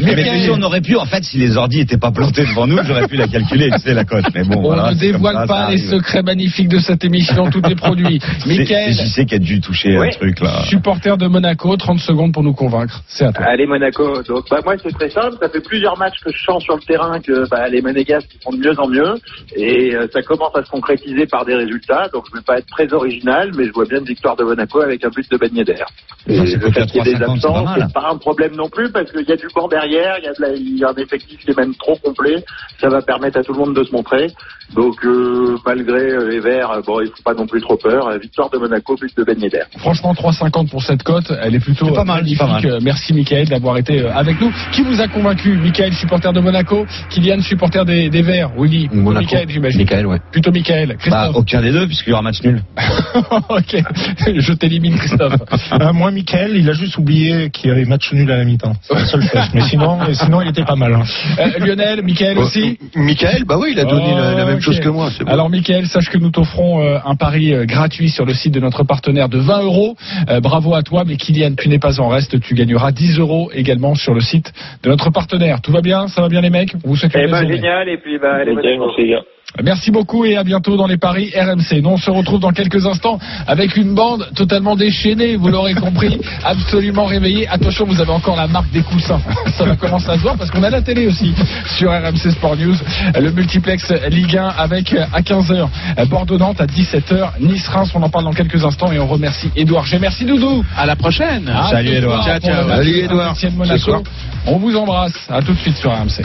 Mais, 0.02 0.42
si 0.44 0.50
on 0.50 0.62
aurait 0.62 0.80
pu, 0.80 0.96
en 0.96 1.04
fait, 1.06 1.24
si 1.24 1.38
les 1.38 1.56
ordis 1.56 1.80
étaient 1.80 1.98
pas 1.98 2.12
plantés 2.12 2.44
devant 2.44 2.66
nous, 2.66 2.78
j'aurais 2.84 3.08
pu 3.08 3.16
la 3.16 3.26
calculer, 3.28 3.70
tu 3.72 3.78
sais, 3.80 3.94
la 3.94 4.04
cote. 4.04 4.24
Mais 4.34 4.44
bon, 4.44 4.58
on 4.58 4.62
voilà, 4.62 4.90
ne 4.92 4.98
dévoile 4.98 5.34
ça, 5.36 5.46
pas 5.46 5.64
ça 5.66 5.70
les 5.72 5.78
secrets 5.78 6.22
magnifiques 6.22 6.68
de 6.68 6.78
cette 6.78 7.04
émission, 7.04 7.50
tout 7.50 7.62
est 7.68 7.74
produit. 7.74 8.20
C'est- 8.40 8.46
Michael, 8.58 8.92
Je 8.92 9.04
sais 9.06 9.24
qu'il 9.24 9.36
a 9.36 9.38
dû 9.40 9.60
toucher 9.60 9.98
Oui. 9.98 10.08
un 10.08 10.10
truc 10.10 10.40
là. 10.40 10.64
supporter 10.66 11.16
de 11.16 11.26
Monaco, 11.26 11.76
30 11.76 11.98
secondes 11.98 12.32
pour 12.32 12.42
nous 12.42 12.52
convaincre. 12.54 13.02
C'est 13.08 13.24
à 13.24 13.32
toi. 13.32 13.44
Allez 13.46 13.66
Monaco. 13.66 14.22
Donc 14.28 14.44
bah 14.50 14.58
moi 14.64 14.74
c'est 14.84 14.92
très 14.94 15.10
simple. 15.10 15.36
Ça 15.40 15.48
fait 15.48 15.60
plusieurs 15.64 15.98
matchs 15.98 16.20
que 16.24 16.30
je 16.32 16.42
sens 16.44 16.62
sur 16.62 16.76
le 16.76 16.82
terrain 16.82 17.18
que 17.20 17.48
bah, 17.48 17.68
les 17.68 17.82
Monégasques 17.82 18.30
font 18.44 18.52
de 18.52 18.58
mieux 18.58 18.78
en 18.78 18.88
mieux 18.88 19.14
et 19.56 19.94
euh, 19.94 20.06
ça 20.12 20.22
commence 20.22 20.54
à 20.54 20.64
se 20.64 20.70
concrétiser 20.70 21.26
par 21.26 21.44
des 21.44 21.54
résultats. 21.54 22.08
Donc 22.12 22.24
je 22.30 22.36
vais 22.38 22.44
pas 22.44 22.58
être 22.58 22.66
très 22.68 22.92
original, 22.92 23.50
mais 23.56 23.64
je 23.64 23.72
vois 23.72 23.84
bien 23.86 23.98
une 23.98 24.04
victoire 24.04 24.36
de 24.36 24.44
Monaco 24.44 24.80
avec 24.80 25.04
un 25.04 25.08
but 25.08 25.28
de 25.30 25.36
Ben 25.36 25.50
Yedder. 25.54 25.84
Et 26.26 26.46
c'est 26.46 26.56
le 26.56 26.70
fait 26.70 26.86
qu'il 26.86 26.96
y 27.04 27.10
ait 27.10 27.14
des 27.14 27.24
3,50, 27.24 27.36
c'est 27.36 27.42
pas 27.42 27.58
absents, 27.72 27.88
pas 28.00 28.08
un 28.10 28.16
problème 28.18 28.54
non 28.56 28.68
plus 28.68 28.90
parce 28.92 29.10
qu'il 29.10 29.26
y 29.28 29.32
a 29.32 29.36
du 29.36 29.46
banc 29.54 29.68
derrière, 29.68 30.16
il 30.18 30.24
y 30.24 30.28
a, 30.28 30.32
de 30.32 30.40
la- 30.42 30.54
il 30.54 30.78
y 30.78 30.84
a 30.84 30.90
un 30.90 30.94
effectif 30.94 31.38
qui 31.40 31.50
est 31.50 31.56
même 31.56 31.74
trop 31.74 31.96
complet. 31.96 32.44
Ça 32.80 32.88
va 32.88 33.02
permettre 33.02 33.38
à 33.38 33.42
tout 33.42 33.52
le 33.52 33.58
monde 33.58 33.74
de 33.76 33.84
se 33.84 33.92
montrer. 33.92 34.28
Donc 34.74 35.04
euh, 35.04 35.56
malgré 35.66 36.10
euh, 36.12 36.28
les 36.30 36.40
Verts, 36.40 36.80
bon, 36.86 37.00
il 37.00 37.08
faut 37.08 37.22
pas 37.24 37.34
non 37.34 37.46
plus 37.46 37.60
trop 37.60 37.76
peur. 37.76 38.10
Victoire 38.18 38.48
de 38.50 38.58
Monaco, 38.58 38.96
but 38.96 39.14
de 39.16 39.22
Ben 39.24 39.38
Yedder. 39.40 39.62
Franchement, 39.78 40.14
3,50 40.14 40.70
pour 40.70 40.82
cette 40.82 41.02
cote, 41.02 41.30
elle 41.42 41.54
est 41.54 41.60
plutôt 41.60 41.92
pas 41.92 42.04
mal, 42.04 42.16
magnifique. 42.22 42.38
pas 42.38 42.46
mal. 42.46 42.78
Merci 42.82 43.12
Michael 43.12 43.48
d'avoir 43.48 43.76
été 43.76 44.04
avec 44.06 44.40
nous. 44.40 44.50
Qui 44.74 44.82
vous 44.82 45.00
a 45.00 45.06
convaincu 45.08 45.56
Michael, 45.56 45.92
supporter 45.94 46.32
de 46.32 46.40
Monaco 46.40 46.84
Kylian, 47.10 47.40
supporter 47.42 47.84
des, 47.84 48.10
des 48.10 48.22
Verts? 48.22 48.50
Willy 48.58 48.88
Plutôt 48.88 49.02
Monaco. 49.04 49.24
Michael, 49.24 49.48
j'imagine. 49.48 49.78
Michael, 49.80 50.06
ouais. 50.06 50.18
Plutôt 50.32 50.50
Michael. 50.50 50.88
Bah, 50.88 50.94
Christophe. 50.98 51.36
aucun 51.36 51.62
des 51.62 51.70
deux, 51.70 51.86
puisqu'il 51.86 52.10
y 52.10 52.12
aura 52.12 52.22
match 52.22 52.42
nul. 52.42 52.60
ok, 53.48 53.76
je 54.38 54.52
t'élimine 54.52 54.96
Christophe. 54.96 55.36
Ah, 55.70 55.92
moi, 55.92 56.10
Michael, 56.10 56.56
il 56.56 56.68
a 56.68 56.72
juste 56.72 56.98
oublié 56.98 57.50
qu'il 57.50 57.68
y 57.68 57.72
avait 57.72 57.84
match 57.84 58.12
nul 58.12 58.30
à 58.32 58.36
la 58.38 58.44
mi-temps. 58.44 58.74
C'est 58.82 58.94
la 58.94 59.06
seule 59.06 59.22
chose. 59.22 59.42
Mais 59.54 59.60
sinon, 59.62 59.98
sinon, 60.12 60.42
il 60.42 60.48
était 60.48 60.64
pas 60.64 60.74
mal. 60.76 60.92
hein. 60.94 61.02
Euh, 61.38 61.58
Lionel, 61.64 62.02
Michael 62.02 62.38
aussi? 62.38 62.78
Michael, 62.96 63.44
bah 63.44 63.56
oui, 63.60 63.70
il 63.72 63.80
a 63.80 63.84
donné 63.84 64.10
Oh, 64.12 64.18
la, 64.18 64.34
la 64.34 64.44
même 64.44 64.60
chose 64.60 64.80
que 64.80 64.88
moi. 64.88 65.08
bon. 65.20 65.26
Alors 65.26 65.50
Michael, 65.50 65.86
sache 65.86 66.10
que 66.10 66.18
nous 66.18 66.30
t'offrons 66.30 66.82
euh, 66.82 66.98
un 67.04 67.14
pari 67.14 67.52
euh, 67.54 67.64
gratuit 67.64 68.10
sur 68.10 68.24
le 68.24 68.34
site 68.34 68.52
de 68.52 68.60
notre 68.60 68.82
partenaire 68.82 69.28
de 69.28 69.38
20 69.38 69.62
euros. 69.62 69.96
Euh, 70.28 70.40
bravo 70.40 70.74
à 70.74 70.82
toi, 70.82 71.04
mais 71.06 71.16
Kylian, 71.16 71.54
tu 71.56 71.68
n'es 71.68 71.78
pas 71.78 72.00
en 72.00 72.08
reste, 72.08 72.40
tu 72.40 72.54
gagneras 72.54 72.90
10 72.92 73.18
euros 73.20 73.50
également 73.54 73.94
sur 73.94 74.14
le 74.14 74.20
site 74.20 74.52
de 74.82 74.88
notre 74.88 75.10
partenaire. 75.10 75.60
Tout 75.62 75.72
va 75.72 75.80
bien? 75.80 76.08
Ça 76.08 76.22
va 76.22 76.28
bien 76.28 76.40
les 76.40 76.50
mecs? 76.50 76.74
On 76.84 76.88
vous 76.88 76.96
souhaite 76.96 77.14
une 77.14 77.20
Eh 77.22 77.26
ben 77.28 77.46
génial. 77.46 77.88
Et 77.88 77.98
puis 77.98 78.18
bah 78.18 78.34
allez 78.34 78.52
Ok, 78.52 78.62
Monaco. 78.62 78.86
merci, 78.86 79.02
les 79.02 79.10
gars. 79.10 79.22
Merci 79.62 79.92
beaucoup 79.92 80.24
et 80.24 80.36
à 80.36 80.42
bientôt 80.42 80.76
dans 80.76 80.88
les 80.88 80.96
paris 80.96 81.32
RMC. 81.36 81.80
Nous 81.80 81.90
on 81.90 81.96
se 81.96 82.10
retrouve 82.10 82.40
dans 82.40 82.50
quelques 82.50 82.86
instants 82.86 83.20
avec 83.46 83.76
une 83.76 83.94
bande 83.94 84.28
totalement 84.34 84.74
déchaînée, 84.74 85.36
vous 85.36 85.48
l'aurez 85.48 85.74
compris, 85.74 86.18
absolument 86.44 87.04
réveillée. 87.04 87.46
Attention, 87.46 87.84
vous 87.84 88.00
avez 88.00 88.10
encore 88.10 88.36
la 88.36 88.48
marque 88.48 88.70
des 88.72 88.82
coussins. 88.82 89.20
Ça 89.56 89.64
va 89.64 89.76
commencer 89.76 90.10
à 90.10 90.16
se 90.16 90.22
voir 90.22 90.36
parce 90.36 90.50
qu'on 90.50 90.62
a 90.64 90.70
la 90.70 90.82
télé 90.82 91.06
aussi 91.06 91.32
sur 91.76 91.90
RMC 91.92 92.32
Sport 92.32 92.56
News. 92.56 92.74
Le 93.14 93.30
multiplex 93.30 93.92
Ligue 94.10 94.36
1 94.36 94.48
avec 94.58 94.92
euh, 94.92 95.04
à 95.12 95.20
15h 95.20 95.68
Bordeaux-Nantes, 96.08 96.60
à 96.60 96.66
17h 96.66 97.38
Nice-Reims. 97.40 97.92
On 97.94 98.02
en 98.02 98.10
parle 98.10 98.24
dans 98.24 98.32
quelques 98.32 98.64
instants 98.64 98.90
et 98.90 98.98
on 98.98 99.06
remercie 99.06 99.50
Edouard 99.54 99.86
G. 99.86 99.98
Merci 100.00 100.24
Doudou. 100.24 100.64
À 100.76 100.84
la 100.84 100.96
prochaine. 100.96 101.48
À 101.48 101.68
Salut, 101.70 102.00
soir 102.02 102.24
Ciao, 102.24 102.40
ciao. 102.40 102.68
Salut, 102.68 103.06
de 103.06 104.33
On 104.46 104.58
vous 104.58 104.76
embrasse. 104.76 105.14
À 105.30 105.40
tout 105.40 105.52
de 105.54 105.58
suite 105.58 105.76
sur 105.76 105.90
RMC. 105.90 106.22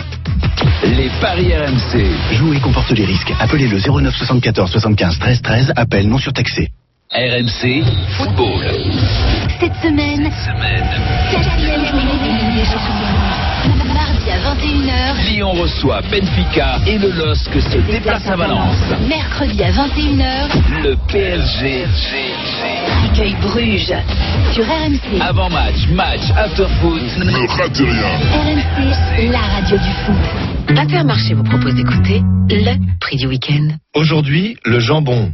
Les 0.83 1.09
paris 1.21 1.53
RMC. 1.55 2.05
Jouer 2.33 2.59
comporte 2.59 2.91
les 2.91 3.05
risques. 3.05 3.33
Appelez 3.39 3.67
le 3.67 3.79
09 3.79 4.13
74 4.13 4.71
75 4.71 5.19
13 5.19 5.41
13. 5.41 5.73
Appel 5.75 6.07
non 6.07 6.17
surtaxé. 6.17 6.67
RMC 7.11 7.83
Football. 8.17 8.65
Cette 9.59 9.75
semaine, 9.75 10.29
quatrième 11.31 11.85
journée 11.85 12.19
des. 12.23 13.48
Mardi 14.09 14.31
à 14.31 14.39
21h, 14.55 15.29
Lyon 15.29 15.51
reçoit 15.51 16.01
Benfica 16.01 16.79
et 16.87 16.97
le 16.97 17.11
LOSC 17.11 17.61
se 17.61 17.77
déplace 17.91 18.27
à 18.27 18.35
Valence. 18.35 18.75
mercredi 19.07 19.61
à 19.63 19.71
21h, 19.71 20.81
Le 20.83 20.95
PSG. 21.07 21.85
accueille 23.05 23.35
Bruges 23.41 23.93
sur 24.53 24.65
RMC. 24.65 25.21
Avant-match, 25.21 25.87
match, 25.89 26.21
after-foot. 26.35 27.01
RMC, 28.33 29.31
la 29.31 29.39
radio 29.41 29.77
du 29.77 29.91
foot. 30.05 30.75
Intermarché 30.75 31.35
vous 31.35 31.43
propose 31.43 31.75
d'écouter 31.75 32.21
le 32.49 32.75
prix 32.99 33.17
du 33.17 33.27
week-end. 33.27 33.67
Aujourd'hui, 33.93 34.57
le 34.65 34.79
jambon 34.79 35.31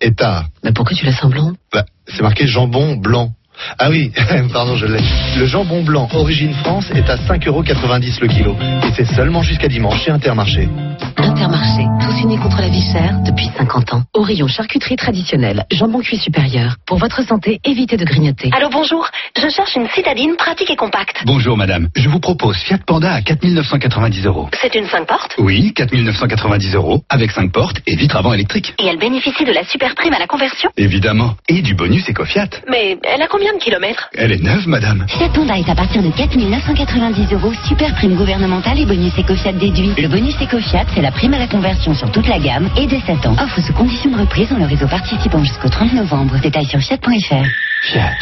est 0.00 0.20
à. 0.20 0.46
Mais 0.64 0.72
pourquoi 0.72 0.96
tu 0.96 1.06
l'as 1.06 1.12
semblant? 1.12 1.52
Bah, 1.72 1.84
c'est 2.08 2.22
marqué 2.22 2.48
jambon 2.48 2.96
blanc. 2.96 3.30
Ah 3.78 3.90
oui, 3.90 4.12
pardon, 4.52 4.76
je 4.76 4.86
l'ai. 4.86 5.00
Le 5.38 5.46
jambon 5.46 5.82
blanc 5.82 6.08
origine 6.14 6.52
France 6.54 6.90
est 6.94 7.08
à 7.10 7.16
5,90€ 7.16 8.20
le 8.20 8.28
kilo. 8.28 8.56
Et 8.86 8.92
c'est 8.96 9.04
seulement 9.14 9.42
jusqu'à 9.42 9.68
dimanche 9.68 10.02
chez 10.04 10.10
Intermarché. 10.10 10.68
Intermarché, 11.16 11.84
tous 12.00 12.22
unis 12.22 12.38
contre 12.38 12.60
la 12.60 12.68
vie 12.68 12.82
chère 12.92 13.14
depuis 13.24 13.48
50 13.56 13.94
ans. 13.94 14.02
Au 14.14 14.22
rayon 14.22 14.46
charcuterie 14.48 14.96
traditionnelle, 14.96 15.64
jambon 15.72 16.00
cuit 16.00 16.16
supérieur. 16.16 16.76
Pour 16.86 16.98
votre 16.98 17.22
santé, 17.26 17.60
évitez 17.64 17.96
de 17.96 18.04
grignoter. 18.04 18.50
Allô, 18.56 18.68
bonjour. 18.70 19.06
Je 19.36 19.48
cherche 19.48 19.74
une 19.76 19.88
citadine 19.90 20.36
pratique 20.36 20.70
et 20.70 20.76
compacte. 20.76 21.22
Bonjour 21.26 21.56
madame. 21.56 21.88
Je 21.96 22.08
vous 22.08 22.20
propose 22.20 22.56
Fiat 22.58 22.78
Panda 22.86 23.12
à 23.12 23.22
4990 23.22 24.26
euros. 24.26 24.48
C'est 24.60 24.74
une 24.74 24.86
5 24.86 25.06
portes? 25.06 25.34
Oui, 25.38 25.72
4990 25.74 26.74
euros 26.74 27.02
avec 27.08 27.30
5 27.30 27.52
portes 27.52 27.78
et 27.86 27.96
vitre 27.96 28.16
avant 28.16 28.32
électrique. 28.32 28.74
et 28.78 28.86
elle 28.86 28.98
bénéficie 28.98 29.44
de 29.44 29.52
la 29.52 29.64
super 29.64 29.94
prime 29.94 30.14
à 30.14 30.18
la 30.18 30.26
conversion? 30.26 30.70
Évidemment. 30.76 31.34
Et 31.48 31.62
du 31.62 31.74
bonus 31.74 32.08
EcoFiat. 32.08 32.48
Mais 32.70 32.96
elle 33.02 33.22
a 33.22 33.26
combien 33.28 33.47
de 33.52 33.62
kilomètres 33.62 34.08
Elle 34.14 34.32
est 34.32 34.42
neuve 34.42 34.66
madame. 34.66 35.04
Fiat 35.08 35.28
Panda 35.28 35.58
est 35.58 35.68
à 35.68 35.74
partir 35.74 36.02
de 36.02 36.10
4 36.10 36.36
990 36.36 37.32
euros, 37.34 37.52
super 37.66 37.94
prime 37.94 38.16
gouvernementale 38.16 38.80
et 38.80 38.86
bonus 38.86 39.12
éco-fiat 39.18 39.52
déduit. 39.52 39.92
Le 39.98 40.08
bonus 40.08 40.34
éco-fiat, 40.40 40.84
c'est 40.94 41.02
la 41.02 41.12
prime 41.12 41.28
prime 41.28 41.34
à 41.34 41.38
la 41.38 41.48
conversion 41.48 41.94
sur 41.94 42.10
toute 42.12 42.28
la 42.28 42.38
gamme 42.38 42.68
et 42.76 42.86
dès 42.86 43.00
7 43.00 43.26
ans. 43.26 43.36
Offre 43.42 43.60
sous 43.60 43.72
condition 43.72 44.10
de 44.10 44.20
reprise 44.20 44.48
dans 44.48 44.58
le 44.58 44.66
réseau 44.66 44.86
participant 44.86 45.42
jusqu'au 45.42 45.68
30 45.68 45.92
novembre. 45.94 46.38
Détails 46.40 46.66
sur 46.66 46.80
Fiat.fr. 46.80 47.44
Fiat. 47.82 48.14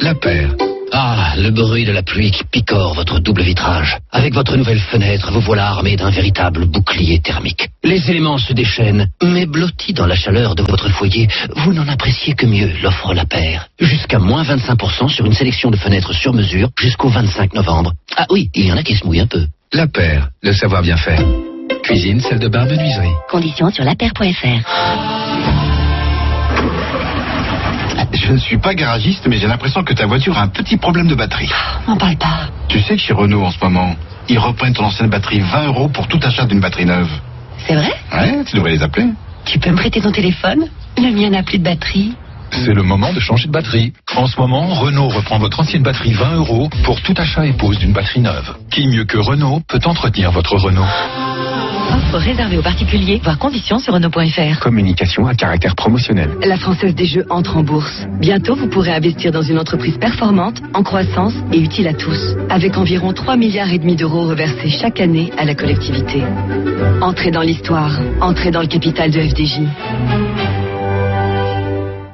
La 0.00 0.14
paire. 0.14 0.71
Ah, 0.94 1.32
le 1.38 1.50
bruit 1.50 1.86
de 1.86 1.92
la 1.92 2.02
pluie 2.02 2.30
qui 2.30 2.44
picore 2.44 2.92
votre 2.92 3.18
double 3.18 3.42
vitrage. 3.42 3.96
Avec 4.10 4.34
votre 4.34 4.56
nouvelle 4.58 4.78
fenêtre, 4.78 5.32
vous 5.32 5.40
voilà 5.40 5.68
armé 5.68 5.96
d'un 5.96 6.10
véritable 6.10 6.66
bouclier 6.66 7.18
thermique. 7.20 7.70
Les 7.82 8.10
éléments 8.10 8.36
se 8.36 8.52
déchaînent, 8.52 9.08
mais 9.22 9.46
blottis 9.46 9.94
dans 9.94 10.06
la 10.06 10.14
chaleur 10.14 10.54
de 10.54 10.62
votre 10.62 10.90
foyer, 10.90 11.28
vous 11.56 11.72
n'en 11.72 11.88
appréciez 11.88 12.34
que 12.34 12.44
mieux 12.44 12.70
l'offre 12.82 13.14
La 13.14 13.24
Paire. 13.24 13.68
Jusqu'à 13.80 14.18
moins 14.18 14.42
25% 14.42 15.08
sur 15.08 15.24
une 15.24 15.32
sélection 15.32 15.70
de 15.70 15.76
fenêtres 15.76 16.12
sur 16.12 16.34
mesure 16.34 16.68
jusqu'au 16.78 17.08
25 17.08 17.54
novembre. 17.54 17.94
Ah 18.14 18.26
oui, 18.30 18.50
il 18.54 18.66
y 18.66 18.72
en 18.72 18.76
a 18.76 18.82
qui 18.82 18.94
se 18.94 19.06
mouillent 19.06 19.20
un 19.20 19.26
peu. 19.26 19.46
La 19.72 19.86
paire. 19.86 20.28
Le 20.42 20.52
savoir 20.52 20.82
bien 20.82 20.98
faire. 20.98 21.24
Cuisine, 21.82 22.20
salle 22.20 22.38
de 22.38 22.48
bain, 22.48 22.66
menuiserie. 22.66 23.14
Conditions 23.30 23.70
sur 23.70 23.84
lapaire.fr. 23.84 25.71
Je 28.12 28.32
ne 28.32 28.38
suis 28.38 28.58
pas 28.58 28.74
garagiste, 28.74 29.26
mais 29.26 29.36
j'ai 29.38 29.46
l'impression 29.46 29.82
que 29.82 29.92
ta 29.92 30.06
voiture 30.06 30.36
a 30.38 30.42
un 30.42 30.48
petit 30.48 30.76
problème 30.76 31.08
de 31.08 31.14
batterie. 31.14 31.50
M'en 31.86 31.96
parle 31.96 32.16
pas. 32.16 32.48
Tu 32.68 32.80
sais 32.80 32.96
que 32.96 33.00
chez 33.02 33.12
Renault 33.12 33.44
en 33.44 33.50
ce 33.50 33.58
moment, 33.62 33.94
ils 34.28 34.38
reprennent 34.38 34.72
ton 34.74 34.84
ancienne 34.84 35.08
batterie 35.08 35.40
20 35.40 35.66
euros 35.66 35.88
pour 35.88 36.06
tout 36.08 36.20
achat 36.22 36.44
d'une 36.44 36.60
batterie 36.60 36.86
neuve. 36.86 37.10
C'est 37.66 37.74
vrai? 37.74 37.92
Ouais, 38.12 38.44
tu 38.44 38.56
devrais 38.56 38.72
les 38.72 38.82
appeler. 38.82 39.06
Tu 39.44 39.58
peux 39.58 39.70
me 39.70 39.76
prêter 39.76 40.00
ton 40.00 40.12
téléphone? 40.12 40.66
Le 40.98 41.10
mien 41.10 41.30
n'a 41.30 41.42
plus 41.42 41.58
de 41.58 41.64
batterie. 41.64 42.14
C'est 42.52 42.74
le 42.74 42.82
moment 42.82 43.12
de 43.12 43.20
changer 43.20 43.48
de 43.48 43.52
batterie. 43.52 43.92
En 44.14 44.26
ce 44.26 44.38
moment, 44.38 44.66
Renault 44.66 45.08
reprend 45.08 45.38
votre 45.38 45.60
ancienne 45.60 45.82
batterie 45.82 46.12
20 46.12 46.36
euros 46.36 46.68
pour 46.84 47.00
tout 47.00 47.14
achat 47.16 47.46
et 47.46 47.52
pose 47.52 47.78
d'une 47.78 47.92
batterie 47.92 48.20
neuve. 48.20 48.54
Qui 48.70 48.86
mieux 48.86 49.04
que 49.04 49.18
Renault 49.18 49.60
peut 49.68 49.80
entretenir 49.84 50.30
votre 50.30 50.56
Renault 50.56 50.84
Offre 51.92 52.18
réservée 52.18 52.58
aux 52.58 52.62
particuliers, 52.62 53.20
voir 53.22 53.38
conditions 53.38 53.78
sur 53.78 53.92
Renault.fr. 53.94 54.60
Communication 54.60 55.26
à 55.26 55.34
caractère 55.34 55.74
promotionnel. 55.74 56.30
La 56.42 56.56
Française 56.56 56.94
des 56.94 57.06
Jeux 57.06 57.26
entre 57.28 57.56
en 57.56 57.62
bourse. 57.62 58.06
Bientôt, 58.20 58.54
vous 58.54 58.68
pourrez 58.68 58.92
investir 58.92 59.32
dans 59.32 59.42
une 59.42 59.58
entreprise 59.58 59.98
performante, 59.98 60.62
en 60.74 60.82
croissance 60.82 61.34
et 61.52 61.58
utile 61.58 61.88
à 61.88 61.94
tous. 61.94 62.36
Avec 62.48 62.76
environ 62.76 63.12
3 63.12 63.36
milliards 63.36 63.72
et 63.72 63.78
demi 63.78 63.96
d'euros 63.96 64.26
reversés 64.26 64.70
chaque 64.70 65.00
année 65.00 65.32
à 65.36 65.44
la 65.44 65.54
collectivité. 65.54 66.22
Entrez 67.00 67.30
dans 67.30 67.42
l'histoire. 67.42 67.98
Entrez 68.20 68.50
dans 68.50 68.62
le 68.62 68.68
capital 68.68 69.10
de 69.10 69.20
FDJ. 69.20 69.60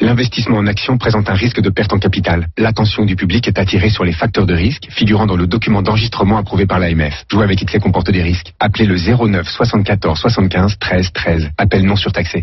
L'investissement 0.09 0.57
en 0.57 0.67
actions 0.67 0.97
présente 0.97 1.29
un 1.29 1.35
risque 1.35 1.61
de 1.61 1.69
perte 1.69 1.93
en 1.93 1.99
capital. 1.99 2.47
L'attention 2.57 3.05
du 3.05 3.15
public 3.15 3.47
est 3.47 3.59
attirée 3.59 3.91
sur 3.91 4.07
les 4.07 4.13
facteurs 4.13 4.47
de 4.47 4.55
risque 4.55 4.87
figurant 4.89 5.27
dans 5.27 5.37
le 5.37 5.47
document 5.47 5.83
d'enregistrement 5.83 6.39
approuvé 6.39 6.65
par 6.65 6.79
l'AMF. 6.79 7.27
Jouer 7.31 7.45
avec 7.45 7.61
excès 7.61 7.79
comporte 7.79 8.11
des 8.11 8.23
risques. 8.23 8.55
Appelez 8.59 8.87
le 8.87 8.97
09 8.97 9.47
74 9.47 10.19
75 10.19 10.79
13 10.79 11.13
13. 11.13 11.51
Appel 11.59 11.85
non 11.85 11.95
surtaxé. 11.95 12.43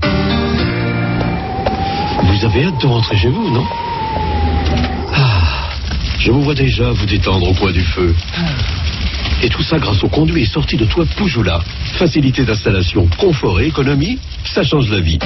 Vous 2.21 2.45
avez 2.45 2.65
hâte 2.65 2.79
de 2.79 2.85
rentrer 2.85 3.17
chez 3.17 3.29
vous, 3.29 3.49
non? 3.49 3.65
Ah, 5.15 5.71
je 6.19 6.29
vous 6.29 6.43
vois 6.43 6.53
déjà 6.53 6.91
vous 6.91 7.07
détendre 7.07 7.49
au 7.49 7.53
coin 7.55 7.71
du 7.71 7.81
feu. 7.81 8.13
Et 9.43 9.49
tout 9.49 9.63
ça 9.63 9.77
grâce 9.79 10.03
au 10.03 10.09
conduit 10.09 10.45
sorti 10.45 10.77
de 10.77 10.85
toit 10.85 11.05
Poujoula. 11.17 11.59
Facilité 11.97 12.43
d'installation, 12.43 13.07
confort 13.17 13.59
et 13.61 13.67
économie, 13.67 14.19
ça 14.43 14.63
change 14.63 14.89
la 14.89 14.99
vie. 14.99 15.19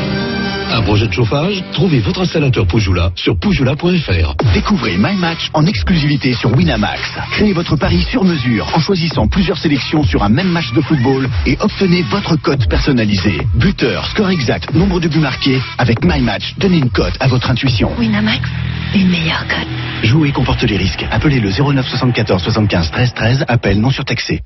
Un 0.72 0.82
projet 0.84 1.08
de 1.08 1.14
chauffage? 1.14 1.64
Trouvez 1.74 2.00
votre 2.00 2.22
installateur 2.22 2.68
Poujoula 2.68 3.12
sur 3.16 3.36
poujoula.fr. 3.40 4.36
Découvrez 4.54 4.98
My 4.98 5.16
Match 5.16 5.50
en 5.54 5.66
exclusivité 5.66 6.34
sur 6.36 6.56
Winamax. 6.56 7.02
Créez 7.32 7.54
votre 7.54 7.76
pari 7.76 8.04
sur 8.04 8.24
mesure 8.24 8.68
en 8.76 8.80
choisissant 8.80 9.28
plusieurs 9.28 9.58
sélections 9.58 10.04
sur 10.04 10.22
un 10.24 10.30
même 10.30 10.50
match 10.50 10.72
de 10.74 10.82
football 10.82 11.28
et 11.48 11.58
obtenez 11.60 12.04
votre 12.04 12.36
cote 12.36 12.68
personnalisée. 12.70 13.42
Buteur, 13.56 14.06
score 14.08 14.30
exact, 14.30 14.74
nombre 14.76 15.00
de 15.00 15.08
buts 15.08 15.20
marqués. 15.20 15.60
Avec 15.80 16.06
My 16.06 16.22
Match, 16.22 16.54
donnez 16.60 16.78
une 16.78 16.92
cote 16.92 17.16
à 17.20 17.28
votre 17.28 17.50
intuition. 17.50 17.92
Winamax, 17.98 18.48
une 18.94 19.10
meilleure 19.10 19.48
cote. 19.48 19.68
Jouer 20.04 20.32
comporte 20.32 20.62
les 20.64 20.78
risques. 20.78 21.06
Appelez 21.10 21.40
le 21.40 21.50
09 21.50 21.88
74 21.88 22.44
75 22.44 22.92
13 22.92 23.14
13. 23.16 23.46
Appel 23.48 23.82
non 23.82 23.90
surtaxé. 24.00 24.40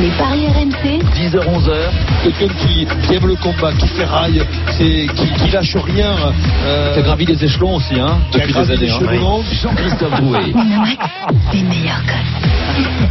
Les 0.00 0.08
paris 0.16 0.46
RMC. 0.46 1.02
10h, 1.14 1.36
11h. 1.36 1.72
Quelqu'un 2.22 2.54
qui, 2.54 2.86
qui 3.02 3.14
aime 3.14 3.26
le 3.26 3.36
combat, 3.36 3.72
qui 3.72 3.86
ferraille, 3.88 4.42
c'est, 4.68 5.06
qui, 5.14 5.26
qui 5.34 5.50
lâche 5.50 5.76
rien. 5.76 6.14
Euh, 6.64 6.94
qui 6.94 7.00
a 7.00 7.02
gravi 7.02 7.26
des 7.26 7.44
échelons 7.44 7.76
aussi, 7.76 7.98
hein, 8.00 8.18
depuis 8.32 8.52
des 8.52 8.70
années. 8.70 8.90
Hein. 8.90 9.40
Jean-Christophe 9.62 10.20
Drouet. 10.20 10.52
Meilleure 11.52 12.02
cote. 12.06 12.50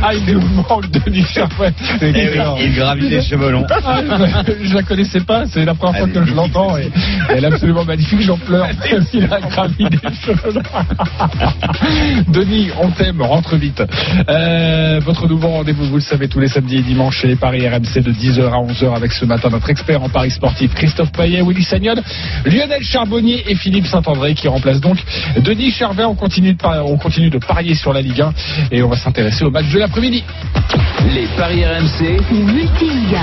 Ah, 0.01 0.13
il 0.13 0.34
nous 0.34 0.41
manque 0.69 0.89
Denis 0.89 1.25
Charvet. 1.25 1.73
Eh 2.01 2.05
oui, 2.05 2.39
il 2.62 2.75
gravit 2.75 3.10
des 3.10 3.21
cheveux 3.21 3.51
longs. 3.51 3.65
Ah, 3.86 4.01
je, 4.62 4.73
la 4.73 4.84
connaissais 4.84 5.19
pas, 5.19 5.45
c'est 5.45 5.65
la 5.65 5.73
première 5.73 5.99
fois 5.99 6.08
que 6.08 6.25
je 6.25 6.34
l'entends 6.34 6.77
et 6.77 6.89
elle 7.29 7.43
est 7.43 7.47
absolument 7.47 7.84
magnifique, 7.84 8.21
j'en 8.21 8.38
pleure. 8.38 8.67
Il 9.13 9.25
a 9.25 9.39
gravi 9.41 9.89
des 9.89 9.97
cheveux 10.21 10.53
longs. 10.53 10.62
Denis, 12.29 12.69
on 12.82 12.89
t'aime, 12.91 13.21
rentre 13.21 13.55
vite. 13.58 13.84
Euh, 14.29 15.01
votre 15.03 15.27
nouveau 15.27 15.49
rendez-vous, 15.59 15.85
vous 15.87 15.95
le 15.95 16.01
savez, 16.01 16.29
tous 16.29 16.39
les 16.39 16.47
samedis 16.47 16.77
et 16.77 16.81
dimanches 16.81 17.17
chez 17.17 17.27
les 17.27 17.35
Paris 17.35 17.67
RMC 17.67 18.01
de 18.01 18.13
10h 18.13 18.47
à 18.47 18.63
11h 18.63 18.95
avec 18.95 19.11
ce 19.11 19.25
matin 19.25 19.49
notre 19.49 19.69
expert 19.69 20.01
en 20.01 20.07
Paris 20.07 20.31
sportif 20.31 20.73
Christophe 20.73 21.11
Payet, 21.11 21.41
Willy 21.41 21.63
Sagnol, 21.63 22.01
Lionel 22.45 22.81
Charbonnier 22.81 23.43
et 23.45 23.55
Philippe 23.55 23.85
Saint-André 23.85 24.35
qui 24.35 24.47
remplacent 24.47 24.79
donc 24.79 24.99
Denis 25.37 25.71
Charvet. 25.71 26.05
On 26.05 26.15
continue 26.15 26.53
de, 26.53 26.65
on 26.85 26.97
continue 26.97 27.29
de 27.29 27.39
parier 27.39 27.75
sur 27.75 27.91
la 27.91 28.01
Ligue 28.01 28.21
1 28.21 28.33
et 28.71 28.81
on 28.81 28.87
va 28.87 28.95
s'intéresser 28.95 29.43
au 29.43 29.51
match 29.51 29.69
de 29.69 29.79
l'après-midi. 29.79 30.23
Les 31.13 31.27
paris 31.35 31.65
RMC. 31.65 32.21
Multi-Ligue 32.31 33.17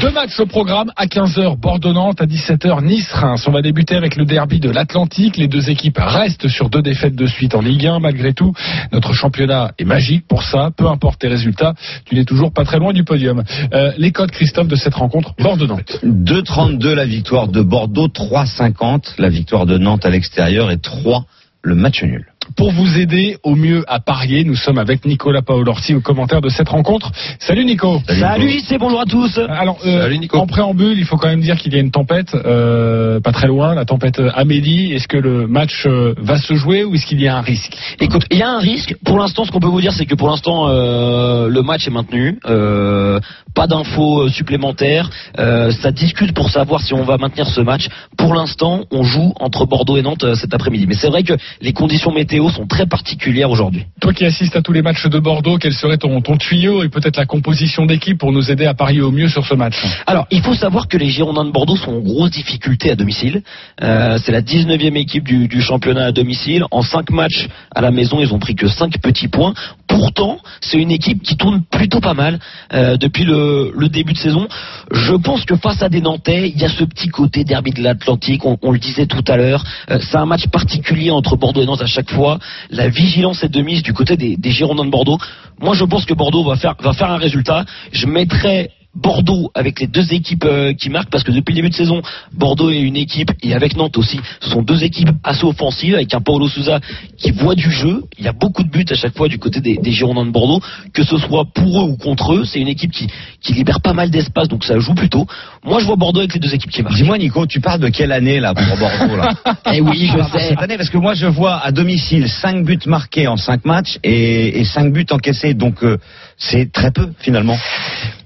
Deux 0.00 0.10
matchs 0.12 0.38
au 0.38 0.46
programme 0.46 0.92
à 0.94 1.06
15h 1.06 1.58
Bordeaux-Nantes, 1.58 2.20
à 2.20 2.26
17h 2.26 2.84
Nice-Reims. 2.84 3.44
On 3.48 3.50
va 3.50 3.62
débuter 3.62 3.96
avec 3.96 4.14
le 4.14 4.24
derby 4.24 4.60
de 4.60 4.70
l'Atlantique. 4.70 5.36
Les 5.36 5.48
deux 5.48 5.70
équipes 5.70 5.98
restent 5.98 6.46
sur 6.46 6.70
deux 6.70 6.82
défaites 6.82 7.16
de 7.16 7.26
suite 7.26 7.56
en 7.56 7.60
Ligue 7.60 7.84
1. 7.84 7.98
Malgré 7.98 8.32
tout, 8.32 8.54
notre 8.92 9.12
championnat 9.12 9.72
est 9.76 9.84
magique 9.84 10.24
pour 10.28 10.44
ça. 10.44 10.70
Peu 10.76 10.86
importe 10.86 11.18
tes 11.18 11.26
résultats, 11.26 11.74
tu 12.04 12.14
n'es 12.14 12.24
toujours 12.24 12.52
pas 12.52 12.64
très 12.64 12.78
loin 12.78 12.92
du 12.92 13.02
podium. 13.02 13.42
Euh, 13.72 13.90
les 13.98 14.12
codes, 14.12 14.30
Christophe, 14.30 14.68
de 14.68 14.76
cette 14.76 14.94
rencontre 14.94 15.34
Bordeaux-Nantes. 15.36 15.98
2,32 16.04 16.94
la 16.94 17.04
victoire 17.04 17.48
de 17.48 17.60
Bordeaux, 17.60 18.06
3,50 18.06 19.14
la 19.18 19.28
victoire 19.28 19.66
de 19.66 19.78
Nantes 19.78 20.06
à 20.06 20.10
l'extérieur 20.10 20.70
et 20.70 20.78
3 20.78 21.24
le 21.62 21.74
match 21.74 22.04
nul. 22.04 22.24
Pour 22.56 22.72
vous 22.72 22.98
aider 22.98 23.36
au 23.42 23.54
mieux 23.54 23.84
à 23.88 24.00
parier, 24.00 24.44
nous 24.44 24.54
sommes 24.54 24.78
avec 24.78 25.04
Nicolas 25.04 25.42
Paolorsi 25.42 25.94
au 25.94 26.00
commentaire 26.00 26.40
de 26.40 26.48
cette 26.48 26.68
rencontre. 26.68 27.12
Salut 27.38 27.64
Nico. 27.64 28.00
Salut, 28.08 28.60
c'est 28.66 28.78
bonjour 28.78 29.00
à 29.00 29.04
tous. 29.04 29.38
Alors, 29.48 29.78
euh, 29.84 30.16
en 30.32 30.46
préambule, 30.46 30.98
il 30.98 31.04
faut 31.04 31.16
quand 31.16 31.28
même 31.28 31.40
dire 31.40 31.56
qu'il 31.56 31.72
y 31.72 31.76
a 31.76 31.80
une 31.80 31.90
tempête, 31.90 32.34
euh, 32.34 33.20
pas 33.20 33.32
très 33.32 33.46
loin, 33.46 33.74
la 33.74 33.84
tempête 33.84 34.20
Amélie. 34.34 34.92
Est-ce 34.92 35.08
que 35.08 35.16
le 35.16 35.46
match 35.46 35.84
euh, 35.86 36.14
va 36.18 36.38
se 36.38 36.54
jouer 36.54 36.84
ou 36.84 36.94
est-ce 36.94 37.06
qu'il 37.06 37.20
y 37.20 37.28
a 37.28 37.36
un 37.36 37.42
risque? 37.42 37.72
Écoute, 38.00 38.24
il 38.30 38.38
y 38.38 38.42
a 38.42 38.50
un 38.50 38.58
risque. 38.58 38.94
Pour 39.04 39.18
l'instant, 39.18 39.44
ce 39.44 39.50
qu'on 39.50 39.60
peut 39.60 39.68
vous 39.68 39.80
dire, 39.80 39.92
c'est 39.92 40.06
que 40.06 40.14
pour 40.14 40.28
l'instant, 40.28 40.68
euh, 40.68 41.48
le 41.48 41.62
match 41.62 41.86
est 41.86 41.90
maintenu. 41.90 42.38
Euh, 42.46 43.20
pas 43.54 43.66
d'infos 43.66 44.22
euh, 44.22 44.28
supplémentaires. 44.28 45.10
Euh, 45.38 45.70
ça 45.72 45.90
discute 45.90 46.32
pour 46.32 46.50
savoir 46.50 46.80
si 46.80 46.94
on 46.94 47.02
va 47.02 47.18
maintenir 47.18 47.46
ce 47.48 47.60
match. 47.60 47.88
Pour 48.16 48.34
l'instant, 48.34 48.84
on 48.90 49.02
joue 49.02 49.32
entre 49.40 49.66
Bordeaux 49.66 49.96
et 49.96 50.02
Nantes 50.02 50.24
euh, 50.24 50.34
cet 50.34 50.54
après-midi. 50.54 50.86
Mais 50.86 50.94
c'est 50.94 51.08
vrai 51.08 51.22
que 51.24 51.34
les 51.60 51.72
conditions 51.72 52.12
météo 52.12 52.37
sont 52.48 52.66
très 52.66 52.86
particulières 52.86 53.50
aujourd'hui. 53.50 53.86
Toi 54.00 54.12
qui 54.12 54.24
assistes 54.24 54.54
à 54.54 54.62
tous 54.62 54.72
les 54.72 54.82
matchs 54.82 55.06
de 55.06 55.18
Bordeaux, 55.18 55.58
quel 55.58 55.72
serait 55.72 55.98
ton, 55.98 56.20
ton 56.20 56.36
tuyau 56.36 56.84
et 56.84 56.88
peut-être 56.88 57.16
la 57.16 57.26
composition 57.26 57.86
d'équipe 57.86 58.18
pour 58.18 58.32
nous 58.32 58.50
aider 58.50 58.66
à 58.66 58.74
parier 58.74 59.00
au 59.00 59.10
mieux 59.10 59.28
sur 59.28 59.46
ce 59.46 59.54
match 59.54 59.76
Alors, 60.06 60.26
il 60.30 60.42
faut 60.42 60.54
savoir 60.54 60.88
que 60.88 60.96
les 60.96 61.08
Girondins 61.08 61.44
de 61.44 61.50
Bordeaux 61.50 61.76
sont 61.76 61.92
en 61.92 62.00
grosse 62.00 62.30
difficulté 62.30 62.90
à 62.90 62.96
domicile. 62.96 63.42
Euh, 63.82 64.18
c'est 64.22 64.32
la 64.32 64.42
19e 64.42 64.96
équipe 64.96 65.24
du, 65.24 65.48
du 65.48 65.60
championnat 65.60 66.06
à 66.06 66.12
domicile. 66.12 66.64
En 66.70 66.82
5 66.82 67.10
matchs 67.10 67.48
à 67.74 67.80
la 67.80 67.90
maison, 67.90 68.20
ils 68.20 68.32
ont 68.32 68.38
pris 68.38 68.54
que 68.54 68.68
5 68.68 68.98
petits 69.00 69.28
points. 69.28 69.54
Pourtant, 69.86 70.38
c'est 70.60 70.78
une 70.78 70.90
équipe 70.90 71.22
qui 71.22 71.36
tourne 71.36 71.62
plutôt 71.64 72.00
pas 72.00 72.14
mal 72.14 72.38
euh, 72.74 72.96
depuis 72.96 73.24
le, 73.24 73.72
le 73.74 73.88
début 73.88 74.12
de 74.12 74.18
saison. 74.18 74.46
Je 74.92 75.14
pense 75.14 75.44
que 75.44 75.56
face 75.56 75.82
à 75.82 75.88
des 75.88 76.00
Nantais, 76.00 76.50
il 76.50 76.60
y 76.60 76.64
a 76.64 76.68
ce 76.68 76.84
petit 76.84 77.08
côté 77.08 77.44
derby 77.44 77.70
de 77.70 77.82
l'Atlantique. 77.82 78.44
On, 78.44 78.58
on 78.62 78.70
le 78.70 78.78
disait 78.78 79.06
tout 79.06 79.24
à 79.26 79.36
l'heure. 79.36 79.64
Euh, 79.90 79.98
c'est 80.00 80.18
un 80.18 80.26
match 80.26 80.46
particulier 80.48 81.10
entre 81.10 81.36
Bordeaux 81.36 81.62
et 81.62 81.66
Nantes 81.66 81.82
à 81.82 81.86
chaque 81.86 82.10
fois. 82.10 82.27
La 82.70 82.88
vigilance 82.88 83.42
est 83.42 83.48
de 83.48 83.62
mise 83.62 83.82
du 83.82 83.92
côté 83.92 84.16
des, 84.16 84.50
Girondins 84.50 84.84
de 84.84 84.90
Bordeaux. 84.90 85.18
Moi, 85.60 85.74
je 85.74 85.84
pense 85.84 86.04
que 86.04 86.14
Bordeaux 86.14 86.44
va 86.44 86.56
faire, 86.56 86.74
va 86.80 86.92
faire 86.92 87.10
un 87.10 87.18
résultat. 87.18 87.64
Je 87.92 88.06
mettrai 88.06 88.70
Bordeaux 88.94 89.50
avec 89.54 89.80
les 89.80 89.86
deux 89.86 90.12
équipes 90.12 90.44
euh, 90.44 90.72
qui 90.72 90.90
marquent 90.90 91.10
parce 91.10 91.22
que 91.22 91.30
depuis 91.30 91.52
le 91.52 91.56
début 91.56 91.70
de 91.70 91.74
saison, 91.74 92.02
Bordeaux 92.32 92.70
est 92.70 92.80
une 92.80 92.96
équipe 92.96 93.30
et 93.42 93.54
avec 93.54 93.76
Nantes 93.76 93.96
aussi, 93.96 94.18
ce 94.40 94.50
sont 94.50 94.62
deux 94.62 94.82
équipes 94.82 95.10
assez 95.22 95.44
offensives 95.44 95.94
avec 95.94 96.12
un 96.14 96.20
Paulo 96.20 96.48
Souza 96.48 96.80
qui 97.16 97.30
voit 97.30 97.54
du 97.54 97.70
jeu. 97.70 98.02
Il 98.18 98.24
y 98.24 98.28
a 98.28 98.32
beaucoup 98.32 98.62
de 98.62 98.70
buts 98.70 98.86
à 98.90 98.94
chaque 98.94 99.16
fois 99.16 99.28
du 99.28 99.38
côté 99.38 99.60
des, 99.60 99.76
des 99.76 99.92
Girondins 99.92 100.26
de 100.26 100.30
Bordeaux, 100.30 100.60
que 100.92 101.04
ce 101.04 101.16
soit 101.18 101.44
pour 101.44 101.80
eux 101.80 101.90
ou 101.90 101.96
contre 101.96 102.34
eux. 102.34 102.44
C'est 102.44 102.60
une 102.60 102.68
équipe 102.68 102.90
qui, 102.90 103.08
qui 103.40 103.52
libère 103.52 103.80
pas 103.80 103.92
mal 103.92 104.10
d'espace, 104.10 104.48
donc 104.48 104.64
ça 104.64 104.78
joue 104.78 104.94
plutôt. 104.94 105.26
Moi, 105.64 105.80
je 105.80 105.84
vois 105.84 105.96
Bordeaux 105.96 106.20
avec 106.20 106.34
les 106.34 106.40
deux 106.40 106.54
équipes 106.54 106.70
qui 106.70 106.82
marquent. 106.82 106.96
Dis-moi, 106.96 107.18
Nico, 107.18 107.46
tu 107.46 107.60
parles 107.60 107.80
de 107.80 107.88
quelle 107.88 108.10
année 108.10 108.40
là 108.40 108.54
pour 108.54 108.76
Bordeaux 108.78 109.16
là? 109.16 109.34
Eh 109.72 109.80
oui, 109.80 110.10
je 110.12 110.22
sais. 110.22 110.48
Cette 110.48 110.62
année, 110.62 110.76
parce 110.76 110.88
que 110.90 110.96
moi 110.96 111.14
je 111.14 111.26
vois 111.26 111.58
à 111.58 111.72
domicile 111.72 112.28
5 112.28 112.64
buts 112.64 112.78
marqués 112.86 113.28
en 113.28 113.36
5 113.36 113.64
matchs 113.64 113.98
et, 114.02 114.60
et 114.60 114.64
5 114.64 114.92
buts 114.92 115.06
encaissés. 115.10 115.54
Donc 115.54 115.82
euh, 115.82 115.98
C'est 116.38 116.72
très 116.72 116.90
peu 116.90 117.10
finalement. 117.18 117.58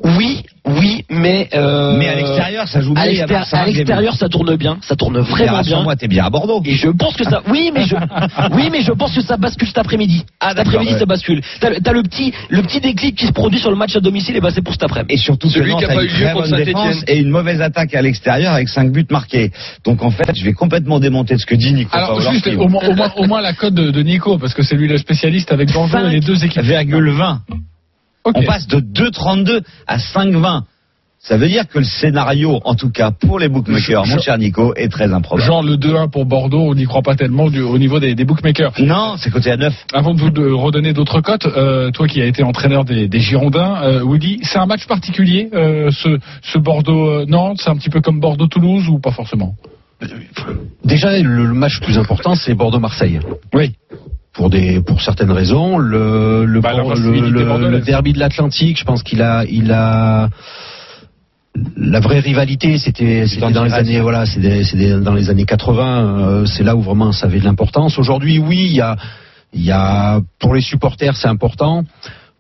Oui, 0.05 0.45
oui, 0.65 1.05
mais 1.11 1.49
euh, 1.55 1.97
Mais 1.99 2.09
à 2.09 2.15
l'extérieur, 2.15 2.69
ça 2.69 2.81
joue 2.81 2.95
bien, 2.95 3.03
à 3.03 3.67
l'extérieur, 3.67 4.15
ça 4.15 4.29
tourne 4.29 4.55
bien, 4.55 4.79
ça 4.83 4.95
tourne 4.95 5.19
vraiment 5.19 5.61
bien. 5.61 5.83
Moi, 5.83 5.97
t'es 5.97 6.07
bien 6.07 6.25
à 6.25 6.31
Bordeaux. 6.31 6.63
Et 6.65 6.75
je 6.75 6.89
pense 6.89 7.17
que 7.17 7.25
ça. 7.25 7.43
Oui, 7.49 7.73
mais 7.75 7.85
je. 7.85 7.97
oui, 8.53 8.69
mais 8.71 8.83
je 8.83 8.93
pense 8.93 9.13
que 9.13 9.23
ça 9.23 9.37
bascule 9.37 9.67
cet 9.67 9.79
après-midi. 9.79 10.25
cet 10.41 10.59
après-midi, 10.61 10.93
ouais. 10.93 10.99
ça 11.01 11.07
bascule. 11.07 11.41
T'as 11.61 11.93
le 11.93 12.03
petit, 12.03 12.33
le 12.49 12.63
petit 12.63 12.81
déclic 12.81 13.17
qui 13.17 13.27
se 13.27 13.33
produit 13.33 13.59
sur 13.59 13.71
le 13.71 13.77
match 13.77 13.97
à 13.97 14.01
domicile, 14.01 14.37
et 14.37 14.41
bah 14.41 14.51
c'est 14.55 14.63
pour 14.63 14.75
cet 14.75 14.85
après-midi. 14.85 15.15
Et 15.15 15.17
surtout 15.17 15.51
que 15.51 15.59
Nantes 15.59 15.85
a 15.89 16.01
une 16.01 16.09
très 16.09 16.33
bonne 16.33 16.65
défense 16.65 17.03
et 17.09 17.19
une 17.19 17.31
mauvaise 17.31 17.61
attaque 17.61 17.95
à 17.95 18.03
l'extérieur 18.03 18.55
avec 18.55 18.69
5 18.69 18.93
buts 18.93 19.07
marqués. 19.11 19.51
Donc 19.85 20.03
en 20.03 20.11
fait, 20.11 20.33
je 20.35 20.45
vais 20.45 20.53
complètement 20.53 21.01
démonter 21.01 21.35
de 21.35 21.41
ce 21.41 21.47
que 21.47 21.57
dit 21.57 21.73
Nico. 21.73 21.91
Alors 21.97 22.21
juste 22.21 22.47
au 22.47 22.69
moins, 22.69 22.83
au, 22.89 22.95
moins, 22.95 23.13
au 23.17 23.27
moins 23.27 23.41
la 23.41 23.53
cote 23.53 23.75
de, 23.75 23.91
de 23.91 24.03
Nico, 24.03 24.39
parce 24.39 24.55
que 24.55 24.63
c'est 24.63 24.77
lui 24.77 24.87
le 24.87 24.99
spécialiste 24.99 25.51
avec 25.51 25.73
Bordeaux 25.73 26.07
et 26.07 26.11
les 26.11 26.21
deux 26.21 26.45
équipes. 26.45 26.63
5,20. 28.25 28.33
On 28.35 28.43
passe 28.45 28.67
de 28.67 28.79
2,32 28.81 29.63
à 29.87 29.99
5,20. 29.99 30.63
Ça 31.25 31.37
veut 31.37 31.47
dire 31.47 31.69
que 31.69 31.79
le 31.79 31.85
scénario, 31.85 32.61
en 32.65 32.75
tout 32.75 32.91
cas 32.91 33.13
pour 33.13 33.39
les 33.39 33.49
bookmakers, 33.49 34.05
mon 34.09 34.19
cher 34.19 34.39
Nico, 34.39 34.75
est 34.75 34.89
très 34.89 35.13
improbable. 35.13 35.47
Genre 35.47 35.63
le 35.63 35.77
2-1 35.77 36.11
pour 36.11 36.27
Bordeaux, 36.27 36.63
on 36.71 36.75
n'y 36.75 36.85
croit 36.85 37.03
pas 37.03 37.15
tellement 37.15 37.49
du- 37.49 37.61
au 37.61 37.79
niveau 37.79 38.01
des, 38.01 38.17
des 38.17 38.25
bookmakers. 38.25 38.73
Non, 38.81 39.15
c'est 39.19 39.31
côté 39.31 39.53
à 39.53 39.57
9. 39.57 39.73
Avant 39.93 40.15
de 40.15 40.21
vous 40.21 40.31
de 40.31 40.51
redonner 40.51 40.93
d'autres 40.93 41.21
cotes, 41.21 41.47
euh, 41.47 41.93
toi 41.93 42.09
qui 42.09 42.21
as 42.21 42.27
été 42.27 42.43
entraîneur 42.43 42.85
des, 42.85 43.07
des 43.07 43.21
Girondins, 43.21 43.83
euh, 43.85 44.03
Woody, 44.03 44.41
c'est 44.43 44.59
un 44.59 44.67
match 44.67 44.89
particulier, 44.89 45.49
euh, 45.55 45.93
ce, 45.93 46.19
ce 46.43 46.59
Bordeaux-Nantes, 46.59 47.59
c'est 47.63 47.71
un 47.71 47.77
petit 47.77 47.91
peu 47.91 48.01
comme 48.01 48.19
Bordeaux-Toulouse 48.19 48.89
ou 48.89 48.99
pas 48.99 49.13
forcément? 49.13 49.55
Déjà, 50.85 51.17
le, 51.21 51.47
le 51.47 51.55
match 51.55 51.79
le 51.81 51.85
plus 51.87 51.99
important, 51.99 52.35
c'est 52.35 52.55
Bordeaux-Marseille. 52.55 53.21
Oui. 53.55 53.77
Pour 54.33 54.49
des, 54.49 54.81
pour 54.81 55.03
certaines 55.03 55.31
raisons, 55.31 55.77
le 55.79 56.45
le, 56.47 56.61
Bah, 56.61 56.71
le, 56.73 57.21
le- 57.31 57.45
bordelaise. 57.45 57.71
le 57.73 57.81
derby 57.81 58.13
de 58.15 58.19
l'Atlantique, 58.19 58.79
je 58.79 58.85
pense 58.85 59.03
qu'il 59.03 59.21
a, 59.21 59.45
il 59.45 59.71
a 59.73 60.29
la 61.77 62.01
vraie 62.01 62.21
rivalité, 62.21 62.79
c'était 62.79 63.27
c'était 63.27 63.53
dans 63.53 63.65
les 63.65 63.71
années 63.75 64.01
voilà, 64.01 64.25
c'est 64.25 64.41
dans 65.03 65.13
les 65.13 65.29
années 65.29 65.45
80. 65.45 66.19
euh, 66.19 66.47
c'est 66.47 66.63
là 66.63 66.75
où 66.77 66.81
vraiment 66.81 67.13
ça 67.13 67.27
avait 67.27 67.41
de 67.41 67.45
l'importance. 67.45 67.99
Aujourd'hui, 67.99 68.39
oui, 68.39 68.69
il 68.71 68.75
y 68.77 68.81
a, 68.81 68.97
il 69.53 69.63
y 69.63 69.71
a 69.71 70.21
pour 70.39 70.55
les 70.55 70.63
supporters, 70.63 71.15
c'est 71.15 71.29
important, 71.29 71.85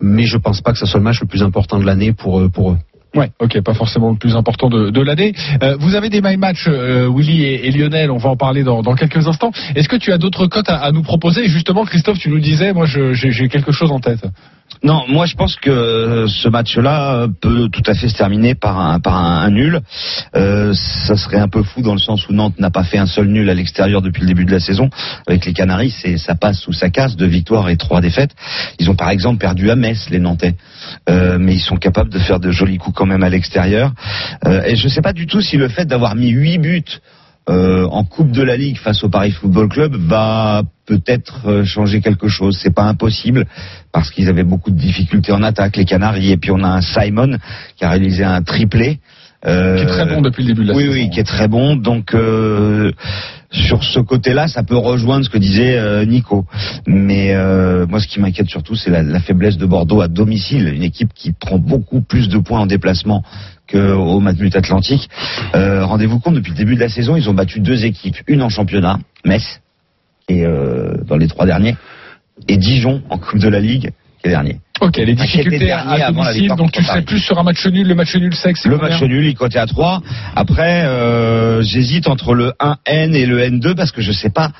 mais 0.00 0.24
je 0.24 0.38
pense 0.38 0.62
pas 0.62 0.72
que 0.72 0.78
ce 0.78 0.86
soit 0.86 0.98
le 0.98 1.04
match 1.04 1.20
le 1.20 1.26
plus 1.26 1.42
important 1.42 1.78
de 1.78 1.84
l'année 1.84 2.12
pour 2.14 2.40
eux- 2.40 2.48
pour 2.48 2.70
eux. 2.72 2.78
Ouais, 3.14 3.30
ok, 3.40 3.60
pas 3.60 3.74
forcément 3.74 4.10
le 4.10 4.16
plus 4.16 4.36
important 4.36 4.70
de, 4.70 4.88
de 4.88 5.00
l'année. 5.02 5.34
Euh, 5.62 5.76
vous 5.78 5.94
avez 5.94 6.08
des 6.08 6.22
my 6.22 6.38
match, 6.38 6.64
euh, 6.66 7.10
Willy 7.14 7.44
et, 7.44 7.70
Lionel, 7.70 8.10
on 8.10 8.16
va 8.16 8.30
en 8.30 8.36
parler 8.36 8.62
dans, 8.62 8.82
dans 8.82 8.94
quelques 8.94 9.28
instants. 9.28 9.52
Est-ce 9.74 9.88
que 9.88 9.96
tu 9.96 10.12
as 10.12 10.18
d'autres 10.18 10.46
cotes 10.46 10.70
à, 10.70 10.76
à 10.76 10.92
nous 10.92 11.02
proposer? 11.02 11.46
Justement, 11.46 11.84
Christophe, 11.84 12.18
tu 12.18 12.30
nous 12.30 12.40
disais, 12.40 12.72
moi 12.72 12.86
j'ai 12.86 13.48
quelque 13.48 13.70
chose 13.72 13.90
en 13.90 14.00
tête. 14.00 14.24
Non, 14.84 15.04
moi 15.06 15.26
je 15.26 15.36
pense 15.36 15.54
que 15.56 15.70
euh, 15.70 16.26
ce 16.26 16.48
match-là 16.48 17.14
euh, 17.14 17.28
peut 17.40 17.68
tout 17.68 17.82
à 17.86 17.94
fait 17.94 18.08
se 18.08 18.16
terminer 18.16 18.56
par 18.56 18.80
un, 18.80 18.98
par 18.98 19.14
un, 19.16 19.48
nul. 19.50 19.80
Euh, 20.34 20.74
ça 20.74 21.16
serait 21.16 21.38
un 21.38 21.46
peu 21.46 21.62
fou 21.62 21.82
dans 21.82 21.92
le 21.92 22.00
sens 22.00 22.28
où 22.28 22.32
Nantes 22.32 22.58
n'a 22.58 22.70
pas 22.70 22.82
fait 22.82 22.98
un 22.98 23.06
seul 23.06 23.28
nul 23.28 23.48
à 23.48 23.54
l'extérieur 23.54 24.02
depuis 24.02 24.22
le 24.22 24.26
début 24.26 24.44
de 24.44 24.50
la 24.50 24.58
saison. 24.58 24.90
Avec 25.28 25.44
les 25.46 25.52
Canaries, 25.52 25.94
c'est 26.02 26.16
ça 26.18 26.34
passe 26.34 26.66
ou 26.66 26.72
ça 26.72 26.90
casse, 26.90 27.16
deux 27.16 27.26
victoires 27.26 27.68
et 27.68 27.76
trois 27.76 28.00
défaites. 28.00 28.32
Ils 28.80 28.90
ont 28.90 28.96
par 28.96 29.10
exemple 29.10 29.38
perdu 29.38 29.70
à 29.70 29.76
Metz, 29.76 30.10
les 30.10 30.18
Nantais, 30.18 30.56
Euh, 31.08 31.38
mais 31.38 31.54
ils 31.54 31.60
sont 31.60 31.76
capables 31.76 32.10
de 32.10 32.18
faire 32.18 32.40
de 32.40 32.50
jolis 32.50 32.78
coups 32.78 32.96
quand 32.96 33.06
même 33.06 33.22
à 33.22 33.28
l'extérieur. 33.28 33.92
Euh, 34.46 34.64
et 34.64 34.74
je 34.74 34.84
ne 34.84 34.88
sais 34.88 35.02
pas 35.02 35.12
du 35.12 35.26
tout 35.26 35.40
si 35.40 35.56
le 35.56 35.68
fait 35.68 35.84
d'avoir 35.84 36.16
mis 36.16 36.30
huit 36.30 36.58
buts 36.58 37.00
euh, 37.48 37.86
en 37.90 38.04
Coupe 38.04 38.30
de 38.30 38.42
la 38.42 38.56
Ligue 38.56 38.78
face 38.78 39.02
au 39.02 39.08
Paris 39.08 39.32
Football 39.32 39.68
Club 39.68 39.96
va 39.96 40.62
peut-être 40.86 41.46
euh, 41.48 41.64
changer 41.64 42.00
quelque 42.00 42.28
chose. 42.28 42.56
C'est 42.62 42.74
pas 42.74 42.84
impossible 42.84 43.46
parce 43.92 44.10
qu'ils 44.10 44.28
avaient 44.28 44.44
beaucoup 44.44 44.70
de 44.70 44.78
difficultés 44.78 45.32
en 45.32 45.42
attaque, 45.42 45.76
les 45.76 45.84
Canaries. 45.84 46.30
Et 46.30 46.36
puis 46.36 46.50
on 46.52 46.62
a 46.62 46.68
un 46.68 46.80
Simon 46.80 47.38
qui 47.76 47.84
a 47.84 47.90
réalisé 47.90 48.22
un 48.24 48.42
triplé. 48.42 49.00
euh, 49.44 49.76
Qui 49.76 49.82
est 49.82 49.86
très 49.86 50.06
bon 50.06 50.20
depuis 50.20 50.44
le 50.44 50.48
début 50.54 50.62
de 50.64 50.68
la 50.70 50.76
oui, 50.76 50.82
saison. 50.84 50.92
Oui, 50.94 51.10
qui 51.10 51.18
est 51.20 51.24
très 51.24 51.48
bon. 51.48 51.74
Donc 51.74 52.14
euh, 52.14 52.92
sur 53.50 53.82
ce 53.82 53.98
côté-là, 53.98 54.46
ça 54.46 54.62
peut 54.62 54.76
rejoindre 54.76 55.24
ce 55.24 55.30
que 55.30 55.38
disait 55.38 55.76
euh, 55.78 56.04
Nico. 56.04 56.46
Mais 56.86 57.34
moi, 57.88 57.98
ce 57.98 58.06
qui 58.06 58.20
m'inquiète 58.20 58.48
surtout, 58.48 58.76
c'est 58.76 58.90
la, 58.90 59.02
la 59.02 59.20
faiblesse 59.20 59.56
de 59.56 59.66
Bordeaux 59.66 60.00
à 60.00 60.06
domicile, 60.08 60.68
une 60.72 60.84
équipe 60.84 61.12
qui 61.12 61.32
prend 61.32 61.58
beaucoup 61.58 62.02
plus 62.02 62.28
de 62.28 62.38
points 62.38 62.60
en 62.60 62.66
déplacement 62.66 63.22
qu'au 63.70 64.20
Matmut 64.20 64.54
Atlantique. 64.54 65.08
Euh, 65.54 65.84
Rendez-vous 65.84 66.18
compte, 66.18 66.34
depuis 66.34 66.52
le 66.52 66.56
début 66.56 66.74
de 66.74 66.80
la 66.80 66.88
saison, 66.88 67.16
ils 67.16 67.28
ont 67.28 67.34
battu 67.34 67.60
deux 67.60 67.84
équipes, 67.84 68.16
une 68.26 68.42
en 68.42 68.48
championnat, 68.48 68.98
Metz, 69.24 69.60
et 70.28 70.44
euh, 70.44 70.96
dans 71.06 71.16
les 71.16 71.28
trois 71.28 71.46
derniers, 71.46 71.76
et 72.48 72.56
Dijon 72.56 73.02
en 73.10 73.18
Coupe 73.18 73.38
de 73.38 73.48
la 73.48 73.60
Ligue, 73.60 73.90
qui 74.20 74.28
est 74.28 74.30
dernier. 74.30 74.58
Ok, 74.80 74.96
les 74.96 75.14
difficultés 75.14 75.70
à, 75.70 76.10
domicile, 76.10 76.48
donc 76.56 76.72
tu 76.72 76.82
serais 76.82 76.94
Paris. 76.94 77.04
plus 77.04 77.20
sur 77.20 77.38
un 77.38 77.44
match 77.44 77.64
nul, 77.66 77.86
le 77.86 77.94
match 77.94 78.16
nul 78.16 78.34
sexe. 78.34 78.64
Le 78.66 78.78
match 78.78 79.00
nul, 79.02 79.24
il 79.26 79.34
comptait 79.36 79.60
à 79.60 79.66
3. 79.66 80.02
Après, 80.34 80.82
euh, 80.84 81.62
j'hésite 81.62 82.08
entre 82.08 82.34
le 82.34 82.52
1N 82.58 83.14
et 83.14 83.26
le 83.26 83.40
N2 83.40 83.76
parce 83.76 83.92
que 83.92 84.02
je 84.02 84.10
sais 84.10 84.30
pas 84.30 84.50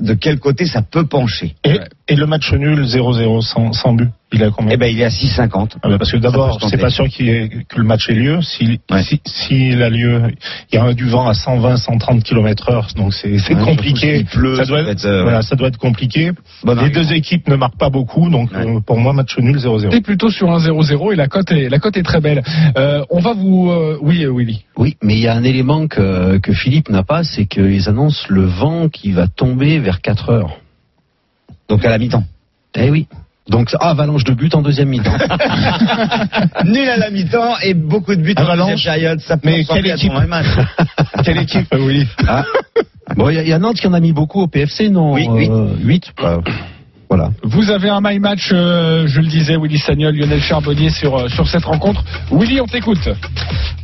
de 0.00 0.14
quel 0.14 0.40
côté 0.40 0.66
ça 0.66 0.82
peut 0.82 1.06
pencher. 1.06 1.54
Et, 1.64 1.78
et 2.08 2.16
le 2.16 2.26
match 2.26 2.52
nul 2.52 2.82
0-0 2.82 3.40
sans, 3.42 3.72
sans 3.72 3.92
but, 3.92 4.10
il 4.32 4.42
est 4.42 4.44
à 4.46 4.50
combien 4.50 4.74
Eh 4.74 4.76
ben, 4.76 4.86
il 4.92 5.00
est 5.00 5.04
à 5.04 5.08
6,50. 5.08 5.76
Ah 5.82 5.88
ben, 5.88 5.96
parce 5.98 6.12
que 6.12 6.18
d'abord, 6.18 6.58
c'est 6.68 6.76
pas 6.76 6.90
sûr 6.90 7.06
qu'il 7.08 7.26
y 7.26 7.30
ait- 7.30 7.48
que 7.68 7.78
le 7.78 7.84
match 7.84 8.10
ait 8.10 8.14
lieu. 8.14 8.40
S'il 8.42 8.78
si, 9.02 9.20
s'il 9.24 9.82
a 9.82 9.88
lieu, 9.88 10.22
il 10.70 10.74
y 10.76 10.78
a 10.78 10.92
du 10.92 11.06
vent 11.08 11.26
à 11.28 11.34
120, 11.34 11.76
130 11.78 12.22
km 12.22 12.70
heure, 12.70 12.88
donc 12.96 13.14
c'est 13.14 13.32
Ouais, 13.32 13.64
compliqué. 13.64 14.24
pleut, 14.24 14.56
ça, 14.56 14.64
doit 14.66 14.80
être, 14.80 14.88
être, 14.90 15.04
euh, 15.06 15.22
voilà, 15.22 15.38
ouais. 15.38 15.42
ça 15.42 15.56
doit 15.56 15.68
être 15.68 15.78
compliqué. 15.78 16.32
Bon 16.62 16.74
Les 16.74 16.80
argument. 16.80 17.02
deux 17.02 17.12
équipes 17.14 17.48
ne 17.48 17.56
marquent 17.56 17.78
pas 17.78 17.88
beaucoup, 17.90 18.28
donc 18.28 18.52
euh, 18.52 18.80
pour 18.80 18.98
moi, 18.98 19.12
match 19.14 19.38
nul 19.38 19.56
0-0. 19.56 19.88
T'es 19.90 20.00
plutôt 20.02 20.30
sur 20.30 20.50
un 20.50 20.58
0-0 20.58 21.12
et 21.12 21.16
la 21.16 21.26
cote 21.28 21.50
est, 21.50 21.68
la 21.70 21.78
cote 21.78 21.96
est 21.96 22.02
très 22.02 22.20
belle. 22.20 22.42
Euh, 22.76 23.02
on 23.10 23.20
va 23.20 23.32
vous, 23.32 23.70
euh, 23.70 23.98
oui, 24.02 24.24
euh, 24.24 24.30
Willy. 24.32 24.64
Oui, 24.76 24.96
mais 25.02 25.14
il 25.14 25.20
y 25.20 25.26
a 25.28 25.34
un 25.34 25.42
élément 25.44 25.86
que, 25.88 26.36
que 26.38 26.52
Philippe 26.52 26.90
n'a 26.90 27.02
pas, 27.02 27.24
c'est 27.24 27.46
qu'ils 27.46 27.88
annoncent 27.88 28.26
le 28.28 28.44
vent 28.44 28.88
qui 28.90 29.12
va 29.12 29.26
tomber 29.26 29.78
vers 29.78 30.00
4 30.02 30.28
heures. 30.30 30.58
Donc 31.68 31.84
à 31.84 31.90
la 31.90 31.98
mi-temps. 31.98 32.24
Eh 32.76 32.90
oui. 32.90 33.06
Donc 33.48 33.70
ah, 33.80 33.90
avalanche 33.90 34.24
de 34.24 34.32
buts 34.34 34.50
en 34.52 34.62
deuxième 34.62 34.88
mi-temps. 34.88 35.10
Nul 36.64 36.88
à 36.88 36.96
la 36.98 37.10
mi-temps 37.10 37.54
et 37.62 37.74
beaucoup 37.74 38.14
de 38.14 38.20
buts 38.22 38.34
en 38.36 38.42
Avalanche. 38.42 38.72
deuxième 38.72 38.94
période. 38.94 39.20
Ça 39.20 39.36
peut 39.36 39.48
Mais 39.48 39.64
quelle 39.68 39.86
équipe. 39.86 40.12
Quelle 41.24 41.38
équipe, 41.38 41.74
oui. 41.78 42.06
Ah. 42.26 42.44
Bon, 43.16 43.30
il 43.30 43.36
y, 43.36 43.38
a- 43.38 43.42
il 43.42 43.48
y 43.48 43.52
a 43.52 43.58
Nantes 43.58 43.76
qui 43.76 43.86
en 43.86 43.94
a 43.94 44.00
mis 44.00 44.12
beaucoup 44.12 44.42
au 44.42 44.46
PFC, 44.48 44.90
non 44.90 45.12
Oui, 45.14 45.26
huit. 45.32 45.50
8 45.82 46.12
Voilà. 47.08 47.30
Vous 47.42 47.70
avez 47.70 47.88
un 47.88 48.00
my 48.02 48.18
match, 48.18 48.50
euh, 48.52 49.06
je 49.06 49.20
le 49.20 49.26
disais, 49.28 49.56
Willy 49.56 49.78
Sagnol, 49.78 50.14
Lionel 50.14 50.42
Charbonnier 50.42 50.90
sur, 50.90 51.16
euh, 51.16 51.28
sur 51.28 51.48
cette 51.48 51.64
rencontre. 51.64 52.04
Willy, 52.30 52.60
on 52.60 52.66
t'écoute. 52.66 53.08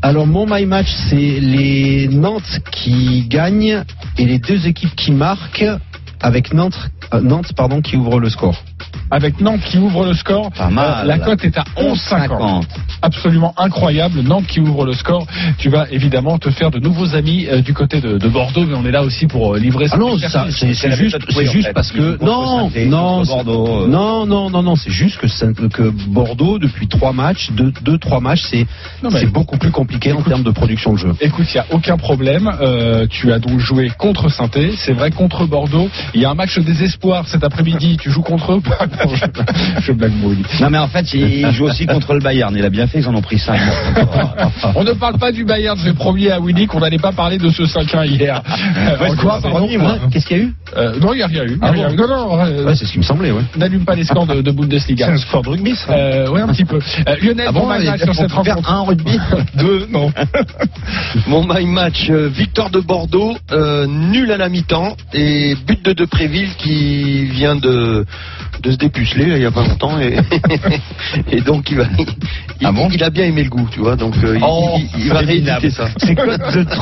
Alors 0.03 0.27
mon 0.27 0.45
my 0.47 0.67
match, 0.67 0.89
c'est 1.09 1.17
les 1.41 2.09
Nantes 2.09 2.61
qui 2.71 3.27
gagnent 3.29 3.83
et 4.19 4.27
les 4.27 4.39
deux 4.39 4.67
équipes 4.67 4.95
qui 4.95 5.11
marquent 5.11 5.65
avec 6.25 6.53
Nantes, 6.55 6.79
euh, 7.13 7.21
Nantes 7.21 7.53
pardon, 7.57 7.81
qui 7.83 7.97
ouvre 7.97 8.19
le 8.19 8.31
score. 8.31 8.57
Avec 9.11 9.41
Nantes 9.41 9.61
qui 9.61 9.79
ouvre 9.79 10.05
le 10.07 10.15
score. 10.15 10.51
Pas 10.53 10.71
mal. 10.71 11.03
Euh, 11.03 11.05
la 11.05 11.19
cote 11.19 11.45
est 11.45 11.57
à 11.59 11.65
11,50. 11.77 12.65
Absolument 13.03 13.53
incroyable. 13.59 14.21
Nantes 14.23 14.47
qui 14.47 14.61
ouvre 14.61 14.87
le 14.87 14.95
score. 14.95 15.27
Tu 15.59 15.69
vas 15.69 15.87
évidemment 15.91 16.39
te 16.39 16.51
faire 16.51 16.71
de 16.71 16.79
nouveaux 16.79 17.15
amis 17.15 17.47
euh, 17.47 17.61
du 17.61 17.75
côté 17.75 18.01
de, 18.01 18.17
de 18.19 18.29
Bordeaux, 18.29 18.65
mais 18.65 18.75
on 18.75 18.85
est 18.87 18.91
là 18.91 19.03
aussi 19.03 19.27
pour 19.27 19.55
livrer 19.57 19.87
Ah 19.93 19.99
non, 19.99 20.17
c'est 20.51 20.91
juste, 20.97 21.19
c'est 21.31 21.45
juste 21.53 21.73
parce 21.75 21.93
que 21.93 22.17
non, 22.25 22.71
non, 22.87 23.23
Bordeaux. 23.25 23.87
non, 23.87 24.25
non, 24.27 24.49
non, 24.51 24.63
non, 24.63 24.77
c'est 24.77 24.91
juste 24.91 25.19
que, 25.19 25.29
ça- 25.29 25.47
que 25.53 25.91
Bordeaux 26.09 26.59
depuis 26.59 26.89
trois 26.89 27.13
matchs, 27.13 27.51
deux, 27.53 27.73
deux 27.83 27.99
trois 27.99 28.21
matchs, 28.21 28.45
c'est 28.51 28.67
beaucoup 29.27 29.59
plus 29.59 29.71
compliqué 29.71 30.13
en 30.13 30.23
termes 30.23 30.43
de 30.43 30.51
production 30.51 30.93
de 30.95 30.99
jeu. 30.99 31.13
Écoute, 31.21 31.47
il 31.53 31.55
n'y 31.57 31.61
a 31.61 31.67
aucun 31.73 31.97
problème. 31.99 32.51
Euh, 32.61 33.07
tu 33.09 33.33
as 33.33 33.39
donc 33.39 33.59
joué 33.59 33.91
contre 33.99 34.31
saint 34.31 34.49
C'est 34.77 34.93
vrai, 34.93 35.11
contre 35.11 35.47
Bordeaux. 35.47 35.89
Il 36.15 36.21
y 36.21 36.25
a 36.25 36.31
un 36.31 36.35
match 36.35 36.57
de 36.57 36.63
désespoir 36.63 37.27
cet 37.29 37.43
après-midi. 37.45 37.97
Tu 38.01 38.11
joues 38.11 38.23
contre 38.23 38.53
eux 38.53 38.57
ou 38.57 38.61
pas 38.61 38.87
Non, 38.87 39.15
je, 39.15 39.25
je 39.83 39.93
blague, 39.93 40.13
Willy. 40.23 40.45
Non 40.61 40.71
mais 40.71 40.79
en 40.79 40.89
fait, 40.89 41.13
il 41.13 41.51
joue 41.53 41.65
aussi 41.67 41.87
contre 41.87 42.15
le 42.15 42.21
Bayern. 42.21 42.55
Il 42.57 42.65
a 42.65 42.71
bien 42.71 42.87
fait, 42.87 43.01
ils 43.01 43.09
en 43.09 43.15
ont 43.15 43.23
pris 43.23 43.39
5. 43.39 43.59
On 44.75 44.85
ne 44.85 44.93
parle 44.93 45.19
pas 45.19 45.33
du 45.33 45.45
Bayern. 45.45 45.79
J'ai 45.83 45.93
promis 45.93 46.29
à 46.31 46.39
Willy 46.41 46.67
qu'on 46.67 46.81
n'allait 46.81 46.99
pas 46.99 47.13
parler 47.13 47.39
de 47.39 47.49
ce 47.51 47.63
5-1 47.65 48.07
hier. 48.07 48.43
Moi. 49.79 49.99
Qu'est-ce 50.11 50.27
qu'il 50.27 50.37
y 50.37 50.41
a 50.41 50.43
eu 50.45 50.55
Euh, 50.77 50.99
Non, 51.01 51.13
il 51.13 51.17
n'y 51.17 51.23
a 51.23 51.27
rien 51.27 51.45
eu. 51.45 51.59
Ah 51.63 51.71
Il 51.75 51.81
y 51.81 51.83
a 51.85 51.89
bon 51.89 51.89
rien 51.89 51.91
eu. 51.93 51.97
Non, 51.97 52.09
non, 52.09 52.41
euh, 52.45 52.65
Ouais, 52.67 52.75
c'est 52.75 52.87
ce 52.87 52.93
qui 52.93 52.99
me 52.99 53.03
semblait, 53.05 53.31
ouais. 53.31 53.43
n'allume 53.57 53.85
pas 53.85 53.95
les 53.95 54.05
scores 54.05 54.27
de, 54.27 54.41
de 54.41 54.51
Bundesliga. 54.51 55.07
C'est 55.07 55.13
un 55.13 55.17
sport 55.19 55.43
de 55.43 55.51
rugby, 55.51 55.75
ça. 55.75 55.93
Euh, 55.93 56.29
ouais, 56.31 56.41
un 56.41 56.49
petit 56.49 56.65
peu. 56.65 56.79
Euh, 57.09 57.17
Lionel, 57.23 57.47
Ah 57.49 57.53
bon, 57.53 57.69
a 57.69 57.79
match 57.79 58.03
sur 58.03 58.15
cette 58.15 58.33
rencontre. 58.33 58.71
un 58.73 58.83
rugby 58.85 59.19
Deux, 59.57 59.87
non. 59.91 60.13
Mon 61.27 61.45
my 61.47 61.65
match, 61.67 62.09
euh, 62.11 62.29
victoire 62.29 62.71
de 62.71 62.81
Bordeaux, 62.81 63.35
euh, 63.53 63.87
nul 63.87 64.31
à 64.33 64.37
la 64.37 64.49
mi-temps 64.49 64.97
et 65.13 65.55
but 65.67 65.85
de 65.85 65.93
Depréville 65.95 66.55
qui 66.57 67.25
vient 67.27 67.57
de, 67.57 68.05
de 68.63 68.71
se 68.71 68.77
dépuceler 68.77 69.27
là, 69.27 69.37
il 69.37 69.43
y 69.43 69.47
a 69.47 69.51
pas 69.51 69.67
longtemps 69.67 69.99
et, 70.01 70.17
et 71.33 71.41
donc 71.41 71.71
il 71.71 71.77
va 71.79 71.85
il, 72.61 72.69
il 72.93 73.03
a 73.05 73.11
bien 73.11 73.25
aimé 73.25 73.43
le 73.45 73.51
goût, 73.51 73.69
tu 73.71 73.81
vois. 73.81 73.97
Donc 73.97 74.15
euh, 74.23 74.37
il- 74.37 74.43
Oh, 74.47 74.77
il, 74.97 75.05
il 75.05 75.09
va 75.09 75.21
rééditer 75.21 75.71
ça. 75.71 75.89
C'est 75.99 76.15
cote 76.15 76.41
de 76.55 76.63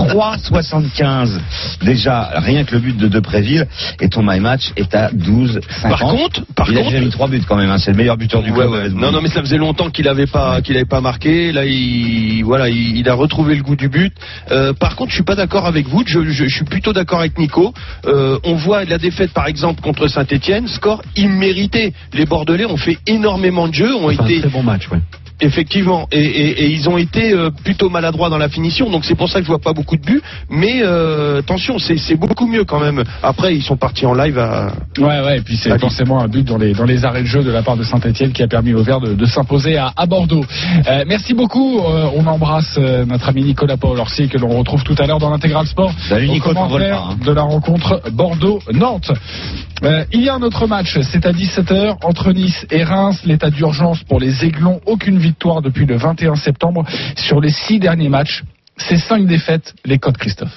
3,75. 0.51 1.39
Déjà, 1.83 2.31
rien 2.37 2.65
que 2.65 2.75
le 2.75 2.81
but 2.81 2.97
de 2.97 3.09
Depréville 3.09 3.67
et 4.01 4.09
ton 4.09 4.23
my 4.23 4.41
match 4.41 4.71
est 4.77 4.95
à 4.95 5.11
12,50. 5.11 5.89
Par 5.89 6.01
contre, 6.01 6.43
par 6.55 6.71
il 6.71 6.77
a 6.77 6.81
contre- 6.81 6.93
déjà 6.93 7.05
mis 7.05 7.11
trois 7.11 7.29
buts 7.29 7.43
quand 7.47 7.57
même. 7.57 7.71
hein. 7.71 7.79
C'est 7.79 7.91
le 7.93 7.97
meilleur 7.97 8.17
buteur 8.17 8.43
du 8.43 8.51
Ouais, 8.51 8.57
club. 8.67 8.71
ouais. 8.71 8.89
Non, 8.91 9.13
non, 9.13 9.21
mais 9.23 9.29
ça 9.29 9.41
faisait 9.41 9.59
longtemps 9.59 9.91
qu'il 9.91 10.09
avait 10.09 10.27
pas, 10.27 10.61
qu'il 10.61 10.77
avait 10.77 10.85
pas 10.85 11.01
marqué. 11.01 11.53
Là, 11.53 11.65
il, 11.65 12.43
voilà, 12.45 12.69
il, 12.69 12.97
il 12.99 13.09
a 13.09 13.15
retrouvé 13.15 13.55
le 13.55 13.63
goût 13.63 13.77
du 13.77 13.89
but. 13.89 14.13
Euh, 14.51 14.73
par 14.73 14.97
contre, 14.97 15.11
je 15.11 15.17
suis 15.17 15.25
pas 15.25 15.35
d'accord 15.37 15.67
avec 15.67 15.87
vous. 15.89 16.03
Je, 16.07 16.21
je- 16.25 16.45
je 16.47 16.55
suis 16.55 16.65
plutôt 16.65 16.93
d'accord 16.93 17.21
avec 17.21 17.39
Nico. 17.39 17.73
Euh, 18.07 18.39
on 18.45 18.55
voit 18.55 18.85
la 18.85 18.99
défaite, 19.03 19.33
par 19.33 19.47
exemple, 19.47 19.83
contre 19.83 20.09
Saint-Etienne, 20.09 20.67
score 20.69 21.03
immérité. 21.17 21.93
Les 22.15 22.25
Bordelais 22.25 22.65
ont 22.65 22.79
fait 22.79 22.99
énormément 23.07 23.69
de 23.69 23.75
jeux, 23.75 23.95
ont 23.95 24.09
Enfin, 24.09 24.23
un 24.23 24.27
été 24.27 24.41
très 24.41 24.49
bon 24.49 24.63
match, 24.63 24.89
ouais. 24.91 25.01
Effectivement, 25.45 26.07
et, 26.13 26.21
et- 26.23 26.65
et 26.65 26.71
ils 26.71 26.89
ont 26.89 26.97
été 26.97 27.33
euh, 27.33 27.51
plutôt 27.65 27.91
maladroits 27.91 28.31
dans 28.31 28.39
la 28.39 28.49
finition, 28.49 28.89
donc 28.91 29.05
c'est 29.05 29.17
pour 29.17 29.29
ça 29.29 29.41
que 29.41 29.45
je 29.45 29.49
vois 29.51 29.59
pas 29.59 29.73
beaucoup 29.73 29.97
de 29.97 30.03
buts. 30.05 30.23
Mais 30.49 30.83
euh, 30.83 31.41
attention, 31.41 31.79
c'est 31.79 32.15
beaucoup 32.17 32.47
mieux 32.47 32.65
quand 32.65 32.79
même. 32.81 33.03
Après, 33.25 33.55
ils 33.55 33.63
sont 33.63 33.77
partis 33.77 34.07
en 34.07 34.15
live 34.15 34.39
à. 34.39 34.73
Ouais, 34.99 35.21
ouais, 35.21 35.39
et 35.39 35.41
puis 35.43 35.57
c'est 35.57 35.77
forcément 35.81 36.21
un 36.21 36.29
but 36.29 36.45
dans 36.47 36.59
les, 36.59 36.73
dans 36.75 36.85
les 36.85 37.05
arrêts 37.05 37.23
de 37.23 37.27
jeu 37.27 37.43
de 37.43 37.51
la 37.51 37.63
part 37.63 37.77
de 37.77 37.83
Saint-Etienne 37.83 38.33
qui 38.33 38.43
a 38.43 38.47
permis 38.49 38.73
aux 38.73 38.83
Verts 38.85 39.01
de, 39.01 39.15
de 39.15 39.27
s'imposer 39.27 39.77
à, 39.77 39.93
à 39.97 40.07
Bordeaux. 40.07 40.45
Euh, 40.89 41.05
merci 41.09 41.35
beaucoup. 41.35 41.81
Euh, 41.81 42.07
on 42.17 42.25
embrasse 42.27 42.79
notre 42.79 43.29
ami 43.29 43.43
Nicolas 43.43 43.77
Paul-Orsi 43.77 44.29
que 44.29 44.39
l'on 44.39 44.57
retrouve 44.57 44.85
tout 44.85 44.95
à 44.99 45.07
l'heure 45.07 45.19
dans 45.19 45.31
l'intégral 45.31 45.67
sport. 45.67 45.93
Salut, 46.09 46.29
Au 46.29 46.33
Nico, 46.33 46.55
t'en 46.55 46.69
voles 46.69 46.83
commentaire 46.83 47.03
pas, 47.03 47.09
hein. 47.15 47.27
de 47.27 47.33
la 47.33 47.43
rencontre 47.43 48.03
Bordeaux-Nantes. 48.13 49.11
Euh, 49.85 50.05
il 50.13 50.23
y 50.23 50.29
a 50.29 50.35
un 50.35 50.43
autre 50.43 50.67
match, 50.69 50.99
c'est 51.03 51.27
à 51.27 51.33
17h 51.33 51.97
entre 52.05 52.33
Nice 52.33 52.67
et 52.71 52.85
Reims. 52.85 53.23
L'état 53.25 53.51
d'urgence 53.51 54.03
pour 54.05 54.21
les 54.21 54.45
Aiglons. 54.45 54.81
Aucune 54.87 55.19
victoire 55.33 55.63
depuis 55.63 55.87
le 55.87 55.97
21 55.97 56.35
septembre 56.35 56.85
sur 57.17 57.41
les 57.41 57.51
six 57.51 57.79
derniers 57.79 58.11
matchs. 58.11 58.43
C'est 58.77 58.99
cinq 58.99 59.27
défaites, 59.27 59.75
les 59.87 59.99
codes 59.99 60.19
Christophe. 60.19 60.57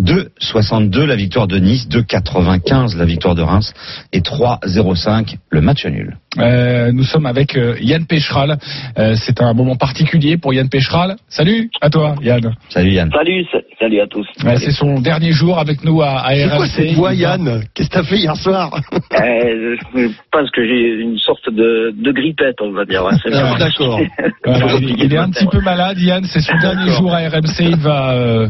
2,62 0.00 1.04
la 1.04 1.14
victoire 1.14 1.46
de 1.46 1.58
Nice, 1.58 1.86
2,95 1.88 2.96
la 2.96 3.04
victoire 3.04 3.36
de 3.36 3.42
Reims 3.42 3.72
et 4.12 4.20
3,05 4.20 5.36
le 5.50 5.60
match 5.60 5.86
nul. 5.86 6.16
Euh, 6.38 6.92
nous 6.92 7.04
sommes 7.04 7.26
avec 7.26 7.56
euh, 7.56 7.74
Yann 7.80 8.06
Pécheral. 8.06 8.56
Euh, 8.98 9.14
c'est 9.16 9.40
un 9.40 9.52
moment 9.54 9.76
particulier 9.76 10.36
pour 10.36 10.52
Yann 10.54 10.68
Pécheral. 10.68 11.16
Salut 11.28 11.70
à 11.80 11.90
toi, 11.90 12.14
Yann. 12.22 12.54
Salut 12.68 12.90
Yann. 12.92 13.10
Salut, 13.12 13.44
sa- 13.50 13.58
salut 13.78 14.00
à 14.00 14.06
tous. 14.06 14.26
Ouais, 14.44 14.56
c'est 14.58 14.70
son 14.72 15.00
dernier 15.00 15.32
jour 15.32 15.58
avec 15.58 15.84
nous 15.84 16.02
à, 16.02 16.20
à 16.20 16.34
C'est 16.34 16.44
RMC. 16.44 16.56
quoi 16.56 16.66
cette 16.66 16.92
voix, 16.92 17.14
Yann? 17.14 17.62
Qu'est-ce 17.74 17.88
que 17.88 17.94
t'as 17.94 18.02
fait 18.04 18.16
hier 18.18 18.36
soir? 18.36 18.70
Euh, 19.18 19.76
je 19.94 20.08
pense 20.30 20.50
que 20.50 20.62
j'ai 20.66 21.00
une 21.00 21.16
sorte 21.18 21.48
de, 21.50 21.94
de 21.96 22.12
grippette, 22.12 22.56
on 22.60 22.72
va 22.72 22.84
dire. 22.84 23.02
ouais, 23.04 23.12
c'est 23.22 23.32
Ah. 23.34 23.54
D'accord. 23.58 23.98
Voilà, 24.44 24.74
il, 24.80 25.12
est 25.12 25.16
un 25.16 25.30
petit 25.30 25.46
peu 25.46 25.60
malade, 25.60 25.98
Yann. 25.98 26.22
C'est 26.24 26.40
son 26.40 26.56
dernier 26.58 26.90
jour 26.92 27.12
à 27.12 27.18
RMC. 27.28 27.60
Il 27.60 27.76
va, 27.76 28.12
euh, 28.12 28.48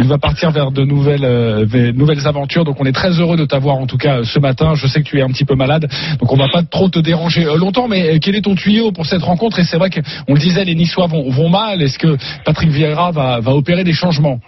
il 0.00 0.06
va 0.06 0.18
partir 0.18 0.50
vers 0.52 0.70
de 0.70 0.84
nouvelles, 0.84 1.24
euh, 1.24 1.64
vers 1.66 1.92
nouvelles 1.92 2.26
aventures. 2.26 2.64
Donc, 2.64 2.80
on 2.80 2.84
est 2.86 2.92
très 2.92 3.10
heureux 3.20 3.36
de 3.36 3.44
t'avoir 3.44 3.76
en 3.76 3.86
tout 3.86 3.98
cas 3.98 4.22
ce 4.22 4.38
matin. 4.38 4.74
Je 4.76 4.86
sais 4.86 5.02
que 5.02 5.08
tu 5.08 5.18
es 5.18 5.22
un 5.22 5.28
petit 5.28 5.44
peu 5.44 5.56
malade, 5.56 5.86
donc 6.20 6.32
on 6.32 6.36
va 6.36 6.48
pas 6.48 6.62
trop 6.62 6.88
te 6.88 6.98
déranger 7.00 7.15
euh, 7.16 7.56
longtemps. 7.56 7.88
Mais 7.88 8.14
euh, 8.14 8.18
quel 8.20 8.36
est 8.36 8.42
ton 8.42 8.54
tuyau 8.54 8.92
pour 8.92 9.06
cette 9.06 9.22
rencontre? 9.22 9.58
Et 9.58 9.64
c'est 9.64 9.78
vrai 9.78 9.90
qu'on 9.90 10.34
le 10.34 10.40
disait, 10.40 10.64
les 10.64 10.74
Niçois 10.74 11.06
vont, 11.06 11.30
vont 11.30 11.48
mal. 11.48 11.82
Est-ce 11.82 11.98
que 11.98 12.16
Patrick 12.44 12.70
Vieira 12.70 13.10
va, 13.10 13.40
va 13.40 13.54
opérer 13.54 13.84
des 13.84 13.92
changements? 13.92 14.40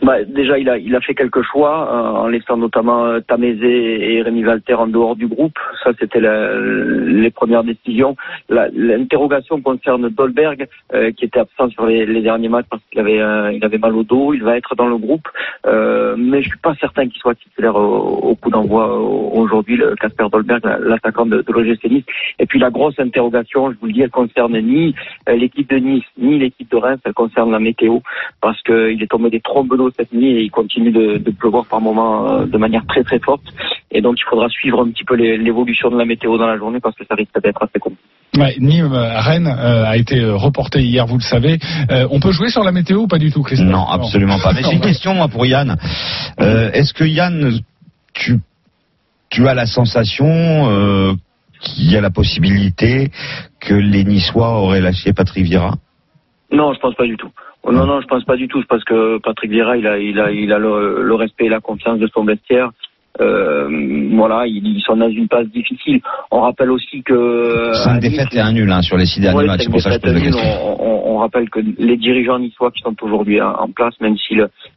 Bah, 0.00 0.24
déjà, 0.24 0.58
il 0.58 0.68
a, 0.70 0.78
il 0.78 0.96
a 0.96 1.00
fait 1.02 1.14
quelques 1.14 1.42
choix 1.42 1.86
euh, 1.92 2.22
en 2.22 2.26
laissant 2.28 2.56
notamment 2.56 3.04
euh, 3.04 3.20
Tamézé 3.20 4.14
et 4.14 4.22
Rémi 4.22 4.42
Walter 4.44 4.72
en 4.74 4.86
dehors 4.86 5.16
du 5.16 5.26
groupe. 5.26 5.58
Ça, 5.84 5.90
c'était 6.00 6.20
les 6.20 7.30
premières 7.30 7.62
décisions. 7.62 8.16
L'interrogation 8.48 9.60
concerne 9.60 10.08
Dolberg, 10.08 10.66
euh, 10.94 11.12
qui 11.12 11.26
était 11.26 11.40
absent 11.40 11.68
sur 11.68 11.84
les, 11.86 12.06
les 12.06 12.22
derniers 12.22 12.48
matchs 12.48 12.66
parce 12.70 12.82
qu'il 12.90 13.00
avait, 13.00 13.20
euh, 13.20 13.52
il 13.52 13.62
avait 13.64 13.76
mal 13.76 13.94
au 13.94 14.02
dos. 14.02 14.32
Il 14.32 14.42
va 14.42 14.56
être 14.56 14.74
dans 14.74 14.86
le 14.88 14.96
groupe, 14.96 15.28
euh, 15.66 16.14
mais 16.16 16.40
je 16.42 16.48
suis 16.48 16.58
pas 16.58 16.74
certain 16.80 17.06
qu'il 17.06 17.20
soit 17.20 17.34
titulaire 17.34 17.76
au, 17.76 18.30
au 18.30 18.34
coup 18.34 18.50
d'envoi 18.50 18.88
euh, 18.88 18.98
aujourd'hui. 18.98 19.76
Le 19.76 19.94
Casper 19.96 20.24
Dolberg, 20.32 20.64
la- 20.64 20.78
l'attaquant 20.78 21.26
de, 21.26 21.42
de 21.42 21.52
l'OGC 21.52 21.84
Nice. 21.90 22.04
Et 22.38 22.46
puis 22.46 22.58
la 22.58 22.70
grosse 22.70 22.98
interrogation, 22.98 23.70
je 23.70 23.76
vous 23.78 23.86
le 23.86 23.92
dis, 23.92 24.00
elle 24.00 24.10
concerne 24.10 24.58
ni 24.58 24.94
l'équipe 25.28 25.68
de 25.68 25.76
Nice, 25.76 26.04
ni 26.18 26.38
l'équipe 26.38 26.70
de 26.70 26.76
Reims. 26.78 27.00
Elle 27.04 27.12
concerne 27.12 27.52
la 27.52 27.60
météo 27.60 27.98
parce 28.40 28.60
qu'il 28.62 29.02
est 29.02 29.10
tombé 29.10 29.28
des 29.28 29.40
trombes 29.40 29.68
cette 29.90 30.12
nuit 30.12 30.30
et 30.30 30.42
il 30.42 30.50
continue 30.50 30.92
de, 30.92 31.18
de 31.18 31.30
pleuvoir 31.30 31.66
par 31.66 31.80
moments 31.80 32.28
euh, 32.30 32.46
de 32.46 32.58
manière 32.58 32.84
très 32.86 33.02
très 33.02 33.18
forte. 33.18 33.44
Et 33.90 34.00
donc 34.00 34.16
il 34.18 34.24
faudra 34.28 34.48
suivre 34.48 34.82
un 34.82 34.90
petit 34.90 35.04
peu 35.04 35.14
l'évolution 35.14 35.90
de 35.90 35.98
la 35.98 36.04
météo 36.04 36.38
dans 36.38 36.46
la 36.46 36.56
journée 36.56 36.80
parce 36.80 36.96
que 36.96 37.04
ça 37.04 37.14
risque 37.14 37.40
d'être 37.42 37.62
assez 37.62 37.78
compliqué. 37.78 38.02
Ouais, 38.38 38.56
Nîmes, 38.58 38.94
euh, 38.94 39.20
Rennes 39.20 39.46
euh, 39.46 39.84
a 39.84 39.98
été 39.98 40.24
reporté 40.24 40.80
hier, 40.80 41.06
vous 41.06 41.18
le 41.18 41.22
savez. 41.22 41.58
Euh, 41.90 42.08
on 42.10 42.18
peut 42.18 42.32
jouer 42.32 42.48
sur 42.48 42.64
la 42.64 42.72
météo 42.72 43.00
ou 43.00 43.06
pas 43.06 43.18
du 43.18 43.30
tout, 43.30 43.42
Christophe? 43.42 43.68
Non, 43.68 43.86
absolument 43.86 44.38
pas. 44.38 44.54
Mais 44.54 44.62
j'ai 44.62 44.72
une 44.72 44.80
question 44.80 45.12
moi 45.14 45.28
pour 45.28 45.44
Yann. 45.44 45.76
Euh, 46.40 46.70
Est-ce 46.72 46.94
que 46.94 47.04
Yann, 47.04 47.60
tu, 48.14 48.38
tu 49.28 49.46
as 49.48 49.54
la 49.54 49.66
sensation 49.66 50.26
euh, 50.26 51.12
qu'il 51.60 51.92
y 51.92 51.96
a 51.96 52.00
la 52.00 52.10
possibilité 52.10 53.10
que 53.60 53.74
les 53.74 54.04
Niçois 54.04 54.58
auraient 54.60 54.80
lâché 54.80 55.12
Patrick 55.12 55.44
Vieira? 55.44 55.74
Non, 56.50 56.72
je 56.72 56.80
pense 56.80 56.94
pas 56.94 57.06
du 57.06 57.18
tout. 57.18 57.30
Oh, 57.64 57.72
Non, 57.72 57.86
non, 57.86 58.00
je 58.00 58.06
pense 58.06 58.24
pas 58.24 58.36
du 58.36 58.48
tout. 58.48 58.62
Parce 58.68 58.84
que 58.84 59.18
Patrick 59.18 59.50
Vieira, 59.50 59.76
il 59.76 59.86
a, 59.86 59.98
il 59.98 60.18
a, 60.20 60.30
il 60.30 60.52
a 60.52 60.58
le, 60.58 61.02
le 61.02 61.14
respect 61.14 61.46
et 61.46 61.48
la 61.48 61.60
confiance 61.60 61.98
de 61.98 62.06
son 62.08 62.24
vestiaire. 62.24 62.70
Euh, 63.20 63.68
voilà, 64.14 64.46
ils, 64.46 64.66
ils 64.66 64.80
sont 64.80 64.96
dans 64.96 65.08
une 65.10 65.28
passe 65.28 65.46
difficile. 65.48 66.00
On 66.30 66.40
rappelle 66.40 66.70
aussi 66.70 67.02
que 67.02 67.68
à 67.70 67.74
Cinq 67.74 68.00
défaites 68.00 68.34
et 68.34 68.40
un 68.40 68.52
nul 68.52 68.70
hein, 68.72 68.80
sur 68.82 68.96
les 68.96 69.04
six 69.04 69.20
derniers 69.20 69.38
Ouais, 69.40 69.46
matchs. 69.46 69.62
C'est 69.64 69.70
pour 69.70 69.80
ça 69.80 69.90
que 69.90 69.96
je 69.96 70.00
pose 70.00 70.14
la 70.14 70.20
question. 70.20 70.48
On, 70.64 70.76
on- 70.80 71.02
on 71.14 71.18
rappelle 71.18 71.50
que 71.50 71.60
les 71.78 71.96
dirigeants 71.98 72.38
niçois 72.38 72.70
qui 72.70 72.80
sont 72.80 72.96
aujourd'hui 73.02 73.40
en, 73.40 73.50
en 73.52 73.68
place, 73.70 73.94
même 74.00 74.16
si 74.16 74.34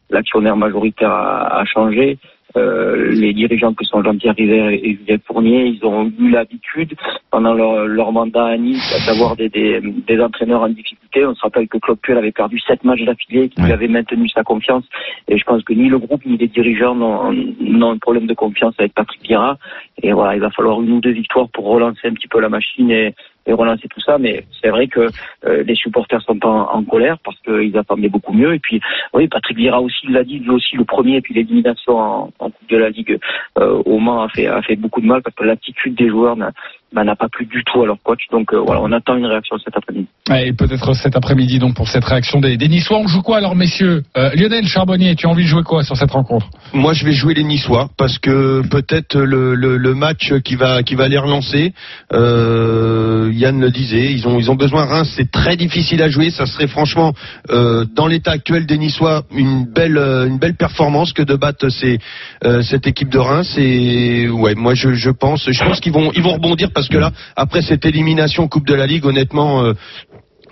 l'actionnaire 0.09 0.57
majoritaire 0.57 1.09
a, 1.09 1.59
a 1.61 1.65
changé, 1.65 2.17
euh, 2.57 3.11
les 3.11 3.33
dirigeants 3.33 3.73
que 3.73 3.83
sont 3.85 4.03
Jean-Pierre 4.03 4.35
River 4.35 4.79
et, 4.81 4.95
Julien 4.95 5.17
Fournier, 5.25 5.65
ils 5.65 5.85
ont 5.85 6.11
eu 6.19 6.29
l'habitude 6.29 6.95
pendant 7.31 7.53
leur, 7.53 7.85
leur 7.85 8.11
mandat 8.11 8.45
à 8.45 8.57
Nice 8.57 8.81
d'avoir 9.05 9.35
des, 9.35 9.49
des, 9.49 9.81
des 9.81 10.21
entraîneurs 10.21 10.61
en 10.61 10.69
difficulté. 10.69 11.25
On 11.25 11.35
se 11.35 11.41
rappelle 11.41 11.67
que 11.67 11.77
Claude 11.77 11.99
Puel 11.99 12.17
avait 12.17 12.31
perdu 12.31 12.59
sept 12.59 12.83
matchs 12.83 13.03
d'affilée, 13.03 13.49
qu'il 13.49 13.71
avait 13.71 13.87
maintenu 13.87 14.29
sa 14.29 14.43
confiance. 14.43 14.85
Et 15.27 15.37
je 15.37 15.43
pense 15.43 15.63
que 15.63 15.73
ni 15.73 15.89
le 15.89 15.99
groupe 15.99 16.25
ni 16.25 16.37
les 16.37 16.47
dirigeants 16.47 16.95
n'ont 16.95 17.33
n'ont 17.59 17.91
un 17.91 17.97
problème 17.97 18.27
de 18.27 18.33
confiance 18.33 18.75
avec 18.77 18.93
Patrick 18.93 19.21
Vieira. 19.23 19.57
Et 20.01 20.13
voilà, 20.13 20.35
il 20.35 20.41
va 20.41 20.51
falloir 20.51 20.81
une 20.81 20.91
ou 20.91 21.01
deux 21.01 21.11
victoires 21.11 21.49
pour 21.49 21.65
relancer 21.65 22.07
un 22.07 22.13
petit 22.13 22.27
peu 22.27 22.39
la 22.39 22.49
machine 22.49 22.91
et, 22.91 23.13
et 23.45 23.53
relancer 23.53 23.87
tout 23.87 24.01
ça. 24.01 24.17
Mais 24.17 24.45
c'est 24.61 24.69
vrai 24.69 24.87
que 24.87 25.07
euh, 25.45 25.63
les 25.63 25.75
supporters 25.75 26.21
sont 26.21 26.43
en, 26.45 26.69
en 26.71 26.83
colère 26.83 27.17
parce 27.23 27.39
qu'ils 27.41 27.77
attendaient 27.77 28.09
beaucoup 28.09 28.33
mieux. 28.33 28.53
Et 28.53 28.59
puis, 28.59 28.81
oui, 29.13 29.27
Patrick 29.27 29.57
Vieira 29.57 29.81
aussi 29.81 30.07
l'a 30.07 30.23
dit, 30.23 30.39
lui 30.39 30.49
aussi 30.49 30.75
le 30.75 30.85
premier, 30.85 31.17
et 31.17 31.21
puis 31.21 31.33
l'élimination 31.33 31.97
en, 31.97 32.33
en 32.39 32.49
Coupe 32.49 32.69
de 32.69 32.77
la 32.77 32.89
Ligue 32.89 33.19
euh, 33.59 33.81
au 33.85 33.99
Mans 33.99 34.23
a 34.23 34.29
fait, 34.29 34.47
a 34.47 34.61
fait 34.61 34.75
beaucoup 34.75 35.01
de 35.01 35.07
mal 35.07 35.21
parce 35.21 35.35
que 35.35 35.43
l'attitude 35.43 35.95
des 35.95 36.09
joueurs 36.09 36.35
n'a 36.35 36.51
bah, 36.93 37.03
n'a 37.03 37.15
pas 37.15 37.27
plu 37.29 37.45
du 37.45 37.63
tout 37.63 37.81
à 37.81 37.85
leur 37.85 37.97
coach. 38.03 38.21
Donc 38.31 38.53
euh, 38.53 38.59
voilà, 38.59 38.81
on 38.81 38.91
attend 38.91 39.15
une 39.15 39.25
réaction 39.25 39.57
cet 39.63 39.75
après-midi. 39.75 40.07
Ouais, 40.29 40.47
et 40.47 40.53
peut-être 40.53 40.93
cet 40.93 41.15
après-midi 41.15 41.59
donc 41.59 41.75
pour 41.75 41.87
cette 41.87 42.05
réaction 42.05 42.39
des, 42.39 42.57
des 42.57 42.67
Niçois. 42.67 42.97
On 42.99 43.07
joue 43.07 43.21
quoi 43.21 43.37
alors, 43.37 43.55
messieurs? 43.55 44.03
Euh, 44.17 44.31
Lionel 44.35 44.67
Charbonnier, 44.67 45.15
tu 45.15 45.27
as 45.27 45.29
envie 45.29 45.43
de 45.43 45.47
jouer 45.47 45.63
quoi 45.63 45.83
sur 45.83 45.95
cette 45.97 46.11
rencontre? 46.11 46.47
Moi, 46.73 46.93
je 46.93 47.05
vais 47.05 47.11
jouer 47.11 47.33
les 47.33 47.43
Niçois 47.43 47.89
parce 47.97 48.17
que 48.19 48.61
peut-être 48.67 49.17
le, 49.17 49.55
le, 49.55 49.77
le 49.77 49.93
match 49.93 50.33
qui 50.43 50.55
va 50.55 50.83
qui 50.83 50.95
va 50.95 51.07
les 51.07 51.17
relancer. 51.17 51.73
Euh, 52.13 53.31
Yann 53.33 53.59
le 53.59 53.71
disait, 53.71 54.11
ils 54.11 54.27
ont 54.27 54.39
ils 54.39 54.49
ont 54.51 54.55
besoin. 54.55 54.85
Reims, 54.85 55.13
c'est 55.15 55.31
très 55.31 55.55
difficile 55.57 56.01
à 56.01 56.09
jouer. 56.09 56.29
Ça 56.29 56.45
serait 56.45 56.67
franchement 56.67 57.13
euh, 57.49 57.85
dans 57.95 58.07
l'état 58.07 58.31
actuel 58.31 58.65
des 58.65 58.77
Niçois 58.77 59.23
une 59.31 59.65
belle 59.65 59.97
une 59.97 60.37
belle 60.37 60.55
performance 60.55 61.13
que 61.13 61.23
de 61.23 61.35
battre 61.35 61.69
ces, 61.69 61.99
euh, 62.43 62.61
cette 62.61 62.87
équipe 62.87 63.09
de 63.09 63.19
Reims. 63.19 63.55
Et 63.57 64.27
ouais, 64.29 64.55
moi 64.55 64.73
je, 64.75 64.93
je 64.93 65.09
pense 65.09 65.49
je 65.49 65.63
pense 65.63 65.79
qu'ils 65.79 65.93
vont 65.93 66.11
ils 66.13 66.23
vont 66.23 66.33
rebondir 66.33 66.71
parce 66.75 66.87
que 66.89 66.97
là 66.99 67.11
après 67.35 67.63
cette 67.63 67.85
élimination 67.85 68.47
Coupe 68.47 68.67
de 68.67 68.75
la 68.75 68.85
Ligue, 68.85 69.05
honnêtement. 69.05 69.63
euh, 69.63 69.73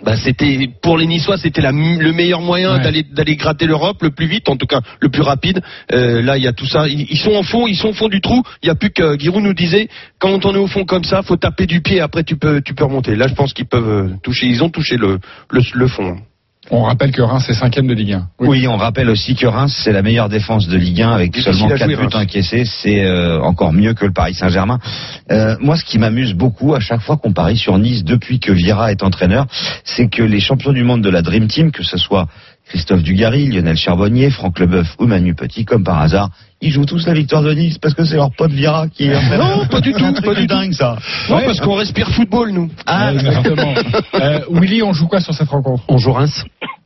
bah, 0.03 0.17
c'était 0.17 0.69
pour 0.81 0.97
les 0.97 1.05
Niçois, 1.05 1.37
c'était 1.37 1.61
le 1.61 2.11
meilleur 2.11 2.41
moyen 2.41 2.77
d'aller 2.77 3.03
d'aller 3.03 3.37
gratter 3.37 3.67
l'Europe 3.67 4.01
le 4.01 4.09
plus 4.09 4.25
vite, 4.25 4.49
en 4.49 4.57
tout 4.57 4.65
cas 4.65 4.81
le 4.99 5.07
plus 5.07 5.21
rapide. 5.21 5.61
Euh, 5.93 6.21
là, 6.21 6.35
il 6.37 6.43
y 6.43 6.47
a 6.47 6.51
tout 6.51 6.65
ça. 6.65 6.89
Ils, 6.89 7.07
ils 7.09 7.17
sont 7.17 7.31
en 7.33 7.43
fond, 7.43 7.67
ils 7.67 7.77
sont 7.77 7.89
au 7.89 7.93
fond 7.93 8.09
du 8.09 8.19
trou. 8.19 8.41
Il 8.61 8.67
y 8.67 8.69
a 8.69 8.75
plus 8.75 8.89
que 8.91 9.17
Giroud 9.17 9.41
nous 9.43 9.53
disait 9.53 9.87
quand 10.19 10.45
on 10.45 10.53
est 10.55 10.57
au 10.57 10.67
fond 10.67 10.83
comme 10.83 11.05
ça, 11.05 11.21
faut 11.21 11.37
taper 11.37 11.67
du 11.67 11.79
pied. 11.81 12.01
Après, 12.01 12.23
tu 12.25 12.35
peux 12.35 12.61
tu 12.61 12.73
peux 12.73 12.83
remonter. 12.83 13.15
Là, 13.15 13.27
je 13.29 13.33
pense 13.33 13.53
qu'ils 13.53 13.67
peuvent 13.67 13.87
euh, 13.89 14.09
toucher. 14.23 14.47
Ils 14.47 14.61
ont 14.61 14.69
touché 14.69 14.97
le 14.97 15.19
le, 15.51 15.61
le 15.73 15.87
fond. 15.87 16.17
On 16.71 16.83
rappelle 16.83 17.11
que 17.11 17.21
Reims 17.21 17.43
est 17.49 17.53
cinquième 17.53 17.87
de 17.87 17.93
Ligue 17.93 18.13
1. 18.13 18.27
Oui. 18.39 18.67
on 18.67 18.77
rappelle 18.77 19.09
aussi 19.09 19.35
que 19.35 19.45
Reims, 19.45 19.77
c'est 19.83 19.91
la 19.91 20.01
meilleure 20.01 20.29
défense 20.29 20.67
de 20.67 20.77
Ligue 20.77 21.01
1 21.01 21.11
avec 21.11 21.35
seulement 21.35 21.65
à 21.67 21.77
4 21.77 21.83
jouer, 21.83 21.95
buts 21.97 22.15
encaissés. 22.15 22.63
C'est 22.65 23.03
euh, 23.05 23.41
encore 23.41 23.73
mieux 23.73 23.93
que 23.93 24.05
le 24.05 24.13
Paris 24.13 24.33
Saint-Germain. 24.33 24.79
Euh, 25.29 25.57
moi, 25.59 25.75
ce 25.75 25.83
qui 25.83 25.99
m'amuse 25.99 26.33
beaucoup 26.33 26.73
à 26.73 26.79
chaque 26.79 27.01
fois 27.01 27.17
qu'on 27.17 27.33
parie 27.33 27.57
sur 27.57 27.77
Nice 27.77 28.05
depuis 28.05 28.39
que 28.39 28.51
Vieira 28.51 28.91
est 28.91 29.03
entraîneur, 29.03 29.45
c'est 29.83 30.07
que 30.07 30.23
les 30.23 30.39
champions 30.39 30.71
du 30.71 30.83
monde 30.83 31.01
de 31.01 31.09
la 31.09 31.21
Dream 31.21 31.47
Team, 31.47 31.71
que 31.71 31.83
ce 31.83 31.97
soit 31.97 32.27
Christophe 32.73 33.03
Dugarry, 33.03 33.45
Lionel 33.49 33.77
Charbonnier, 33.77 34.31
Franck 34.31 34.57
Leboeuf 34.57 34.95
ou 34.97 35.05
Manu 35.05 35.35
Petit, 35.35 35.63
comme 35.63 35.83
par 35.83 36.01
hasard, 36.01 36.31
ils 36.59 36.71
jouent 36.71 36.87
tous 36.87 37.05
la 37.05 37.13
victoire 37.13 37.43
de 37.43 37.53
Nice 37.53 37.77
parce 37.77 37.93
que 37.93 38.03
c'est 38.03 38.15
leur 38.15 38.31
pote 38.35 38.49
Vira 38.49 38.87
qui 38.87 39.03
est. 39.03 39.37
Non, 39.37 39.67
pas 39.67 39.79
du 39.79 39.93
tout, 39.93 40.11
pas 40.11 40.33
du 40.33 40.47
tout. 40.47 40.55
dingue 40.55 40.73
ça. 40.73 40.97
Non, 41.29 41.39
parce 41.45 41.59
qu'on 41.59 41.75
respire 41.75 42.09
football, 42.09 42.49
nous. 42.49 42.71
Ah, 42.87 43.13
exactement. 43.13 43.75
Euh, 44.15 44.39
Willy, 44.49 44.81
on 44.81 44.93
joue 44.93 45.07
quoi 45.07 45.19
sur 45.19 45.33
cette 45.35 45.49
rencontre? 45.49 45.83
On 45.87 45.97
joue 45.97 46.13
Reims. 46.13 46.43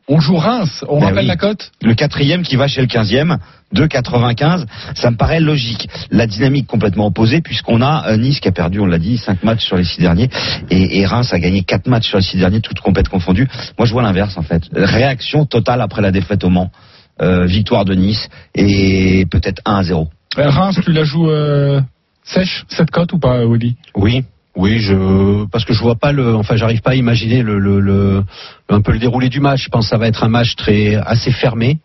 On 0.08 0.20
joue 0.20 0.38
Reims. 0.38 0.86
On 0.88 0.99
Ben 0.99 1.08
rappelle 1.08 1.24
oui. 1.24 1.28
la 1.28 1.36
cote 1.36 1.72
Le 1.82 1.93
quatrième 1.93 2.43
qui 2.43 2.55
va 2.55 2.68
chez 2.68 2.80
le 2.82 2.88
quinzième, 2.88 3.38
2,95. 3.76 4.66
Ça 4.95 5.12
me 5.12 5.18
paraît 5.18 5.41
logique. 5.41 5.89
La 6.12 6.28
dynamique 6.28 6.66
complètement 6.68 7.08
opposée 7.08 7.41
puisqu'on 7.41 7.82
a 7.82 8.08
euh, 8.08 8.18
Nice 8.18 8.39
qui 8.39 8.47
a 8.47 8.51
perdu, 8.53 8.80
on 8.80 8.86
l'a 8.86 8.99
dit, 8.99 9.18
5 9.18 9.43
matchs 9.43 9.66
sur 9.66 9.76
les 9.76 9.84
6 9.84 9.99
derniers 10.01 10.30
et, 10.70 10.99
et 10.99 11.05
Reims 11.05 11.34
a 11.34 11.39
gagné 11.39 11.64
4 11.64 11.88
matchs 11.88 12.08
sur 12.08 12.18
les 12.18 12.24
6 12.24 12.38
derniers, 12.38 12.62
toutes 12.62 12.80
compètes 12.80 13.10
confondues. 13.10 13.47
Moi 13.78 13.86
je 13.86 13.91
vois 13.91 14.01
l'inverse 14.01 14.38
en 14.38 14.43
fait. 14.43 14.64
Réaction 14.74 15.45
totale 15.45 15.82
après 15.82 16.01
la 16.01 16.12
défaite 16.12 16.43
au 16.43 16.49
Mans. 16.49 16.72
Euh, 17.20 17.45
victoire 17.45 17.84
de 17.84 17.95
Nice 17.95 18.30
et 18.53 19.26
peut-être 19.32 19.62
1 19.66 19.78
à 19.78 19.84
0. 19.84 20.08
Euh, 20.38 20.49
Reims, 20.49 20.80
tu 20.86 20.91
la 20.91 21.03
joues 21.03 21.30
euh, 21.32 21.82
sèche, 22.24 22.64
cette 22.70 22.91
cote 22.91 23.12
ou 23.12 23.18
pas, 23.18 23.43
Willy 23.43 23.76
Oui. 23.95 24.24
Oui, 24.58 24.80
je 24.80 25.45
parce 25.51 25.64
que 25.66 25.74
je 25.74 25.82
vois 25.82 25.95
pas 25.95 26.12
le, 26.12 26.36
enfin, 26.36 26.55
j'arrive 26.58 26.82
pas 26.82 26.91
à 26.91 26.95
imaginer 26.95 27.43
le, 27.43 27.60
le, 27.60 27.80
le- 27.80 28.24
un 28.70 28.82
peu 28.82 28.91
le 28.91 28.99
déroulé 28.99 29.30
du 29.30 29.39
match. 29.39 29.64
Je 29.66 29.70
pense 29.70 29.86
que 29.86 29.89
ça 29.91 29.97
va 29.97 30.08
être 30.08 30.24
un 30.24 30.30
match 30.30 30.55
très 30.55 30.95
assez 30.95 31.32
fermé. 31.32 31.78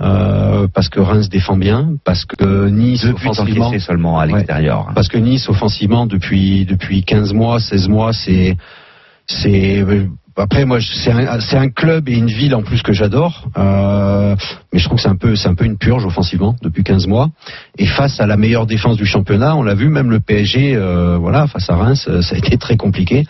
euh, 0.00 0.66
parce 0.74 0.88
que 0.88 1.00
Reims 1.00 1.28
défend 1.28 1.56
bien, 1.56 1.80
parce 2.04 2.24
que 2.24 2.68
Nice 2.68 3.02
Deux 3.04 3.12
offensivement, 3.12 3.70
seulement 3.78 4.18
à 4.18 4.24
l'extérieur. 4.26 4.90
parce 4.94 5.08
que 5.08 5.18
Nice 5.18 5.48
offensivement 5.48 6.06
depuis 6.06 6.64
depuis 6.64 7.02
15 7.04 7.34
mois, 7.34 7.58
16 7.60 7.88
mois, 7.88 8.12
c'est 8.12 8.56
c'est 9.26 9.84
après 10.36 10.64
moi 10.64 10.78
c'est 10.80 11.10
un, 11.10 11.38
un 11.38 11.68
club 11.68 12.08
et 12.08 12.14
une 12.14 12.28
ville 12.28 12.54
en 12.54 12.62
plus 12.62 12.82
que 12.82 12.92
j'adore, 12.92 13.48
euh, 13.56 14.34
mais 14.72 14.78
je 14.78 14.84
trouve 14.84 14.96
que 14.96 15.02
c'est 15.02 15.08
un 15.08 15.16
peu 15.16 15.34
un 15.44 15.54
peu 15.54 15.64
une 15.64 15.78
purge 15.78 16.04
offensivement 16.04 16.56
depuis 16.62 16.82
15 16.82 17.06
mois. 17.06 17.28
Et 17.78 17.86
face 17.86 18.20
à 18.20 18.26
la 18.26 18.36
meilleure 18.36 18.66
défense 18.66 18.96
du 18.96 19.06
championnat, 19.06 19.56
on 19.56 19.62
l'a 19.62 19.74
vu 19.74 19.88
même 19.88 20.10
le 20.10 20.20
PSG, 20.20 20.74
euh, 20.74 21.16
voilà 21.18 21.46
face 21.46 21.68
à 21.70 21.76
Reims, 21.76 22.06
euh, 22.08 22.22
ça 22.22 22.34
a 22.34 22.38
été 22.38 22.56
très 22.56 22.76
compliqué. 22.76 23.24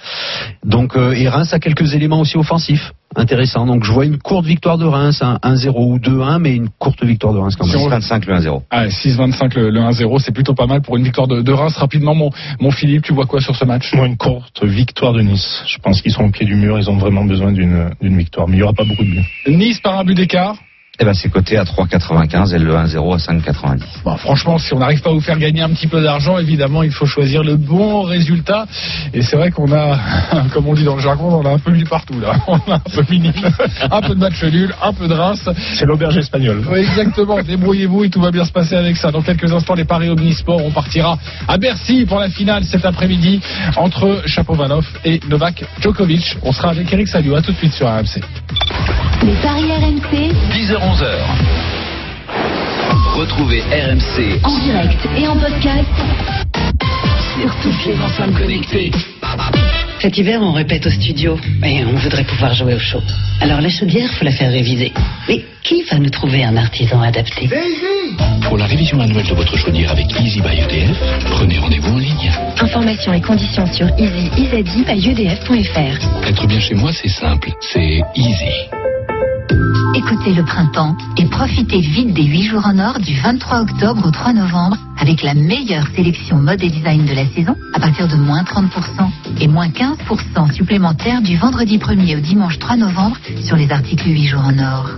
Donc 0.64 0.96
et 0.96 1.28
Reims 1.28 1.52
a 1.52 1.58
quelques 1.58 1.94
éléments 1.94 2.20
aussi 2.20 2.36
offensifs 2.36 2.92
intéressants. 3.16 3.66
Donc 3.66 3.84
je 3.84 3.92
vois 3.92 4.04
une 4.04 4.18
courte 4.18 4.46
victoire 4.46 4.78
de 4.78 4.84
Reims, 4.84 5.22
un 5.22 5.36
1-0 5.42 5.72
ou 5.76 5.98
2-1, 5.98 6.38
mais 6.38 6.54
une 6.54 6.68
courte 6.68 7.04
victoire 7.04 7.32
de 7.32 7.38
Reims 7.38 7.56
quand 7.56 7.66
même. 7.66 7.76
6-25 7.76 8.26
le 8.26 8.34
1-0. 8.38 8.62
Ah, 8.70 8.86
6-25 8.86 9.54
le, 9.56 9.70
le 9.70 9.80
1-0, 9.80 10.18
c'est 10.18 10.32
plutôt 10.32 10.54
pas 10.54 10.66
mal 10.66 10.82
pour 10.82 10.96
une 10.96 11.04
victoire 11.04 11.28
de, 11.28 11.40
de 11.40 11.52
Reims. 11.52 11.76
Rapidement, 11.76 12.14
mon, 12.14 12.30
mon 12.60 12.70
Philippe, 12.70 13.04
tu 13.04 13.12
vois 13.12 13.26
quoi 13.26 13.40
sur 13.40 13.56
ce 13.56 13.64
match? 13.64 13.92
Moi, 13.94 14.06
une 14.06 14.16
courte 14.16 14.64
victoire 14.64 15.12
de 15.12 15.22
Nice. 15.22 15.62
Je 15.66 15.78
pense 15.78 16.02
qu'ils 16.02 16.12
sont 16.12 16.24
au 16.24 16.30
pied 16.30 16.46
du 16.46 16.54
mur. 16.54 16.78
Ils 16.78 16.90
ont 16.90 16.96
vraiment 16.96 17.24
besoin 17.24 17.52
d'une 17.52 17.90
d'une 18.00 18.16
victoire. 18.16 18.48
Mais 18.48 18.54
il 18.54 18.58
n'y 18.58 18.62
aura 18.62 18.72
pas 18.72 18.84
beaucoup 18.84 19.04
de 19.04 19.10
buts. 19.10 19.26
Nice 19.46 19.80
par 19.80 19.98
un 19.98 20.04
but 20.04 20.14
d'écart. 20.14 20.56
Eh 21.00 21.06
ben 21.06 21.14
c'est 21.14 21.30
coté 21.30 21.56
à 21.56 21.64
3,95 21.64 22.54
et 22.54 22.58
le 22.58 22.74
1-0 22.74 23.14
à 23.14 23.16
5,90. 23.16 23.80
Bon, 24.04 24.14
franchement, 24.18 24.58
si 24.58 24.74
on 24.74 24.78
n'arrive 24.78 25.00
pas 25.00 25.08
à 25.08 25.14
vous 25.14 25.22
faire 25.22 25.38
gagner 25.38 25.62
un 25.62 25.70
petit 25.70 25.86
peu 25.86 26.02
d'argent, 26.02 26.36
évidemment, 26.36 26.82
il 26.82 26.92
faut 26.92 27.06
choisir 27.06 27.42
le 27.42 27.56
bon 27.56 28.02
résultat. 28.02 28.66
Et 29.14 29.22
c'est 29.22 29.36
vrai 29.36 29.50
qu'on 29.50 29.72
a, 29.72 29.98
comme 30.52 30.68
on 30.68 30.74
dit 30.74 30.84
dans 30.84 30.96
le 30.96 31.00
jargon, 31.00 31.40
on 31.42 31.46
a 31.46 31.50
un 31.50 31.58
peu 31.58 31.70
mis 31.70 31.84
partout 31.84 32.20
là. 32.20 32.34
On 32.46 32.56
a 32.70 32.74
un 32.74 32.78
peu 32.78 33.04
mis 33.08 33.22
un 33.90 34.00
peu 34.02 34.14
de 34.14 34.20
match 34.20 34.42
nul, 34.44 34.74
un 34.82 34.92
peu 34.92 35.08
de 35.08 35.14
Reims. 35.14 35.48
C'est 35.74 35.86
l'auberge 35.86 36.18
espagnole. 36.18 36.62
Oui, 36.70 36.80
exactement. 36.80 37.42
Débrouillez-vous 37.42 38.04
et 38.04 38.10
tout 38.10 38.20
va 38.20 38.30
bien 38.30 38.44
se 38.44 38.52
passer 38.52 38.76
avec 38.76 38.98
ça. 38.98 39.10
Dans 39.10 39.22
quelques 39.22 39.50
instants, 39.50 39.74
les 39.74 39.86
paris 39.86 40.10
Omnisport, 40.10 40.62
on 40.62 40.70
partira 40.70 41.18
à 41.48 41.56
Bercy 41.56 42.04
pour 42.04 42.18
la 42.18 42.28
finale 42.28 42.64
cet 42.64 42.84
après-midi 42.84 43.40
entre 43.76 44.22
Chapovalov 44.26 44.86
et 45.06 45.20
Novak 45.30 45.64
Djokovic. 45.80 46.36
On 46.42 46.52
sera 46.52 46.68
avec 46.68 46.92
Eric 46.92 47.08
Salio. 47.08 47.34
À 47.34 47.40
tout 47.40 47.52
de 47.52 47.56
suite 47.56 47.72
sur 47.72 47.88
AMC. 47.88 48.20
Les 49.22 49.34
paris 49.34 49.70
RMC 49.72 50.32
10h-11h. 50.82 51.06
Retrouvez 53.14 53.60
RMC 53.60 54.40
en 54.42 54.58
direct 54.58 54.98
et 55.16 55.28
en 55.28 55.36
podcast 55.36 55.86
sur 57.40 57.54
toutes 57.62 57.86
les 57.86 57.94
enceintes 58.00 58.36
connectées. 58.36 58.90
Cet 60.00 60.18
hiver, 60.18 60.40
on 60.42 60.50
répète 60.52 60.84
au 60.86 60.90
studio, 60.90 61.38
mais 61.60 61.84
on 61.84 61.94
voudrait 61.94 62.24
pouvoir 62.24 62.52
jouer 62.54 62.74
au 62.74 62.80
chaud. 62.80 63.00
Alors 63.40 63.60
la 63.60 63.68
chaudière, 63.68 64.10
faut 64.10 64.24
la 64.24 64.32
faire 64.32 64.50
réviser. 64.50 64.92
Mais 65.28 65.44
qui 65.62 65.84
va 65.84 65.98
nous 65.98 66.10
trouver 66.10 66.42
un 66.42 66.56
artisan 66.56 67.00
adapté 67.00 67.48
Pour 68.42 68.58
la 68.58 68.64
révision 68.66 69.00
annuelle 69.00 69.28
de 69.28 69.34
votre 69.34 69.56
chaudière 69.56 69.92
avec 69.92 70.06
Easy 70.20 70.40
by 70.40 70.58
EDF, 70.58 70.98
prenez 71.30 71.58
rendez-vous 71.58 71.92
en 71.94 71.98
ligne. 71.98 72.32
Informations 72.60 73.12
et 73.12 73.20
conditions 73.20 73.66
sur 73.72 73.86
easy-by-edf.fr. 73.98 76.26
Être 76.26 76.46
bien 76.48 76.58
chez 76.60 76.74
moi, 76.74 76.90
c'est 76.92 77.08
simple, 77.08 77.50
c'est 77.60 78.00
easy. 78.16 78.68
Écoutez 79.94 80.32
le 80.32 80.42
printemps 80.42 80.96
et 81.18 81.26
profitez 81.26 81.80
vite 81.80 82.14
des 82.14 82.24
8 82.24 82.42
jours 82.44 82.66
en 82.66 82.78
or 82.78 82.98
du 82.98 83.14
23 83.14 83.60
octobre 83.60 84.06
au 84.06 84.10
3 84.10 84.32
novembre 84.32 84.76
avec 84.98 85.22
la 85.22 85.34
meilleure 85.34 85.86
sélection 85.94 86.36
mode 86.36 86.62
et 86.62 86.70
design 86.70 87.04
de 87.04 87.12
la 87.12 87.26
saison 87.26 87.54
à 87.74 87.80
partir 87.80 88.08
de 88.08 88.16
moins 88.16 88.42
30% 88.42 88.68
et 89.40 89.48
moins 89.48 89.68
15% 89.68 90.52
supplémentaires 90.52 91.20
du 91.20 91.36
vendredi 91.36 91.78
1er 91.78 92.16
au 92.16 92.20
dimanche 92.20 92.58
3 92.58 92.76
novembre 92.76 93.16
sur 93.42 93.56
les 93.56 93.70
articles 93.70 94.08
8 94.08 94.26
jours 94.26 94.42
en 94.44 94.58
or. 94.58 94.90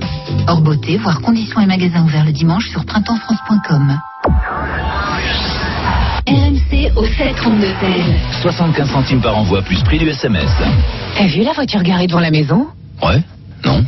Hors 0.47 0.61
beauté, 0.61 0.97
voire 0.99 1.21
conditions 1.21 1.61
et 1.61 1.67
magasins 1.67 2.05
ouverts 2.05 2.25
le 2.25 2.33
dimanche 2.33 2.69
sur 2.71 2.85
printemps-france.com. 2.85 3.99
RMC 6.27 6.93
au 6.97 7.05
732 7.05 7.67
75 8.43 8.91
centimes 8.91 9.21
par 9.21 9.37
envoi 9.37 9.63
plus 9.63 9.83
prix 9.83 9.99
du 9.99 10.09
SMS. 10.09 10.51
T'as 11.17 11.27
vu 11.27 11.43
la 11.43 11.53
voiture 11.53 11.83
garée 11.83 12.07
devant 12.07 12.21
la 12.21 12.31
maison? 12.31 12.69
Ouais 13.03 13.23
Non 13.65 13.85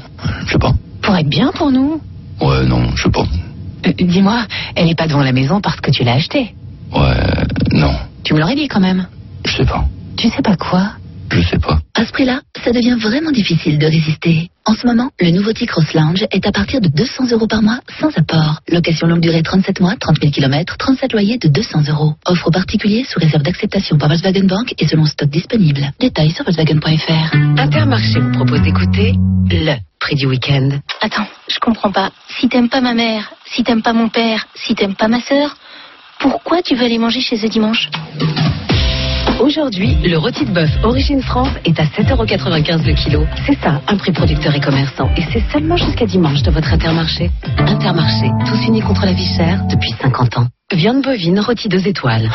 Je 0.47 0.53
sais 0.53 0.59
pas. 0.59 0.73
Pour 1.03 1.17
être 1.17 1.29
bien 1.29 1.53
pour 1.53 1.71
nous. 1.71 2.01
Ouais, 2.41 2.65
non, 2.67 2.83
je 2.97 3.05
sais 3.05 3.11
pas. 3.11 3.25
Euh, 3.87 3.93
Dis-moi, 3.99 4.45
elle 4.75 4.89
est 4.89 4.95
pas 4.99 5.07
devant 5.07 5.23
la 5.23 5.33
maison 5.33 5.61
parce 5.61 5.81
que 5.81 5.91
tu 5.91 6.03
l'as 6.05 6.15
achetée. 6.15 6.55
Ouais, 6.95 7.45
non, 7.73 7.93
Tu 8.25 8.35
me 8.35 8.41
l'aurais 8.41 8.55
dit 8.57 8.69
quand 8.69 8.81
même. 8.81 9.07
je 9.47 9.53
sais 9.57 9.65
pas. 9.65 9.85
Tu 10.17 10.29
sais 10.31 10.43
pas 10.43 10.57
quoi? 10.57 10.93
Je 11.33 11.41
sais 11.43 11.59
pas. 11.59 11.79
À 11.95 12.05
ce 12.05 12.13
prix-là, 12.13 12.41
ça 12.65 12.73
devient 12.73 12.97
vraiment 12.99 13.31
difficile 13.31 13.79
de 13.79 13.87
résister. 13.87 14.51
En 14.65 14.75
ce 14.75 14.87
moment, 14.87 15.11
le 15.21 15.31
nouveau 15.31 15.53
T-Cross 15.53 15.95
Lounge 15.95 16.27
est 16.31 16.47
à 16.47 16.53
partir 16.53 16.81
de 16.81 16.89
200 16.89 17.31
euros 17.33 17.47
par 17.47 17.63
mois 17.63 17.81
sans 18.01 18.11
apport. 18.17 18.61
Location 18.69 19.07
longue 19.07 19.21
durée 19.21 19.43
37 19.43 19.81
mois, 19.81 19.95
30 19.99 20.21
000 20.21 20.33
km, 20.33 20.77
37 20.77 21.13
loyers 21.13 21.39
de 21.39 21.49
200 21.49 21.83
euros. 21.89 22.15
Offre 22.27 22.49
aux 22.49 22.51
particuliers 22.51 23.05
sous 23.05 23.19
réserve 23.19 23.43
d'acceptation 23.43 23.99
par 23.99 24.09
Volkswagen 24.09 24.47
Bank 24.47 24.75
et 24.79 24.87
selon 24.87 25.05
stock 25.05 25.29
disponible. 25.29 25.93
Détails 26.01 26.31
sur 26.31 26.45
Volkswagen.fr. 26.45 27.37
Intermarché 27.59 28.19
vous 28.19 28.33
propose 28.33 28.63
d'écouter 28.63 29.15
le 29.51 29.77
prix 30.01 30.17
du 30.17 30.27
week-end. 30.27 30.71
Attends, 31.01 31.27
je 31.49 31.59
comprends 31.59 31.93
pas. 31.93 32.11
Si 32.39 32.49
t'aimes 32.49 32.69
pas 32.69 32.81
ma 32.81 32.95
mère, 32.95 33.33
si 33.47 33.63
t'aimes 33.63 33.83
pas 33.83 33.93
mon 33.93 34.09
père, 34.09 34.47
si 34.55 34.75
t'aimes 34.75 34.97
pas 34.97 35.09
ma 35.09 35.21
sœur, 35.21 35.57
pourquoi 36.19 36.63
tu 36.63 36.75
veux 36.75 36.85
aller 36.85 36.99
manger 36.99 37.21
chez 37.21 37.37
eux 37.45 37.49
dimanche? 37.49 37.91
Aujourd'hui, 39.41 39.95
le 40.03 40.17
rôti 40.17 40.47
de 40.47 40.51
bœuf 40.51 40.71
Origine 40.83 41.21
France 41.21 41.51
est 41.65 41.79
à 41.79 41.85
7,95€ 41.85 42.87
le 42.87 42.95
kilo. 42.95 43.27
C'est 43.47 43.59
ça, 43.61 43.83
un 43.87 43.97
prix 43.97 44.13
producteur 44.13 44.55
et 44.55 44.61
commerçant. 44.61 45.11
Et 45.17 45.23
c'est 45.31 45.43
seulement 45.53 45.77
jusqu'à 45.77 46.07
dimanche 46.07 46.43
de 46.43 46.51
votre 46.51 46.73
Intermarché. 46.73 47.31
Intermarché, 47.59 48.31
tous 48.49 48.67
unis 48.67 48.81
contre 48.81 49.05
la 49.05 49.13
vie 49.13 49.27
chère 49.37 49.61
depuis 49.69 49.93
50 50.01 50.39
ans. 50.39 50.47
Viande 50.73 51.03
bovine, 51.03 51.39
rôti 51.41 51.69
2 51.69 51.87
étoiles. 51.87 52.31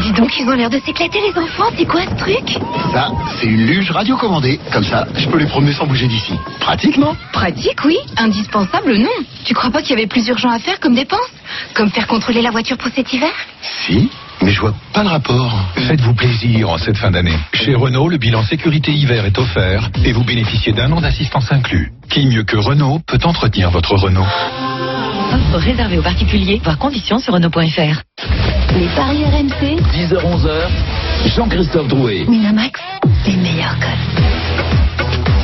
Dis 0.00 0.12
donc, 0.12 0.30
ils 0.38 0.48
ont 0.48 0.52
l'air 0.52 0.70
de 0.70 0.78
s'éclater 0.78 1.18
les 1.20 1.38
enfants, 1.38 1.70
c'est 1.76 1.84
quoi 1.84 2.02
ce 2.02 2.14
truc? 2.14 2.58
Ça, 2.92 3.10
c'est 3.38 3.46
une 3.46 3.66
luge 3.66 3.90
radiocommandée. 3.90 4.60
Comme 4.72 4.84
ça, 4.84 5.06
je 5.16 5.26
peux 5.28 5.38
les 5.38 5.46
promener 5.46 5.72
sans 5.72 5.86
bouger 5.86 6.06
d'ici. 6.06 6.34
Pratique, 6.60 6.96
non 6.96 7.16
Pratique, 7.32 7.84
oui. 7.84 7.98
Indispensable, 8.16 8.96
non. 8.96 9.10
Tu 9.44 9.54
crois 9.54 9.70
pas 9.70 9.82
qu'il 9.82 9.90
y 9.90 9.94
avait 9.94 10.06
plus 10.06 10.26
urgent 10.28 10.50
à 10.50 10.60
faire 10.60 10.78
comme 10.78 10.94
dépense? 10.94 11.18
Comme 11.74 11.90
faire 11.90 12.06
contrôler 12.06 12.40
la 12.40 12.50
voiture 12.52 12.78
pour 12.78 12.90
cet 12.94 13.12
hiver? 13.12 13.32
Si, 13.84 14.08
mais 14.42 14.52
je 14.52 14.60
vois 14.60 14.74
pas 14.92 15.02
le 15.02 15.08
rapport. 15.08 15.52
Faites-vous 15.76 16.14
plaisir 16.14 16.70
en 16.70 16.78
cette 16.78 16.96
fin 16.96 17.10
d'année. 17.10 17.36
Chez 17.52 17.74
Renault, 17.74 18.08
le 18.08 18.18
bilan 18.18 18.42
sécurité 18.42 18.92
hiver 18.92 19.24
est 19.24 19.38
offert 19.38 19.90
et 20.04 20.12
vous 20.12 20.24
bénéficiez 20.24 20.72
d'un 20.72 20.90
an 20.92 21.00
d'assistance 21.00 21.50
inclus. 21.52 21.92
Qui 22.08 22.26
mieux 22.26 22.44
que 22.44 22.56
Renault 22.56 23.00
peut 23.06 23.18
entretenir 23.24 23.70
votre 23.70 23.94
Renault 23.94 24.26
Offre 25.32 25.58
réservée 25.58 25.98
aux 25.98 26.02
particuliers, 26.02 26.60
voir 26.62 26.78
conditions 26.78 27.18
sur 27.18 27.34
Renault.fr. 27.34 28.02
Les 28.74 28.88
paris 28.96 29.24
RMC, 29.24 29.80
10h-11h, 29.94 30.68
Jean-Christophe 31.36 31.88
Drouet. 31.88 32.24
Winamax, 32.26 32.80
les 33.26 33.36
meilleurs 33.36 33.78
codes. 33.78 34.69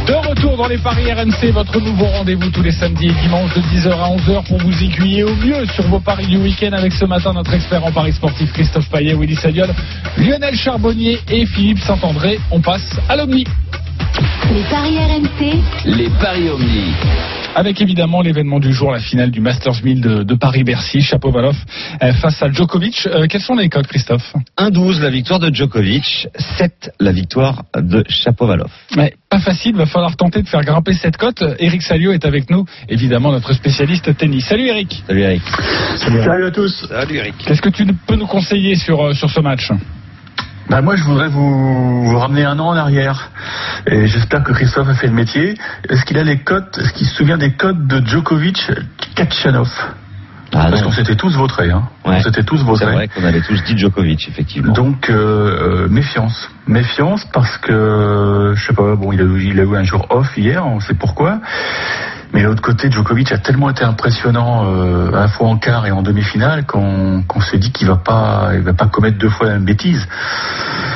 De 0.06 0.14
retour 0.14 0.56
dans 0.56 0.68
les 0.68 0.78
paris 0.78 1.12
RMC, 1.12 1.50
votre 1.52 1.80
nouveau 1.80 2.04
rendez-vous 2.04 2.48
tous 2.50 2.62
les 2.62 2.70
samedis 2.70 3.08
et 3.08 3.22
dimanches 3.22 3.52
de 3.54 3.60
10h 3.60 3.90
à 3.90 4.08
11h 4.16 4.46
pour 4.46 4.58
vous 4.58 4.82
aiguiller 4.84 5.24
au 5.24 5.34
mieux 5.34 5.66
sur 5.74 5.82
vos 5.88 5.98
paris 5.98 6.28
du 6.28 6.36
week-end 6.36 6.72
avec 6.72 6.92
ce 6.92 7.04
matin 7.04 7.32
notre 7.32 7.52
expert 7.52 7.84
en 7.84 7.90
paris 7.90 8.12
sportif 8.12 8.52
Christophe 8.52 8.88
Payet, 8.88 9.14
Willy 9.14 9.34
Sagnol, 9.34 9.68
Lionel 10.16 10.54
Charbonnier 10.54 11.18
et 11.28 11.44
Philippe 11.46 11.80
Saint-André. 11.80 12.38
On 12.52 12.60
passe 12.60 12.96
à 13.08 13.16
l'Omni. 13.16 13.44
Les 14.52 14.62
paris 14.70 14.96
RMC, 14.96 15.60
Les 15.86 16.08
paris 16.20 16.50
Omni. 16.50 16.92
Avec 17.56 17.80
évidemment 17.80 18.20
l'événement 18.20 18.60
du 18.60 18.70
jour, 18.70 18.92
la 18.92 19.00
finale 19.00 19.30
du 19.30 19.40
Masters 19.40 19.82
1000 19.82 20.00
de, 20.02 20.22
de 20.22 20.34
Paris-Bercy, 20.34 21.00
Chapovalov 21.00 21.56
euh, 22.02 22.12
face 22.12 22.42
à 22.42 22.52
Djokovic. 22.52 23.06
Euh, 23.06 23.26
quels 23.28 23.40
sont 23.40 23.56
les 23.56 23.70
codes, 23.70 23.86
Christophe 23.86 24.34
1-12 24.58 25.00
la 25.00 25.08
victoire 25.08 25.40
de 25.40 25.52
Djokovic, 25.52 26.28
7 26.58 26.92
la 27.00 27.12
victoire 27.12 27.64
de 27.74 28.04
Chapovalov. 28.08 28.70
Ouais, 28.94 29.14
pas 29.30 29.40
facile, 29.40 29.74
va 29.74 29.86
falloir 29.86 30.16
tenter 30.16 30.42
de 30.42 30.48
faire 30.48 30.60
grimper 30.60 30.92
cette 30.92 31.16
cote. 31.16 31.42
Eric 31.58 31.80
Salio 31.82 32.12
est 32.12 32.26
avec 32.26 32.50
nous, 32.50 32.66
évidemment 32.90 33.32
notre 33.32 33.54
spécialiste 33.54 34.14
tennis. 34.18 34.44
Salut 34.44 34.66
Eric. 34.66 35.02
Salut 35.06 35.22
Eric. 35.22 35.42
Salut, 35.96 36.44
à 36.44 36.50
tous. 36.50 36.86
Salut 36.88 37.16
Eric. 37.16 37.34
Qu'est-ce 37.38 37.62
que 37.62 37.70
tu 37.70 37.86
peux 38.06 38.16
nous 38.16 38.26
conseiller 38.26 38.74
sur, 38.74 39.00
euh, 39.02 39.14
sur 39.14 39.30
ce 39.30 39.40
match 39.40 39.70
bah 40.68 40.82
moi, 40.82 40.96
je 40.96 41.04
voudrais 41.04 41.28
vous, 41.28 42.04
vous 42.04 42.18
ramener 42.18 42.44
un 42.44 42.58
an 42.58 42.68
en 42.68 42.76
arrière. 42.76 43.30
Et 43.86 44.06
j'espère 44.06 44.42
que 44.42 44.52
Christophe 44.52 44.88
a 44.88 44.94
fait 44.94 45.06
le 45.06 45.12
métier. 45.12 45.54
Est-ce 45.88 46.04
qu'il 46.04 46.18
a 46.18 46.24
les 46.24 46.38
codes, 46.38 46.66
est-ce 46.78 46.92
qu'il 46.92 47.06
se 47.06 47.14
souvient 47.14 47.38
des 47.38 47.52
codes 47.52 47.86
de 47.86 48.04
Djokovic 48.04 48.70
Kachanov? 49.14 49.70
Ah 50.52 50.68
Parce 50.70 50.82
qu'on 50.82 50.92
s'était 50.92 51.16
tous 51.16 51.36
vautrés. 51.36 51.70
Hein. 51.70 51.88
Ouais. 52.04 52.16
On 52.18 52.20
s'était 52.20 52.42
tous 52.44 52.56
C'est 52.58 52.64
vautrés. 52.64 52.86
vrai 52.94 53.08
qu'on 53.08 53.24
avait 53.24 53.40
tous 53.42 53.62
dit 53.64 53.76
Djokovic, 53.76 54.28
effectivement. 54.28 54.72
Donc 54.72 55.10
euh, 55.10 55.84
euh, 55.84 55.88
méfiance, 55.88 56.48
méfiance 56.66 57.24
parce 57.32 57.58
que 57.58 58.52
je 58.54 58.66
sais 58.66 58.72
pas, 58.72 58.94
bon 58.94 59.12
il 59.12 59.20
a, 59.20 59.24
il 59.24 59.60
a 59.60 59.64
eu 59.64 59.76
un 59.76 59.82
jour 59.82 60.06
off 60.10 60.36
hier, 60.36 60.64
on 60.66 60.80
sait 60.80 60.94
pourquoi. 60.94 61.40
Mais 62.32 62.42
l'autre 62.42 62.62
côté, 62.62 62.90
Djokovic 62.90 63.32
a 63.32 63.38
tellement 63.38 63.70
été 63.70 63.84
impressionnant 63.84 64.64
euh, 64.66 65.08
à 65.14 65.20
la 65.20 65.28
fois 65.28 65.48
en 65.48 65.56
quart 65.56 65.86
et 65.86 65.90
en 65.90 66.02
demi-finale 66.02 66.66
qu'on 66.66 67.22
se 67.40 67.56
dit 67.56 67.72
qu'il 67.72 67.86
va 67.86 67.96
pas, 67.96 68.52
va 68.58 68.72
pas 68.72 68.86
commettre 68.86 69.18
deux 69.18 69.28
fois 69.30 69.46
la 69.46 69.54
même 69.54 69.64
bêtise. 69.64 70.06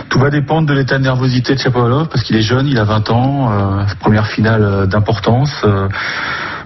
Tout 0.08 0.18
va 0.18 0.30
dépendre 0.30 0.68
de 0.68 0.74
l'état 0.74 0.98
de 0.98 1.04
nervosité 1.04 1.54
de 1.54 1.60
Chapovalov 1.60 2.08
parce 2.08 2.22
qu'il 2.24 2.36
est 2.36 2.42
jeune, 2.42 2.66
il 2.66 2.78
a 2.78 2.84
20 2.84 3.10
ans, 3.10 3.52
euh, 3.52 3.84
première 4.00 4.26
finale 4.26 4.86
d'importance. 4.88 5.64
euh, 5.64 5.88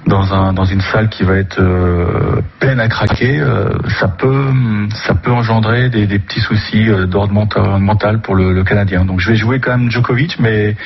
dans, 0.07 0.35
un, 0.35 0.53
dans 0.53 0.65
une 0.65 0.81
salle 0.81 1.09
qui 1.09 1.23
va 1.23 1.37
être 1.37 1.59
euh, 1.61 2.43
pleine 2.59 2.81
à 2.81 2.89
craquer, 2.89 3.41
euh, 3.41 3.71
ça 3.99 4.09
peut 4.09 5.31
engendrer 5.31 5.89
des, 5.89 6.07
petits 6.19 6.41
soucis 6.41 6.89
d'ordre 7.07 7.33
mental, 7.33 7.79
mental 7.81 8.21
pour 8.21 8.35
le, 8.35 8.53
le 8.53 8.65
Canadien. 8.65 9.05
Donc 9.05 9.21
je 9.21 9.31
vais 9.31 9.37
jouer 9.37 9.61
quand 9.61 9.77
même 9.77 9.91
Djokovic, 9.91 10.39
mais 10.39 10.77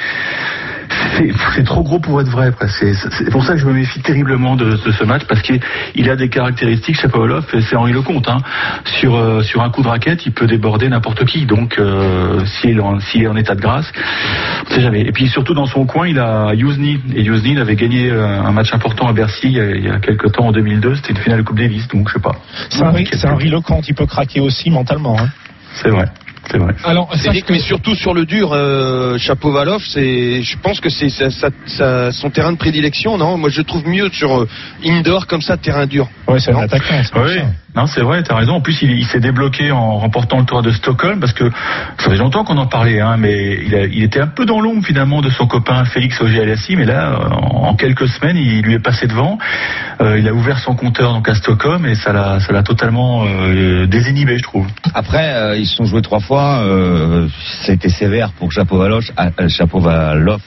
c'est 1.55 1.64
trop 1.64 1.82
gros 1.82 1.99
pour 1.99 2.20
être 2.20 2.28
vrai. 2.28 2.53
C'est 2.68 3.30
pour 3.30 3.44
ça 3.44 3.55
que 3.55 3.59
je 3.61 3.66
me 3.66 3.72
méfie 3.72 4.01
terriblement 4.01 4.57
de, 4.57 4.70
de 4.84 4.90
ce 4.92 5.05
match 5.05 5.22
parce 5.28 5.42
qu'il 5.42 5.61
il 5.94 6.09
a 6.11 6.16
des 6.16 6.28
caractéristiques, 6.28 7.01
Shapovalov, 7.01 7.44
et 7.53 7.61
c'est 7.62 7.76
Henri 7.76 7.92
Lecomte. 7.92 8.28
Hein. 8.28 8.38
Sur, 8.84 9.16
euh, 9.16 9.42
sur 9.42 9.62
un 9.62 9.70
coup 9.70 9.82
de 9.82 9.88
raquette, 9.88 10.24
il 10.26 10.32
peut 10.32 10.46
déborder 10.46 10.88
n'importe 10.88 11.24
qui. 11.24 11.46
Donc 11.46 11.78
euh, 11.78 12.44
s'il 12.46 12.78
est, 12.78 12.80
en- 12.80 13.01
s'il 13.01 13.22
est 13.22 13.28
en 13.28 13.36
état 13.36 13.55
de 13.55 13.61
grâce, 13.61 13.90
on 14.68 14.74
sait 14.74 14.80
jamais. 14.80 15.03
Et 15.03 15.12
puis 15.12 15.28
surtout 15.28 15.55
dans 15.55 15.66
son 15.66 15.86
coin, 15.86 16.07
il 16.09 16.18
a 16.18 16.55
Yousni. 16.55 17.01
Et 17.14 17.22
Yousni 17.22 17.53
il 17.53 17.61
avait 17.61 17.76
gagné 17.76 18.11
euh, 18.11 18.40
un 18.40 18.53
match 18.53 18.72
important 18.72 19.09
à 19.09 19.12
Bercy 19.12 19.49
il 19.49 19.53
y 19.53 19.61
a, 19.61 19.70
il 19.70 19.84
y 19.84 19.88
a 19.90 19.99
quelques 19.99 20.32
temps 20.32 20.46
en 20.46 20.53
2002. 20.53 20.96
C'était 20.96 21.11
une 21.12 21.18
finale 21.18 21.38
de 21.40 21.44
Coupe 21.44 21.59
Davis. 21.59 21.88
Donc 21.88 22.09
je 22.09 22.14
sais 22.14 22.20
pas. 22.20 22.36
C'est 22.70 22.82
un, 22.82 22.90
ri- 22.90 23.09
c'est 23.12 23.26
un 23.26 23.36
Lecomte, 23.38 23.88
il 23.88 23.94
peut 23.94 24.07
craquer 24.07 24.40
aussi 24.40 24.70
mentalement. 24.70 25.16
Hein. 25.18 25.28
C'est 25.74 25.90
vrai. 25.90 26.07
C'est 26.51 26.59
vrai. 26.59 26.74
Alors, 26.84 27.09
Eric, 27.26 27.44
mais 27.51 27.59
surtout 27.59 27.94
sur 27.94 28.14
le 28.14 28.24
dur, 28.24 28.51
euh, 28.53 29.18
Chapovalov, 29.18 29.82
c'est, 29.86 30.42
je 30.42 30.57
pense 30.59 30.80
que 30.80 30.88
c'est 30.88 31.09
ça- 31.11 31.30
ça- 31.30 31.49
ça- 31.66 32.12
son 32.12 32.30
terrain 32.30 32.53
de 32.53 32.57
prédilection, 32.57 33.18
non? 33.18 33.36
Moi, 33.36 33.51
je 33.51 33.61
trouve 33.62 33.86
mieux 33.86 34.09
sur 34.12 34.40
euh, 34.42 34.49
indoor 34.84 35.26
comme 35.26 35.42
ça, 35.42 35.57
terrain 35.57 35.86
dur. 35.86 36.09
Ouais, 36.26 36.40
c'est 36.40 36.53
un 36.53 36.55
attaquant. 36.64 36.84
Oui, 37.16 37.42
non, 37.76 37.86
c'est 37.86 38.01
vrai, 38.01 38.22
t'as 38.22 38.34
raison. 38.36 38.55
En 38.55 38.61
plus, 38.61 38.80
il, 38.82 38.92
il 38.92 39.05
s'est 39.07 39.20
débloqué 39.20 39.70
en 39.72 39.99
remportant 39.99 40.38
le 40.38 40.44
tour 40.46 40.62
de 40.62 40.70
Stockholm 40.70 41.20
parce 41.20 41.32
que 41.34 41.51
ça 41.99 42.09
fait 42.11 42.16
longtemps 42.16 42.44
qu'on 42.44 42.57
en 42.57 42.66
parlait, 42.66 43.01
hein, 43.01 43.16
mais 43.18 43.59
il, 43.66 43.74
a- 43.74 43.84
il 43.84 44.03
était 44.03 44.20
un 44.20 44.26
peu 44.26 44.46
dans 44.46 44.61
l'ombre 44.61 44.84
finalement 44.84 45.20
de 45.20 45.30
son 45.30 45.46
copain 45.46 45.84
Félix 45.84 46.20
Auger-Aliassime. 46.20 46.78
Mais 46.78 46.86
là, 46.86 47.18
en, 47.42 47.68
en 47.68 47.74
quelques 47.74 48.09
semaines, 48.09 48.36
il 48.38 48.62
lui 48.62 48.74
est 48.74 48.78
passé 48.82 49.07
devant. 49.07 49.38
Euh, 50.01 50.18
il 50.18 50.26
a 50.28 50.32
ouvert 50.32 50.59
son 50.61 50.74
compteur 50.74 51.12
donc 51.12 51.28
à 51.28 51.34
Stockholm 51.34 51.84
et 51.86 51.94
ça 51.94 52.12
l'a, 52.12 52.40
ça 52.40 52.53
l'a 52.53 52.62
totalement 52.62 53.24
euh, 53.26 53.86
désinhibé, 53.86 54.38
je 54.38 54.42
trouve. 54.42 54.66
Après, 54.94 55.34
euh, 55.34 55.57
ils 55.59 55.66
se 55.66 55.76
sont 55.76 55.84
joués 55.84 56.03
trois 56.03 56.20
fois. 56.20 56.38
Euh, 56.41 57.28
ça 57.62 57.72
a 57.72 57.74
été 57.74 57.89
sévère 57.89 58.32
pour 58.32 58.53
Chapovalov. 58.53 59.05
Euh, 59.41 59.49
Chapovalov. 59.49 60.41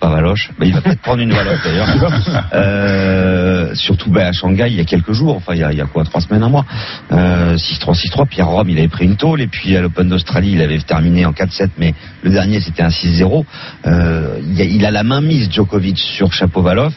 Pas 0.00 0.10
Valoche. 0.10 0.50
Bah, 0.56 0.64
il 0.64 0.72
va 0.72 0.80
peut-être 0.80 1.00
prendre 1.00 1.20
une 1.22 1.32
Valoche 1.32 1.58
d'ailleurs. 1.64 1.88
Euh, 2.54 3.74
surtout 3.74 4.10
bah, 4.10 4.26
à 4.28 4.32
Shanghai 4.32 4.66
il 4.68 4.76
y 4.76 4.80
a 4.80 4.84
quelques 4.84 5.12
jours. 5.12 5.34
Enfin, 5.36 5.54
il 5.54 5.60
y 5.60 5.64
a, 5.64 5.72
il 5.72 5.78
y 5.78 5.80
a 5.80 5.86
quoi 5.86 6.04
Trois 6.04 6.20
semaines, 6.20 6.42
un 6.42 6.48
mois. 6.48 6.64
Euh, 7.12 7.56
6-3, 7.56 7.94
6-3. 7.94 8.26
Puis 8.28 8.40
à 8.40 8.44
Rome, 8.44 8.68
il 8.70 8.78
avait 8.78 8.88
pris 8.88 9.04
une 9.06 9.16
tôle. 9.16 9.40
Et 9.40 9.48
puis 9.48 9.76
à 9.76 9.80
l'Open 9.80 10.08
d'Australie, 10.08 10.52
il 10.52 10.62
avait 10.62 10.78
terminé 10.78 11.26
en 11.26 11.32
4-7. 11.32 11.70
Mais 11.78 11.94
le 12.22 12.30
dernier, 12.30 12.60
c'était 12.60 12.82
un 12.82 12.88
6-0. 12.90 13.44
Euh, 13.86 14.38
il, 14.48 14.60
a- 14.60 14.64
il 14.64 14.86
a 14.86 14.90
la 14.90 15.02
main 15.02 15.20
mise, 15.20 15.50
Djokovic, 15.50 15.98
sur 15.98 16.32
Chapovalov. 16.32 16.92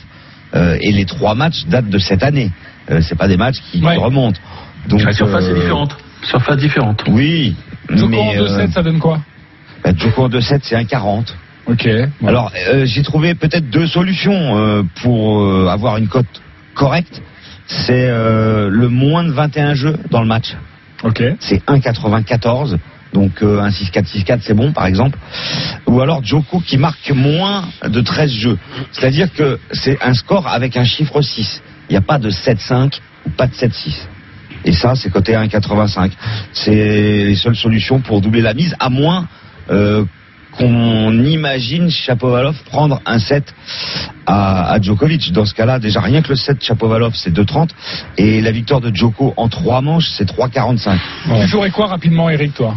Euh, 0.54 0.78
et 0.82 0.92
les 0.92 1.06
trois 1.06 1.34
matchs 1.34 1.66
datent 1.68 1.89
de 1.89 1.98
cette 1.98 2.24
année. 2.24 2.52
Euh, 2.92 3.02
c'est 3.02 3.18
pas 3.18 3.28
des 3.28 3.38
matchs 3.38 3.58
qui, 3.72 3.82
remontent. 3.98 4.39
Donc, 4.88 5.02
la 5.04 5.14
surface 5.14 5.46
est 5.46 5.52
euh, 5.52 5.56
différente. 5.56 5.96
Surface 6.24 6.58
différente. 6.58 7.04
Oui. 7.08 7.56
Djoko 7.90 8.16
en 8.16 8.34
2-7, 8.34 8.40
euh, 8.40 8.68
ça 8.72 8.84
donne 8.84 9.00
quoi 9.00 9.20
bah, 9.84 9.92
Djoko 9.96 10.24
en 10.24 10.30
2-7, 10.30 10.60
c'est 10.64 10.76
un 10.76 10.86
40. 10.86 11.36
Ok. 11.68 11.88
Alors, 12.26 12.52
euh, 12.68 12.86
j'ai 12.86 13.04
trouvé 13.04 13.36
peut-être 13.36 13.70
deux 13.70 13.88
solutions 13.88 14.58
euh, 14.58 14.84
pour 15.02 15.42
euh, 15.42 15.68
avoir 15.68 15.98
une 15.98 16.08
cote 16.08 16.42
correcte. 16.76 17.22
C'est 17.68 18.08
euh, 18.10 18.70
le 18.70 18.90
moins 18.90 19.24
de 19.24 19.32
21 19.32 19.76
jeux 19.76 19.96
dans 20.10 20.22
le 20.22 20.28
match. 20.28 20.56
Ok. 21.04 21.24
C'est 21.40 21.64
1,94. 21.66 22.78
Donc 23.14 23.44
euh, 23.44 23.60
un 23.60 23.70
6-4, 23.70 24.06
6-4, 24.06 24.40
c'est 24.42 24.54
bon, 24.54 24.72
par 24.72 24.86
exemple. 24.86 25.18
Ou 25.88 26.02
alors 26.02 26.24
Djoko 26.24 26.60
qui 26.60 26.78
marque 26.78 27.12
moins 27.12 27.66
de 27.86 28.02
13 28.02 28.32
jeux. 28.32 28.58
C'est-à-dire 28.92 29.32
que 29.34 29.60
c'est 29.72 30.02
un 30.02 30.14
score 30.14 30.48
avec 30.48 30.78
un 30.78 30.86
chiffre 30.86 31.22
6. 31.22 31.62
Il 31.90 31.94
n'y 31.94 31.98
a 31.98 32.02
pas 32.02 32.20
de 32.20 32.30
7-5 32.30 33.00
ou 33.26 33.30
pas 33.32 33.48
de 33.48 33.54
7-6. 33.54 34.08
Et 34.66 34.72
ça, 34.72 34.95
c'est 34.95 35.09
côté 35.09 35.34
1,85. 35.34 36.12
C'est 36.53 36.72
les 36.72 37.36
seules 37.36 37.55
solutions 37.55 37.99
pour 37.99 38.22
doubler 38.22 38.41
la 38.41 38.53
mise, 38.53 38.76
à 38.80 38.89
moins 38.89 39.28
euh, 39.70 40.05
qu'on 40.57 41.24
imagine 41.24 41.89
Chapovalov 41.89 42.55
prendre 42.66 43.01
un 43.05 43.20
7 43.20 43.53
à, 44.26 44.78
Djokovic. 44.82 45.32
Dans 45.32 45.45
ce 45.45 45.53
cas-là, 45.53 45.80
déjà 45.80 46.01
rien 46.01 46.22
que 46.22 46.30
le 46.30 46.36
7 46.36 46.64
Chapovalov, 46.64 47.14
c'est 47.16 47.34
2,30. 47.34 47.70
Et 48.18 48.41
la 48.41 48.51
victoire 48.51 48.82
de 48.82 48.93
Djoko 48.93 49.34
en 49.38 49.47
trois 49.47 49.82
manches, 49.82 50.09
c'est 50.18 50.30
3,45. 50.30 50.97
Tu 51.41 51.47
jouerais 51.47 51.72
quoi 51.72 51.88
rapidement, 51.88 52.30
Eric, 52.30 52.53
toi? 52.53 52.76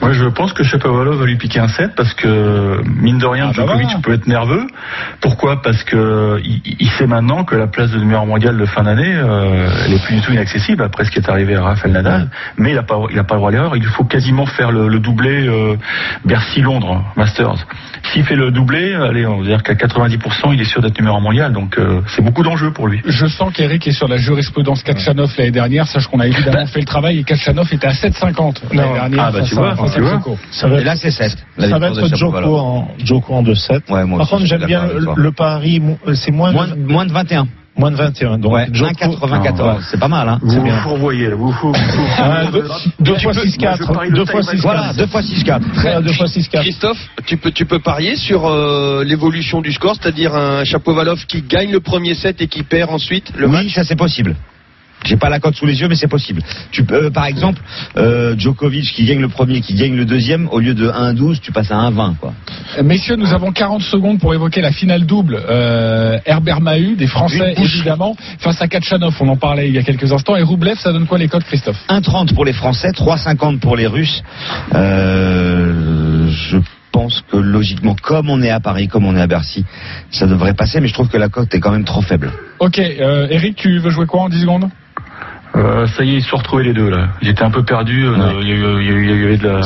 Moi, 0.00 0.12
je 0.12 0.24
pense 0.26 0.52
que 0.52 0.62
Shapovalov 0.62 1.18
va 1.18 1.26
lui 1.26 1.36
piquer 1.36 1.60
un 1.60 1.68
7 1.68 1.94
parce 1.96 2.14
que, 2.14 2.80
mine 2.86 3.18
de 3.18 3.26
rien, 3.26 3.46
Ah, 3.46 3.52
bah 3.56 3.62
Djokovic 3.62 3.86
voilà. 3.86 4.00
peut 4.02 4.12
être 4.14 4.26
nerveux. 4.26 4.66
Pourquoi? 5.20 5.62
Parce 5.62 5.82
que 5.84 6.40
il, 6.44 6.60
il 6.78 6.90
sait 6.90 7.06
maintenant 7.06 7.44
que 7.44 7.56
la 7.56 7.66
place 7.66 7.90
de 7.90 7.98
numéro 7.98 8.24
mondial 8.26 8.56
de 8.56 8.64
fin 8.66 8.82
d'année, 8.84 9.14
euh, 9.14 9.68
elle 9.84 9.94
est 9.94 10.04
plus 10.04 10.16
du 10.16 10.20
tout 10.22 10.32
inaccessible 10.32 10.82
après 10.82 11.04
ce 11.04 11.10
qui 11.10 11.18
est 11.18 11.28
arrivé 11.28 11.56
à 11.56 11.62
Rafael 11.62 11.92
Nadal. 11.92 12.30
Mais 12.56 12.70
il 12.70 12.74
n'a 12.76 12.82
pas, 12.82 12.98
il 13.10 13.18
a 13.18 13.24
pas 13.24 13.34
le 13.34 13.38
droit 13.40 13.50
à 13.50 13.52
l'erreur. 13.52 13.76
Il 13.76 13.84
faut 13.84 14.04
quasiment 14.04 14.46
faire 14.46 14.70
le, 14.70 14.88
le 14.88 14.98
doublé 15.00 15.46
euh, 15.46 15.76
Bercy-Londres 16.24 17.02
Masters. 17.16 17.66
S'il 18.12 18.24
fait 18.24 18.36
le 18.36 18.50
doublé, 18.50 18.94
allez, 18.94 19.26
on 19.26 19.38
va 19.40 19.44
dire 19.44 19.62
qu'à 19.62 19.74
90%, 19.74 20.52
il 20.52 20.60
est 20.60 20.64
sûr 20.64 20.80
d'être 20.82 20.98
numéro 20.98 21.20
mondial. 21.20 21.52
Donc, 21.52 21.78
euh, 21.78 22.00
c'est 22.08 22.22
beaucoup 22.22 22.42
d'enjeux 22.42 22.70
pour 22.72 22.86
lui. 22.88 23.00
Je 23.06 23.26
sens 23.26 23.52
qu'Eric 23.52 23.86
est 23.86 23.92
sur 23.92 24.08
la 24.08 24.16
jurisprudence 24.16 24.82
Kachanov 24.82 25.32
l'année 25.38 25.50
dernière. 25.50 25.86
Sache 25.86 26.06
qu'on 26.08 26.20
a 26.20 26.26
évidemment 26.26 26.66
fait 26.66 26.80
le 26.80 26.84
travail 26.86 27.18
et 27.18 27.24
Kachanov 27.24 27.68
était 27.72 27.86
à 27.86 27.92
7,50 27.92 28.62
l'année 28.72 28.92
dernière. 28.92 29.24
Ah, 29.24 29.30
bah, 29.32 29.44
vois, 29.58 29.76
tu 29.94 30.00
vois. 30.00 30.22
Ça 30.50 30.68
va 30.68 30.80
Et 30.80 30.84
là, 30.84 30.96
c'est 30.96 31.10
7. 31.10 31.36
La 31.58 31.68
ça 31.68 31.78
va 31.78 31.88
être 31.88 32.08
Shapovalov. 32.16 32.54
en, 32.54 32.88
Djoko 32.98 33.34
en 33.34 33.42
2-7. 33.42 33.80
Ouais, 33.90 34.04
moi 34.04 34.18
Par 34.18 34.26
aussi, 34.26 34.30
contre, 34.30 34.46
j'aime 34.46 34.64
bien 34.66 34.86
le, 34.86 35.06
le 35.16 35.32
pari, 35.32 35.80
mo- 35.80 35.98
c'est 36.14 36.30
moins, 36.30 36.52
Moins, 36.52 36.68
de- 36.68 36.74
moins 36.76 37.04
de 37.06 37.12
21. 37.12 37.46
moins 37.78 37.90
de 37.90 37.96
21. 37.96 38.38
Donc, 38.38 38.52
Ouais, 38.54 38.66
Djoko- 38.70 38.88
1,94. 38.94 39.84
C'est 39.90 39.98
pas 40.00 40.08
mal, 40.08 40.28
hein 40.28 40.38
Vous 40.42 40.56
vous 40.56 40.62
bien. 40.62 40.78
fourvoyez, 40.78 41.28
là. 41.28 41.34
Vous 41.36 41.50
vous 41.50 41.72
Ah, 42.18 42.44
deux, 42.52 42.64
deux 43.00 43.16
fois 43.18 43.32
peux- 43.32 43.40
6-4. 43.46 43.78
moi, 43.80 43.86
je 43.88 43.92
parie 43.94 44.10
le 44.10 44.16
Deux 44.16 44.24
fois 44.26 44.40
tie-break. 44.40 44.56
6-4. 44.58 44.62
Voilà, 44.62 44.92
2 44.94 45.06
fois 45.06 45.22
6-4. 45.22 45.62
Voilà, 45.74 46.00
deux 46.00 46.12
fois 46.12 46.26
6-4. 46.26 46.62
Christophe, 46.62 46.98
tu 47.26 47.36
peux, 47.36 47.50
tu 47.50 47.66
peux 47.66 47.78
parier 47.78 48.16
sur 48.16 48.46
euh, 48.46 49.04
l'évolution 49.04 49.60
du 49.60 49.72
score, 49.72 49.94
c'est-à-dire 50.00 50.34
un 50.34 50.64
Chapovalov 50.64 51.26
qui 51.26 51.42
gagne 51.42 51.70
le 51.72 51.80
premier 51.80 52.14
set 52.14 52.40
et 52.40 52.46
qui 52.46 52.62
perd 52.62 52.90
ensuite 52.90 53.32
le 53.36 53.46
match 53.48 53.64
Oui, 53.66 53.70
ça 53.70 53.84
c'est 53.84 53.96
possible. 53.96 54.36
J'ai 55.04 55.16
pas 55.16 55.28
la 55.28 55.38
cote 55.38 55.54
sous 55.54 55.66
les 55.66 55.80
yeux, 55.80 55.88
mais 55.88 55.94
c'est 55.94 56.08
possible. 56.08 56.42
Tu 56.72 56.84
peux, 56.84 57.06
euh, 57.06 57.10
par 57.10 57.26
exemple, 57.26 57.60
euh, 57.96 58.34
Djokovic 58.36 58.84
qui 58.92 59.04
gagne 59.04 59.20
le 59.20 59.28
premier, 59.28 59.60
qui 59.60 59.74
gagne 59.74 59.94
le 59.94 60.04
deuxième, 60.04 60.48
au 60.50 60.58
lieu 60.58 60.74
de 60.74 60.88
1-12, 60.88 61.40
tu 61.40 61.52
passes 61.52 61.70
à 61.70 61.76
1-20, 61.76 62.16
quoi. 62.16 62.32
Euh, 62.78 62.82
Messieurs, 62.82 63.16
nous 63.16 63.32
avons 63.32 63.52
40 63.52 63.82
secondes 63.82 64.18
pour 64.18 64.34
évoquer 64.34 64.60
la 64.60 64.72
finale 64.72 65.06
double. 65.06 65.40
Euh, 65.48 66.18
Herbert 66.26 66.60
Mahut, 66.60 66.96
des 66.96 67.06
Français 67.06 67.54
évidemment, 67.56 68.16
face 68.38 68.60
à 68.60 68.68
Kachanov, 68.68 69.14
on 69.20 69.28
en 69.28 69.36
parlait 69.36 69.68
il 69.68 69.74
y 69.74 69.78
a 69.78 69.82
quelques 69.82 70.12
instants. 70.12 70.36
Et 70.36 70.42
Roublev, 70.42 70.76
ça 70.78 70.92
donne 70.92 71.06
quoi 71.06 71.18
les 71.18 71.28
codes, 71.28 71.44
Christophe? 71.44 71.78
1,30 71.88 72.34
pour 72.34 72.44
les 72.44 72.52
Français, 72.52 72.90
3,50 72.90 73.60
pour 73.60 73.76
les 73.76 73.86
Russes. 73.86 74.22
Euh, 74.74 76.28
je 76.30 76.58
pense 76.90 77.22
que 77.30 77.36
logiquement, 77.36 77.94
comme 78.02 78.30
on 78.30 78.42
est 78.42 78.50
à 78.50 78.60
Paris, 78.60 78.88
comme 78.88 79.04
on 79.04 79.14
est 79.16 79.20
à 79.20 79.26
Bercy, 79.26 79.64
ça 80.10 80.26
devrait 80.26 80.54
passer, 80.54 80.80
mais 80.80 80.88
je 80.88 80.94
trouve 80.94 81.08
que 81.08 81.18
la 81.18 81.28
cote 81.28 81.54
est 81.54 81.60
quand 81.60 81.70
même 81.72 81.84
trop 81.84 82.02
faible. 82.02 82.32
Ok, 82.58 82.78
euh, 82.78 83.26
Eric, 83.30 83.56
tu 83.56 83.78
veux 83.78 83.90
jouer 83.90 84.06
quoi 84.06 84.22
en 84.22 84.28
10 84.28 84.40
secondes? 84.40 84.68
Euh, 85.56 85.86
ça 85.86 86.04
y 86.04 86.10
est, 86.10 86.18
ils 86.18 86.22
se 86.22 86.28
sont 86.28 86.36
retrouvés 86.36 86.64
les 86.64 86.74
deux 86.74 86.90
là. 86.90 87.08
J'étais 87.22 87.42
un 87.42 87.50
peu 87.50 87.64
perdu. 87.64 88.04
euh, 88.04 88.12
Ouais. 88.16 88.34
Il 88.42 88.48
y, 88.48 88.52
a 88.52 88.54
eu- 88.54 88.82
il 88.82 88.86
y 88.86 88.90
a 88.90 88.92
eu- 88.92 89.04
il 89.04 89.10
y 89.10 89.12
a 89.12 89.30
eu 89.32 89.36
de 89.38 89.48
la, 89.48 89.62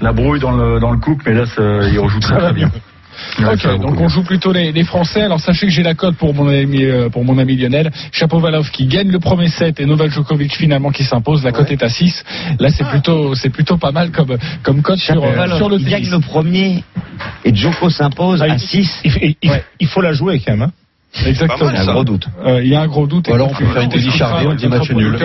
la 0.00 0.12
brouille 0.12 0.38
dans 0.40 0.52
le, 0.52 0.78
dans 0.80 0.90
le 0.92 0.98
couple, 0.98 1.24
mais 1.26 1.34
là, 1.34 1.46
ça, 1.46 1.62
ils 1.90 1.98
rejouent 1.98 2.20
très 2.20 2.36
très 2.38 2.52
bien. 2.52 2.70
Ok, 3.38 3.80
donc 3.80 4.00
on 4.00 4.08
joue 4.08 4.22
plutôt 4.22 4.50
les, 4.50 4.72
les 4.72 4.84
Français. 4.84 5.20
Alors 5.20 5.40
sachez 5.40 5.66
que 5.66 5.72
j'ai 5.72 5.82
la 5.82 5.94
cote 5.94 6.16
pour 6.16 6.34
mon 6.34 6.48
ami 6.48 6.84
euh, 6.84 7.10
pour 7.10 7.22
mon 7.24 7.36
ami 7.36 7.54
Lionel. 7.56 7.90
Chapovalov 8.12 8.70
qui 8.70 8.86
gagne 8.86 9.10
le 9.10 9.18
premier 9.18 9.48
set 9.48 9.78
et 9.78 9.84
Novak 9.84 10.10
Djokovic 10.10 10.54
finalement 10.54 10.90
qui 10.90 11.04
s'impose. 11.04 11.44
La 11.44 11.52
cote 11.52 11.70
est 11.70 11.82
à 11.82 11.90
6. 11.90 12.24
Là 12.58 12.70
c'est 12.70 12.84
plutôt 12.88 13.34
c'est 13.34 13.50
plutôt 13.50 13.76
pas 13.76 13.92
mal 13.92 14.10
comme 14.10 14.36
comme 14.62 14.80
cote 14.80 14.98
sur, 14.98 15.22
euh, 15.22 15.56
sur 15.58 15.68
le 15.68 15.76
il 15.76 15.84
tennis. 15.84 16.08
gagne 16.08 16.10
le 16.18 16.20
premier 16.20 16.82
et 17.44 17.54
Djoko 17.54 17.90
s'impose 17.90 18.40
à 18.42 18.56
6. 18.58 19.00
Il, 19.04 19.12
il- 19.22 19.36
il- 19.42 19.50
il 19.80 19.86
faut 19.86 20.00
la 20.00 20.12
jouer 20.14 20.40
quand 20.44 20.52
même. 20.52 20.62
hein. 20.62 20.72
Exactement. 21.26 21.70
Il 21.70 21.74
y 21.74 21.78
a 21.78 21.82
un 21.82 21.92
gros 21.92 22.04
doute. 22.04 22.26
Euh, 22.44 22.62
il 22.62 22.68
y 22.68 22.74
a 22.74 22.80
un 22.80 22.86
gros 22.86 23.06
doute. 23.06 23.28
Ou 23.28 23.34
alors 23.34 23.50
on 23.50 23.54
peut 23.54 23.66
faire 23.66 23.82
une 23.82 23.88
Denis 23.88 24.10
Charvet, 24.10 24.46
on 24.46 24.54
dit 24.54 24.68
match 24.68 24.90
nul. 24.90 25.16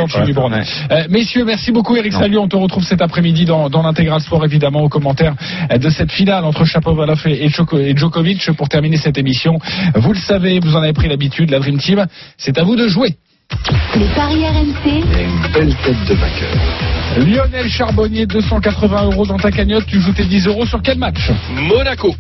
Euh, 0.92 1.04
messieurs, 1.10 1.46
merci 1.46 1.72
beaucoup 1.72 1.96
Eric. 1.96 2.14
Salut. 2.14 2.38
On 2.38 2.48
te 2.48 2.56
retrouve 2.56 2.84
cet 2.84 3.02
après-midi 3.02 3.46
dans, 3.46 3.70
dans 3.70 3.84
l'intégral 3.84 4.20
sport 4.22 4.44
évidemment 4.46 4.82
aux 4.82 4.90
commentaires 4.90 5.36
euh, 5.72 5.78
de 5.78 5.90
cette 5.90 6.12
finale 6.12 6.44
entre 6.44 6.66
Chapovalov 6.66 7.22
et, 7.28 7.46
et 7.46 7.96
Djokovic 7.96 8.52
pour 8.54 8.68
terminer 8.70 8.98
cette 8.98 9.18
émission. 9.18 9.60
Vous 9.96 10.14
le 10.14 10.20
savez, 10.20 10.60
vous 10.60 10.76
en 10.76 10.82
avez 10.82 10.94
pris 10.94 11.08
l'habitude, 11.08 11.52
la 11.52 11.60
Dream 11.60 11.78
Team. 11.78 12.06
C'est 12.38 12.58
à 12.58 12.64
vous 12.64 12.76
de 12.76 12.88
jouer. 12.88 13.16
Les 13.96 14.08
paris 14.16 14.44
RMC, 14.44 15.04
Une 15.20 15.52
belle 15.54 15.76
tête 15.84 16.06
de 16.10 16.16
vainqueur. 16.16 16.50
Lionel 17.18 17.70
Charbonnier, 17.70 18.26
280 18.26 19.04
euros 19.06 19.26
dans 19.26 19.38
ta 19.38 19.52
cagnotte. 19.52 19.86
Tu 19.86 20.02
joues 20.02 20.12
tes 20.14 20.26
10 20.26 20.48
euros 20.48 20.66
sur 20.66 20.82
quel 20.82 20.98
match? 20.98 21.32
Monaco. 21.70 22.14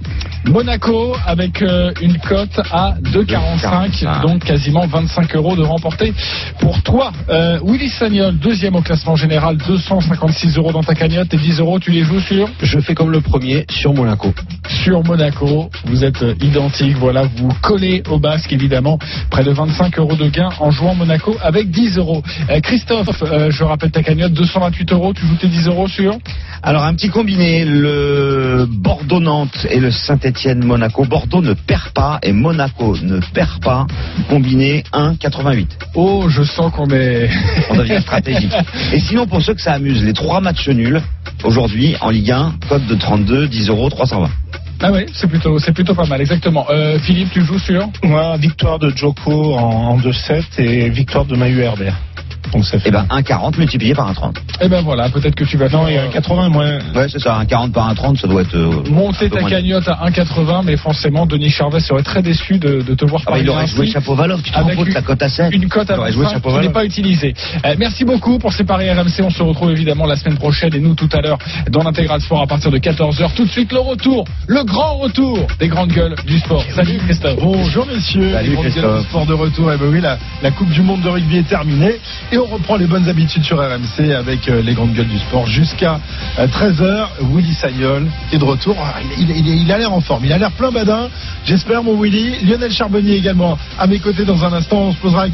Monaco 0.46 1.16
avec 1.26 1.62
euh, 1.64 1.92
une 2.02 2.20
cote 2.20 2.62
à 2.72 2.94
2,45, 3.02 4.22
donc 4.22 4.44
quasiment 4.44 4.86
25 4.86 5.36
euros 5.36 5.56
de 5.56 5.64
remporté 5.64 6.14
pour 6.60 6.84
toi. 6.84 7.12
Euh, 7.30 7.60
Willy 7.66 7.90
Sagnol, 7.90 8.38
deuxième 8.38 8.76
au 8.76 8.82
classement 8.82 9.16
général, 9.16 9.58
256 9.58 10.58
euros 10.58 10.72
dans 10.72 10.84
ta 10.84 10.94
cagnotte 10.94 11.34
et 11.34 11.38
10 11.38 11.60
euros, 11.60 11.80
tu 11.80 11.90
les 11.92 12.04
joues 12.04 12.20
sur? 12.20 12.48
Je 12.62 12.80
fais 12.80 12.94
comme 12.94 13.12
le 13.12 13.22
premier 13.22 13.66
sur 13.72 13.94
Monaco. 13.96 14.34
sur 14.84 15.04
Monaco. 15.04 15.72
Vous 15.86 16.04
êtes 16.04 16.22
euh, 16.22 16.36
identiques, 16.42 16.96
voilà, 16.98 17.24
vous 17.38 17.50
collez 17.64 18.04
au 18.08 18.20
basque 18.20 18.54
évidemment. 18.54 19.00
Près 19.32 19.44
de 19.44 19.52
25 19.52 19.98
euros 19.98 20.16
de 20.16 20.30
gain 20.30 20.50
en 20.60 20.70
jouant 20.70 20.94
Monaco 20.94 21.14
avec 21.41 21.70
10 21.70 21.97
euros. 21.97 22.24
Euh, 22.49 22.59
Christophe, 22.61 23.24
euh, 23.24 23.51
je 23.51 23.63
rappelle 23.63 23.91
ta 23.91 24.03
cagnotte, 24.03 24.34
228 24.34 24.91
euros, 24.93 25.13
tu 25.13 25.26
joues 25.26 25.36
tes 25.36 25.47
10 25.47 25.68
euros 25.68 25.88
sur 25.88 26.18
Alors 26.63 26.84
un 26.84 26.93
petit 26.93 27.09
combiné, 27.09 27.66
le 27.66 28.66
Bordeaux-Nantes 28.70 29.68
et 29.70 29.80
le 29.80 29.91
Saint-Étienne-Monaco. 29.91 31.05
Bordeaux 31.05 31.41
ne 31.41 31.53
perd 31.53 31.91
pas 31.93 32.20
et 32.24 32.32
Monaco 32.32 32.97
ne 33.01 33.20
perd 33.34 33.61
pas. 33.63 33.86
Combiné 34.30 34.84
1,88. 34.93 35.68
Oh, 35.95 36.26
je 36.30 36.43
sens 36.43 36.72
qu'on 36.72 36.89
est... 36.89 37.30
On 37.70 37.76
devient 37.76 38.01
stratégique. 38.01 38.53
Et 38.93 38.99
sinon, 38.99 39.28
pour 39.28 39.41
ceux 39.41 39.53
que 39.53 39.61
ça 39.61 39.74
amuse, 39.74 40.03
les 40.03 40.13
trois 40.13 40.41
matchs 40.41 40.70
nuls, 40.70 41.01
aujourd'hui, 41.43 41.95
en 42.01 42.09
Ligue 42.09 42.32
1, 42.32 42.53
code 42.70 42.86
de 42.88 42.95
32, 42.95 43.47
10 43.47 43.70
euros, 43.70 43.89
320. 43.89 44.30
Ah 44.82 44.92
oui, 44.92 45.06
c'est 45.14 45.28
plutôt, 45.28 45.58
c'est 45.60 45.72
plutôt 45.72 45.96
pas 45.96 46.06
mal, 46.06 46.22
exactement. 46.22 46.66
Euh, 46.70 47.00
Philippe, 47.00 47.32
tu 47.32 47.42
joues 47.44 47.60
sur 47.60 47.90
Moi, 48.04 48.38
victoire 48.38 48.78
de 48.78 48.90
Joko 48.90 49.54
en, 49.56 49.92
en 49.92 49.98
2-7 50.00 50.44
et 50.60 50.90
victoire 50.90 51.26
de 51.26 51.36
Mayu 51.36 51.62
Herbert. 51.62 51.98
Donc 52.54 52.66
ça 52.66 52.80
fait. 52.80 52.89
Eh 52.89 52.91
ben, 52.91 53.06
1,40 53.10 53.58
multiplié 53.58 53.93
par 53.93 54.12
1,30. 54.12 54.36
Eh 54.62 54.68
ben 54.68 54.82
voilà, 54.82 55.10
peut-être 55.10 55.36
que 55.36 55.43
tu 55.43 55.58
vas 55.58 55.70
Non, 55.70 55.88
il 55.88 55.96
y 55.96 55.98
a 55.98 56.08
80 56.08 56.50
moins. 56.50 56.78
Ouais, 56.96 57.08
c'est 57.10 57.20
ça, 57.20 57.39
1,40 57.43 57.72
par 57.72 57.93
1,30, 57.93 58.18
ça 58.20 58.28
doit 58.28 58.41
être. 58.41 58.56
euh, 58.56 58.84
monter 58.89 59.30
ta 59.30 59.43
cagnotte 59.43 59.88
à 59.88 60.00
1,80, 60.10 60.62
mais 60.64 60.78
forcément, 60.78 61.26
Denis 61.26 61.50
Charvet 61.50 61.80
serait 61.80 62.04
très 62.04 62.22
déçu 62.22 62.58
de, 62.58 62.82
de 62.82 62.93
te 62.93 63.06
voir 63.06 63.22
Ah 63.26 63.32
bah, 63.32 63.38
il 63.39 63.46
parier 63.46 63.50
aurait 63.50 63.68
joué 63.68 63.88
Chapovalov, 63.88 64.41
tu 64.41 64.52
te 64.52 64.58
rends 64.58 64.70
compte 64.76 64.88
une- 64.88 64.93
la 64.93 65.02
cote 65.02 65.22
à 65.22 65.30
7 65.30 65.54
Une 65.54 65.68
cote 65.70 65.89
à 65.89 65.96
Il 65.96 66.00
aurait 66.00 66.12
joué 66.12 66.26
25 66.26 66.41
qui 66.41 66.68
n'est 66.68 66.74
pas 66.74 66.86
utilisée. 66.86 67.34
Euh, 67.66 67.76
merci 67.78 68.06
beaucoup 68.06 68.38
pour 68.39 68.54
ces 68.54 68.64
paris 68.64 68.89
RMC. 68.91 69.22
On 69.22 69.30
se 69.30 69.41
retrouve 69.43 69.72
évidemment 69.72 70.06
la 70.06 70.16
semaine 70.16 70.38
prochaine 70.38 70.74
et 70.74 70.80
nous 70.80 70.93
tout 70.96 71.10
à 71.14 71.22
l'heure 71.22 71.38
dans 71.70 71.84
l'intégral 71.84 72.22
sport 72.22 72.41
à 72.41 72.48
partir 72.48 72.72
de 72.72 72.78
14h. 72.78 73.34
Tout 73.36 73.46
de 73.46 73.50
suite 73.52 73.72
le 73.72 73.80
retour, 73.80 74.26
le 74.48 74.64
grand 74.64 74.96
retour 74.98 75.48
des 75.60 75.68
grandes 75.68 75.91
gueules 75.91 76.16
du 76.28 76.39
sport. 76.39 76.64
Salut 76.76 76.98
Christophe. 77.06 77.39
Bonjour 77.41 77.86
messieurs, 77.88 78.32
Salut, 78.32 78.50
les 78.50 78.54
grandes 78.56 78.66
gueules 78.66 78.72
Christophe. 78.74 79.02
du 79.02 79.08
sport 79.10 79.26
de 79.26 79.34
retour. 79.34 79.72
Et 79.74 79.78
ben 79.78 79.88
oui, 79.91 80.02
la, 80.02 80.18
la 80.43 80.52
Coupe 80.52 80.70
du 80.70 80.82
Monde 80.82 81.02
de 81.02 81.10
rugby 81.10 81.38
est 81.38 81.48
terminée 81.48 81.96
et 82.32 82.35
on 82.38 82.46
reprend 82.46 82.76
les 82.78 82.86
bonnes 82.88 83.08
habitudes 83.08 83.44
sur 83.44 83.58
RMC 83.58 84.12
avec 84.14 84.48
euh, 84.48 84.62
les 84.62 84.74
grandes 84.74 84.94
gueules 84.94 85.08
du 85.08 85.20
sport 85.20 85.46
jusqu'à 85.48 86.00
13h. 86.38 87.08
Willy 87.34 87.54
Sagnol 87.54 88.08
est 88.32 88.38
de 88.38 88.44
retour. 88.44 88.76
Ah, 88.80 88.96
il- 89.18 89.48
il 89.48 89.72
a 89.72 89.78
l'air 89.78 89.94
en 89.94 90.02
forme, 90.02 90.26
il 90.26 90.34
a 90.34 90.38
l'air 90.38 90.52
plein 90.52 90.72
badin. 90.72 91.10
J'espère 91.46 91.84
mon 91.84 92.00
Willy. 92.02 92.46
Lionel 92.46 92.72
Charbonnier 92.72 93.16
également 93.16 93.58
à 93.80 93.88
mes 93.88 94.00
côtés 94.00 94.26
dans 94.26 94.44
un 94.44 94.54
instant. 94.54 94.78
On 94.78 94.92
se 94.92 94.98
posera 94.98 95.24
la 95.26 95.30
question. 95.30 95.34